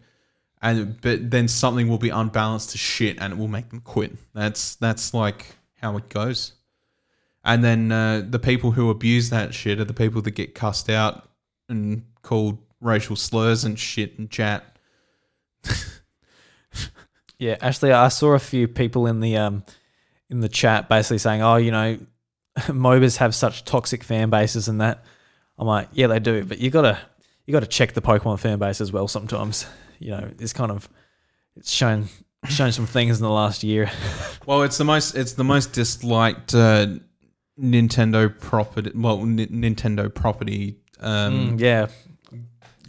[0.63, 4.13] and but then something will be unbalanced to shit, and it will make them quit.
[4.33, 5.45] That's that's like
[5.79, 6.53] how it goes.
[7.43, 10.89] And then uh, the people who abuse that shit are the people that get cussed
[10.89, 11.29] out
[11.69, 14.77] and called racial slurs and shit and chat.
[17.43, 19.65] Yeah, actually, I saw a few people in the um
[20.29, 21.99] in the chat basically saying, "Oh, you know,
[22.57, 25.03] MOBAs have such toxic fan bases and that."
[25.57, 26.99] I'm like, "Yeah, they do, but you gotta
[27.45, 29.09] you gotta check the Pokemon fan base as well.
[29.09, 29.65] Sometimes,
[30.03, 30.87] you know, it's kind of
[31.55, 32.07] it's shown
[32.49, 33.89] shown some things in the last year.
[34.45, 36.87] Well, it's the most it's the most disliked uh,
[37.57, 38.91] Nintendo property.
[38.93, 41.87] Well, N- Nintendo property um, Mm, yeah,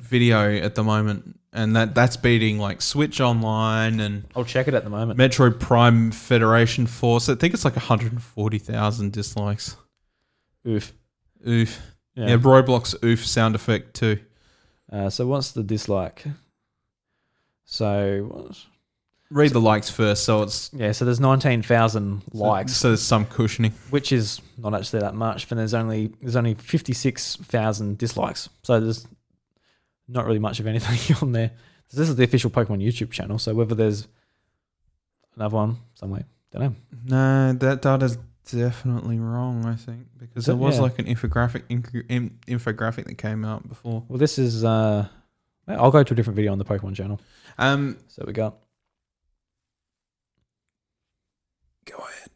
[0.00, 4.74] video at the moment, and that that's beating like Switch Online and I'll check it
[4.74, 5.18] at the moment.
[5.18, 7.28] Metroid Prime Federation Force.
[7.28, 9.76] I think it's like 140,000 dislikes.
[10.66, 10.92] Oof.
[11.46, 11.80] Oof.
[12.16, 12.28] Yeah.
[12.30, 14.18] Yeah, Roblox oof sound effect too.
[14.90, 16.24] Uh, so what's the dislike?
[17.74, 18.66] So what's-
[19.30, 22.76] Read the likes first, so it's yeah, so there's nineteen thousand likes.
[22.76, 23.72] So there's some cushioning.
[23.90, 25.48] which is not actually that much.
[25.48, 29.08] But there's only there's only fifty six thousand dislikes, so there's
[30.06, 31.50] not really much of anything on there.
[31.88, 33.38] So this is the official Pokemon YouTube channel.
[33.38, 34.06] So whether there's
[35.34, 36.74] another one somewhere, don't know.
[37.06, 38.18] No, that data's
[38.52, 39.64] definitely wrong.
[39.64, 40.82] I think because there was Yeah.
[40.82, 44.04] like an infographic inc- in, infographic that came out before.
[44.06, 44.64] Well, this is.
[44.64, 45.08] uh
[45.66, 47.18] I'll go to a different video on the Pokemon channel.
[47.58, 48.56] Um, So we got.
[51.86, 52.28] go ahead.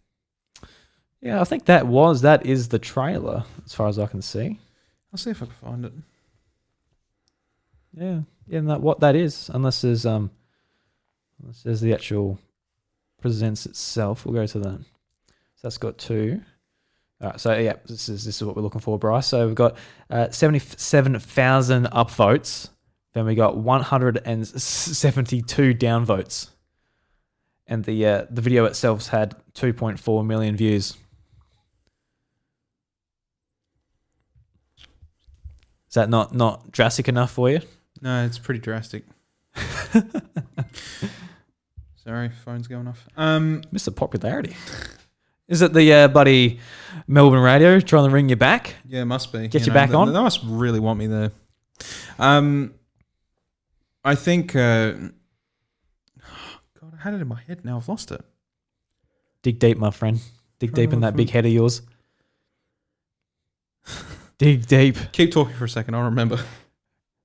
[1.21, 4.59] Yeah, I think that was that is the trailer as far as I can see.
[5.13, 5.93] I'll see if I can find it.
[7.93, 10.31] Yeah, yeah, that what that is, unless there's um,
[11.43, 12.39] unless there's the actual
[13.21, 14.25] presents itself.
[14.25, 14.81] We'll go to that.
[15.57, 16.41] So that's got two.
[17.21, 19.27] All right, so yeah, this is this is what we're looking for, Bryce.
[19.27, 19.77] So we've got
[20.11, 22.69] uh, seventy-seven thousand upvotes.
[23.15, 26.51] Then we got one hundred and seventy-two downvotes,
[27.67, 30.97] and the uh, the video itself's had two point four million views.
[35.89, 37.61] Is that not not drastic enough for you?
[38.03, 39.05] No, it's pretty drastic.
[42.05, 43.07] Sorry, phone's going off.
[43.17, 43.95] Um, Mr.
[43.95, 44.57] Popularity.
[45.49, 46.61] Is it the uh, buddy
[47.07, 48.75] Melbourne radio trying to ring you back?
[48.87, 49.49] yeah, it must be.
[49.49, 50.13] Get you back they, on?
[50.13, 51.33] They must really want me there.
[52.19, 52.75] Um,
[54.09, 54.57] I think.
[54.57, 54.93] Uh,
[56.81, 57.63] God, I had it in my head.
[57.63, 58.25] Now I've lost it.
[59.43, 60.19] Dig deep, my friend.
[60.59, 61.83] Dig deep in that big head of yours.
[64.39, 64.97] Dig deep.
[65.13, 65.95] Keep talking for a second.
[65.95, 66.39] I'll remember.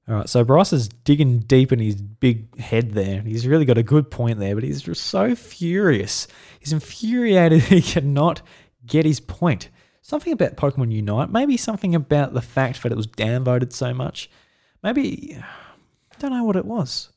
[0.09, 3.21] All right, so Bryce is digging deep in his big head there.
[3.21, 6.27] He's really got a good point there, but he's just so furious.
[6.59, 8.41] He's infuriated he cannot
[8.85, 9.69] get his point.
[10.01, 14.29] Something about Pokemon Unite, maybe something about the fact that it was downvoted so much.
[14.83, 15.62] Maybe, I
[16.29, 17.09] don't know what it was.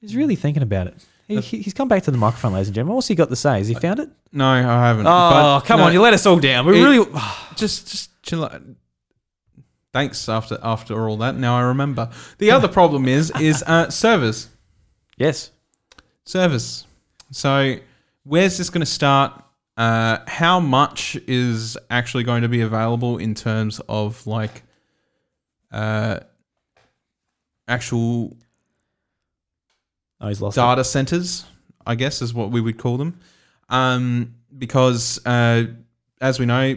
[0.00, 0.94] He's really thinking about it.
[1.28, 2.96] He, he's come back to the microphone, ladies and gentlemen.
[2.96, 3.58] What's he got to say?
[3.58, 4.10] Has he found it?
[4.32, 5.06] No, I haven't.
[5.06, 6.66] Oh, But come no, on, you let us all down.
[6.66, 7.06] We it- really.
[7.56, 8.60] just just chill out.
[9.92, 11.36] Thanks after after all that.
[11.36, 12.10] Now I remember.
[12.38, 14.48] The other problem is is uh, servers.
[15.16, 15.50] yes.
[16.24, 16.86] Servers.
[17.30, 17.76] So
[18.24, 19.42] where's this going to start?
[19.76, 24.62] Uh, how much is actually going to be available in terms of like
[25.70, 26.20] uh,
[27.72, 28.36] actual
[30.20, 30.60] Oh, he's lost it.
[30.60, 31.44] data centers,
[31.84, 33.18] I guess is what we would call them.
[33.68, 35.64] Um, because uh,
[36.20, 36.76] as we know,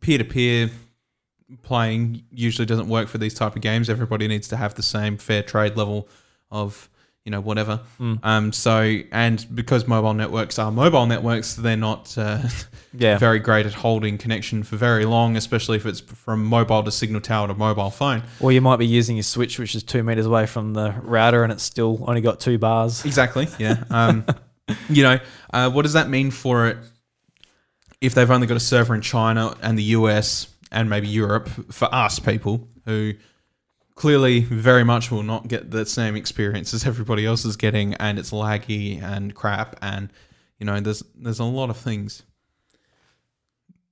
[0.00, 0.70] peer to peer
[1.62, 3.88] playing usually doesn't work for these type of games.
[3.88, 6.08] Everybody needs to have the same fair trade level
[6.50, 6.90] of
[7.24, 7.80] you know whatever.
[8.00, 8.18] Mm.
[8.22, 12.38] Um, so and because mobile networks are mobile networks, they're not uh,
[12.94, 13.16] Yeah.
[13.16, 17.20] very great at holding connection for very long, especially if it's from mobile to signal
[17.22, 18.22] tower to mobile phone.
[18.40, 21.42] Or you might be using your Switch, which is two meters away from the router,
[21.42, 23.04] and it's still only got two bars.
[23.04, 23.48] Exactly.
[23.58, 23.84] Yeah.
[23.90, 24.24] Um,
[24.88, 25.18] you know,
[25.52, 26.78] uh, what does that mean for it
[28.00, 31.92] if they've only got a server in China and the US and maybe Europe for
[31.94, 33.12] us people who
[33.94, 38.18] clearly very much will not get the same experience as everybody else is getting and
[38.18, 40.10] it's laggy and crap and
[40.58, 42.22] you know there's there's a lot of things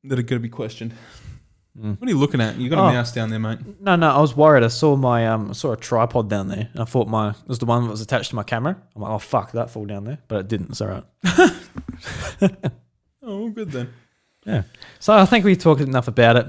[0.05, 0.95] that are going to be questioned.
[1.79, 2.01] Mm.
[2.01, 2.57] What are you looking at?
[2.57, 2.93] You got a Oh.
[2.93, 3.59] mouse down there, mate.
[3.81, 4.65] No, no, I was worried.
[4.65, 6.69] I saw my um, I saw a tripod down there.
[6.73, 8.77] And I thought my it was the one that was attached to my camera.
[8.97, 10.71] I'm like, oh fuck, that fall down there, but it didn't.
[10.71, 11.05] It's all right.
[13.23, 13.93] Oh, good then.
[14.47, 14.63] Yeah
[14.99, 16.47] so I think we talked enough about it.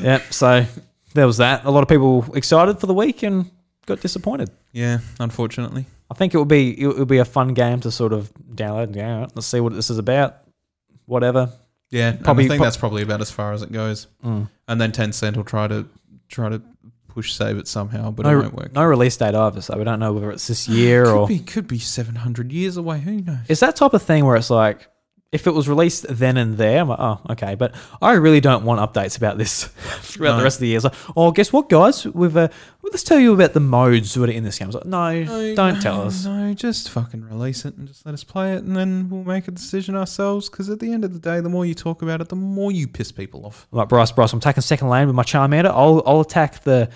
[0.00, 0.32] Yep.
[0.32, 0.66] So
[1.14, 1.64] there was that.
[1.64, 3.50] A lot of people excited for the week and
[3.86, 4.50] got disappointed.
[4.72, 5.86] Yeah, unfortunately.
[6.10, 8.84] I think it will be it will be a fun game to sort of download
[8.84, 10.36] and go, all right, let's see what this is about.
[11.06, 11.50] Whatever.
[11.90, 12.46] Yeah, probably.
[12.46, 14.06] I think pro- that's probably about as far as it goes.
[14.24, 14.48] Mm.
[14.68, 15.88] And then Tencent will try to
[16.28, 16.60] try to
[17.08, 18.72] push save it somehow, but it won't work.
[18.72, 21.38] no release date either, so we don't know whether it's this year could or be
[21.38, 22.98] could be seven hundred years away.
[23.00, 23.38] Who knows?
[23.48, 24.88] It's that type of thing where it's like,
[25.34, 27.56] if it was released then and there, I'm like, oh, okay.
[27.56, 29.64] But I really don't want updates about this
[30.00, 30.38] throughout No.
[30.38, 30.76] the rest of the year.
[30.76, 32.06] It's like, oh, guess what, guys?
[32.06, 32.48] We've uh,
[32.82, 34.68] well, let's tell you about the modes that are in this game.
[34.68, 36.24] It's like, no, No, don't no, tell us.
[36.24, 39.48] No, just fucking release it and just let us play it, and then we'll make
[39.48, 40.48] a decision ourselves.
[40.48, 42.70] Because at the end of the day, the more you talk about it, the more
[42.70, 43.66] you piss people off.
[43.72, 45.66] Like Bryce, Bryce, I'm taking second lane with my Charmander.
[45.70, 46.88] I'll I'll attack the.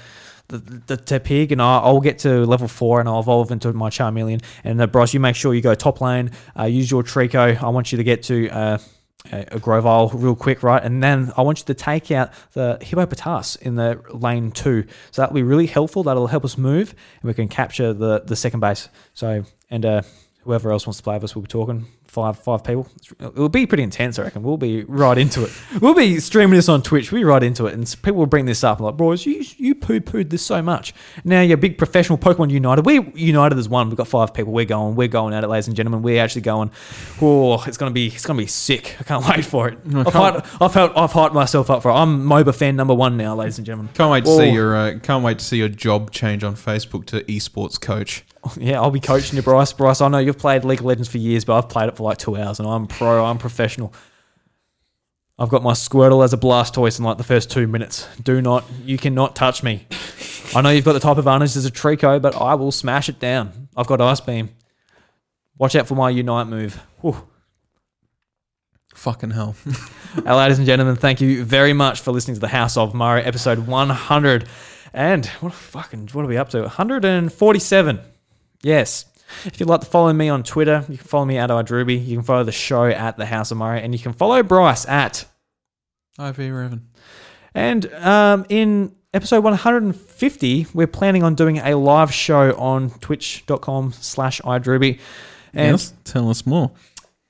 [0.49, 3.71] The, the, the pig and I'll, I'll get to level four and I'll evolve into
[3.75, 4.43] my Charmeleon.
[4.65, 7.63] And uh, Bros, you make sure you go top lane, uh, use your Treecko.
[7.63, 8.79] I want you to get to uh,
[9.31, 10.83] a, Grovyle real quick, right?
[10.83, 14.85] And then I want you to take out the Hippopotas in the lane two.
[15.11, 16.03] So that'll be really helpful.
[16.03, 18.89] That'll help us move and we can capture the, the second base.
[19.13, 20.03] So, and uh,
[20.45, 22.89] whoever else wants to play with us, we'll be talking five five people.
[23.21, 24.43] It'll be pretty intense, I reckon.
[24.43, 25.53] We'll be right into it.
[25.81, 27.13] We'll be streaming this on Twitch.
[27.13, 27.75] We'll be right into it.
[27.75, 30.95] And people will bring this up like, boys, you, you poo pooed this so much.
[31.25, 32.85] Now you're big professional Pokemon United.
[32.87, 33.89] We're united as one.
[33.89, 34.53] We've got five people.
[34.53, 34.97] We're going.
[34.97, 36.03] We're going at it, ladies and gentlemen.
[36.03, 36.71] We're actually going.
[37.21, 38.97] Oh, it's gonna be it's gonna be sick.
[38.99, 39.79] I can't wait for it.
[39.87, 41.95] I've, hyped, I've, helped, I've hyped myself up for it.
[41.95, 43.93] I'm MOBA fan number one now, ladies and gentlemen.
[43.95, 44.39] Can't wait to Oh.
[44.39, 48.25] see your uh, can't wait to see your job change on Facebook to esports coach.
[48.61, 49.73] Yeah, I'll be coaching you, Bryce.
[49.73, 52.03] Bryce, I know you've played League of Legends for years, but I've played it for
[52.03, 53.25] like two hours, and I'm pro.
[53.25, 53.93] I'm professional.
[55.39, 58.09] I've got my Squirtle as a blast Blastoise in like the first two minutes.
[58.23, 59.87] Do not, you cannot touch me.
[60.55, 63.21] I know you've got the type advantage as a Treecko, but I will smash it
[63.21, 63.69] down.
[63.77, 64.51] I've got Ice Beam.
[65.57, 66.81] Watch out for my Unite move.
[67.01, 67.29] Whew.
[68.95, 69.55] Fucking hell.
[70.27, 73.25] Uh, ladies and gentlemen, thank you very much for listening to the House of Mario
[73.25, 74.49] episode 100.
[74.95, 76.63] And what a fucking, what are we up to?
[76.63, 78.01] 147.
[78.63, 79.05] Yes.
[79.45, 82.05] If you'd like to follow me on Twitter, you can follow me at iDrewby.
[82.07, 84.87] You can follow the show at the House of Mario, and you can follow Bryce
[84.87, 85.27] at.
[86.19, 86.81] ivRevin.
[87.55, 94.41] And um, in episode 150, we're planning on doing a live show on twitch.com slash
[94.43, 94.99] iDrewby.
[95.53, 96.71] And Yes, tell us more.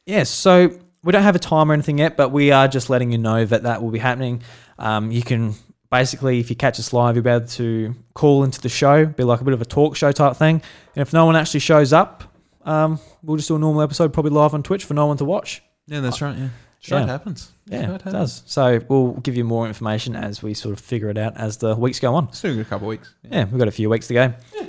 [0.06, 0.70] Yes, so
[1.02, 3.44] we don't have a time or anything yet, but we are just letting you know
[3.44, 4.42] that that will be happening.
[4.78, 5.55] Um, you can
[5.90, 9.24] basically, if you catch us live, you'll be able to call into the show, be
[9.24, 10.62] like a bit of a talk show type thing.
[10.94, 12.24] And if no one actually shows up,
[12.65, 15.24] um, we'll just do a normal episode, probably live on Twitch for no one to
[15.24, 15.62] watch.
[15.86, 16.36] Yeah, that's right.
[16.36, 16.48] Yeah,
[16.81, 17.06] shit Yeah.
[17.06, 17.52] happens.
[17.66, 18.12] Yeah, it happens.
[18.12, 18.43] does.
[18.47, 21.74] So we'll give you more information as we sort of figure it out as the
[21.77, 22.32] weeks go on.
[22.32, 23.15] Still a couple of weeks.
[23.23, 24.35] Yeah, we've got a few weeks to go.
[24.55, 24.66] Yeah.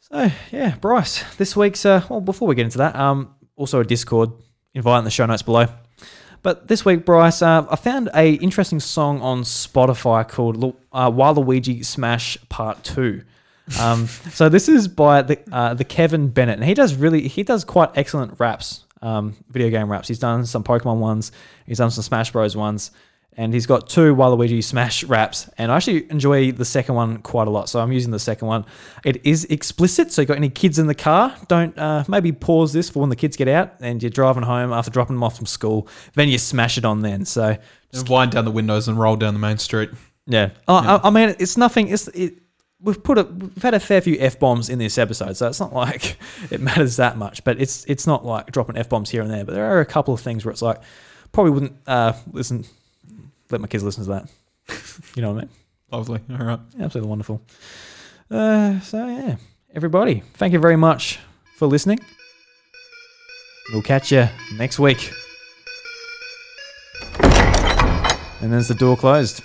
[0.00, 3.84] So yeah, Bryce, this week's uh, well, before we get into that, um, also a
[3.84, 4.30] Discord
[4.72, 5.66] invite in the show notes below.
[6.46, 11.84] But this week, Bryce, uh, I found a interesting song on Spotify called uh, Waluigi
[11.84, 13.24] Smash Part Two.
[13.80, 17.42] Um, so this is by the uh, the Kevin Bennett, and he does really he
[17.42, 20.06] does quite excellent raps, um, video game raps.
[20.06, 21.32] He's done some Pokemon ones,
[21.66, 22.92] he's done some Smash Bros ones,
[23.36, 25.48] and he's got two Waluigi Smash raps.
[25.58, 28.48] And I actually enjoy the second one quite a lot, so I'm using the second
[28.48, 28.64] one.
[29.04, 32.72] It is explicit, so you got any kids in the car, don't uh, maybe pause
[32.72, 35.36] this for when the kids get out and you're driving home after dropping them off
[35.36, 35.86] from school.
[36.14, 37.24] Then you smash it on then.
[37.26, 37.56] So
[37.92, 39.90] Just wind down the windows and roll down the main street.
[40.26, 40.50] yeah.
[40.66, 41.88] Oh, I, I mean, it's nothing.
[41.88, 42.38] It's it.
[42.78, 45.60] We've put a we've had a fair few f bombs in this episode, so it's
[45.60, 46.18] not like
[46.50, 47.42] it matters that much.
[47.42, 49.44] But it's it's not like dropping f bombs here and there.
[49.44, 50.80] But there are a couple of things where it's like
[51.32, 52.64] probably wouldn't uh, listen.
[53.50, 54.28] Let my kids listen to that.
[55.14, 55.50] You know what I mean?
[55.92, 56.20] Lovely.
[56.30, 56.60] All right.
[56.80, 57.42] Absolutely wonderful.
[58.30, 59.36] Uh, so yeah,
[59.72, 61.20] everybody, thank you very much
[61.56, 62.00] for listening.
[63.72, 65.12] We'll catch you next week.
[68.40, 69.42] And there's the door closed.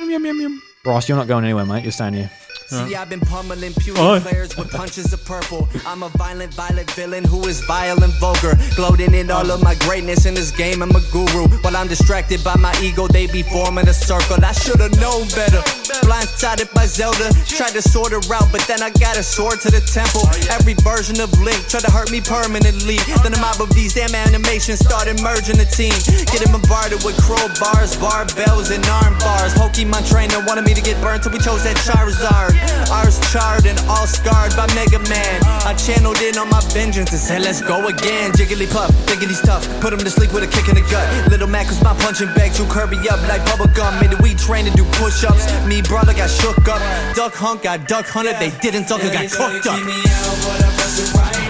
[0.00, 0.62] Yum, yum, yum, yum.
[0.84, 1.84] Bryce, you're not going anywhere, mate.
[1.84, 2.30] You're staying here.
[2.72, 4.18] See, I've been pummeling puny Oh.
[4.18, 5.68] players with punches of purple.
[5.86, 8.56] I'm a violent, violent villain who is vile and vulgar.
[8.76, 11.48] Gloating in all of my greatness in this game, I'm a guru.
[11.60, 14.42] While I'm distracted by my ego, they be forming a circle.
[14.42, 15.60] I should've known better.
[16.08, 19.70] Blindsided by Zelda, tried to sort her out, but then I got a sword to
[19.70, 20.24] the temple.
[20.50, 22.96] Every version of Link tried to hurt me permanently.
[23.22, 25.92] Then a mob of these damn animations started merging the team.
[26.32, 29.52] Getting bombarded with crowbars, barbells, and arm bars.
[29.60, 32.56] Pokemon trainer wanted me to get burned, so we chose that Charizard.
[32.90, 35.40] Ours charred and all scarred by Mega Man.
[35.64, 38.32] I channeled in on my vengeance and said, let's go again.
[38.32, 39.64] Jigglypuff, he's tough.
[39.80, 41.06] Put him to sleep with a kick in the gut.
[41.30, 44.00] Little Mac was my punching bag, drew Kirby up like bubblegum.
[44.00, 45.46] Made the weed train to do push ups.
[45.66, 46.80] Me, brother, got shook up.
[47.14, 48.36] Duck Hunt got duck hunted.
[48.36, 51.41] They didn't duck, it got cooked up.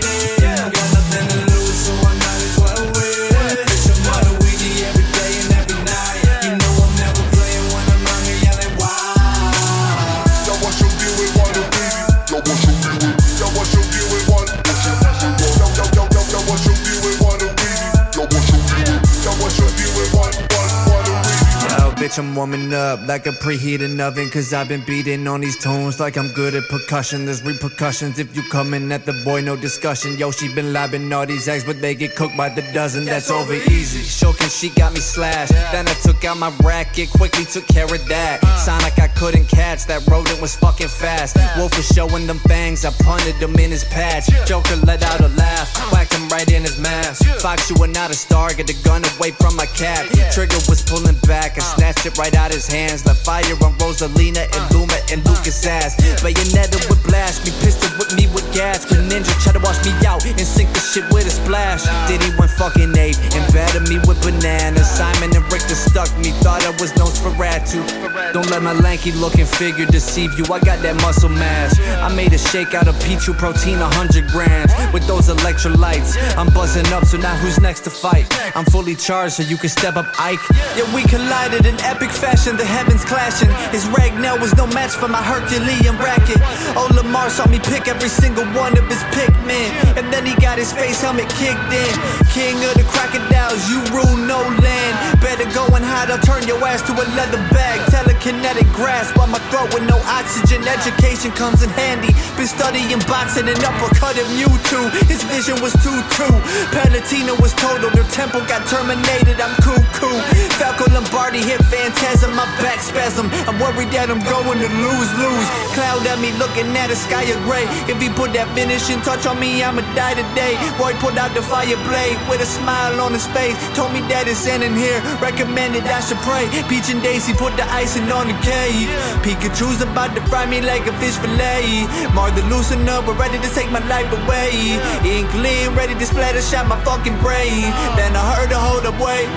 [22.02, 24.28] Bitch, I'm warming up like a preheating oven.
[24.28, 27.26] Cause I've been beating on these tunes like I'm good at percussion.
[27.26, 30.18] There's repercussions if you coming at the boy, no discussion.
[30.18, 33.04] Yo, she been lobbing all these eggs, but they get cooked by the dozen.
[33.04, 34.00] That's over easy.
[34.00, 35.52] Shokin, she got me slashed.
[35.70, 38.42] Then I took out my racket, quickly took care of that.
[38.42, 38.56] Uh.
[38.56, 39.86] Sound like I couldn't catch.
[39.86, 41.36] That rodent was fucking fast.
[41.56, 42.84] Wolf was showing them fangs.
[42.84, 44.26] I punted him in his patch.
[44.46, 45.90] Joker let out a laugh, uh.
[45.92, 47.28] whacked him right in his mask.
[47.44, 48.54] Fox, you are not a star.
[48.54, 50.08] Get the gun away from my cap.
[50.32, 51.60] Trigger was pulling back.
[51.60, 51.76] I uh.
[51.76, 53.04] snatched it right out his hands.
[53.04, 54.72] Let fire on Rosalina and uh.
[54.72, 55.76] Luma and Lucas uh.
[55.76, 56.00] ass.
[56.24, 58.88] Bayonetta would blast me, pistol with me with gas.
[59.12, 61.84] Ninja try to wash me out and sink the shit with a splash.
[62.08, 64.88] Diddy went fucking ape and battered me with bananas.
[64.88, 67.84] Simon and Richter stuck me, thought I was Nosferatu.
[68.32, 70.44] Don't let my lanky looking figure deceive you.
[70.48, 71.76] I got that muscle mass.
[72.00, 74.72] I made a shake out of Pichu protein, 100 grams.
[74.92, 78.26] With those electrolytes, I'm buzzing up, so now who's next to fight?
[78.56, 80.40] I'm fully charged, so you can step up Ike.
[80.76, 83.50] Yeah, we collided in epic fashion, the heavens clashing.
[83.70, 86.40] His Ragnell was no match for my Herculean racket.
[86.76, 89.70] Oh, Lamar saw me pick every single one of his Pikmin.
[89.98, 91.92] And then he got his face helmet kicked in.
[92.32, 94.94] King of the crocodiles, you rule no land.
[95.20, 97.80] Better go and hide, I'll turn your ass to a leather bag.
[97.92, 100.66] Telekinetic grasp on my throat with no oxygen.
[100.66, 102.12] Education comes in handy.
[102.36, 104.90] Been studying boxing and uppercutting Mewtwo.
[105.06, 106.38] His vision was too true.
[106.72, 109.40] Palutena was total, their temple got terminated.
[109.40, 110.18] I'm cuckoo.
[110.60, 113.28] Falco Lombardi hit Phantasm, my back spasm.
[113.48, 115.48] I'm worried that I'm going to lose, lose.
[115.76, 117.64] Cloud at me looking at a sky of gray.
[117.88, 120.56] If he put that finishing touch on me, I'ma die today.
[120.76, 123.56] Roy put out the fire blade with a smile on his face.
[123.72, 125.00] Told me that it's ending here.
[125.20, 126.44] Recommended I should pray.
[126.68, 128.88] Peach and Daisy put the icing on the cake.
[129.24, 131.88] Pikachu's about to fry me like a fish fillet.
[132.12, 134.76] Martha loosen up, we're ready to take my life away.
[135.04, 137.70] Inkling, ready to splatter shot my fucking brain.
[137.96, 139.28] Then I heard a hold up, wait.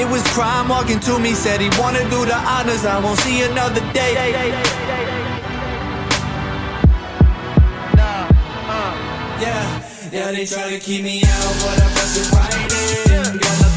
[0.00, 2.84] It was Chrom walking to me, said he wanna do the honors.
[2.84, 4.14] I won't see another day.
[9.44, 9.64] Yeah,
[10.12, 13.38] yeah, they try to keep me out, but I press it right in.
[13.38, 13.73] Got nothing to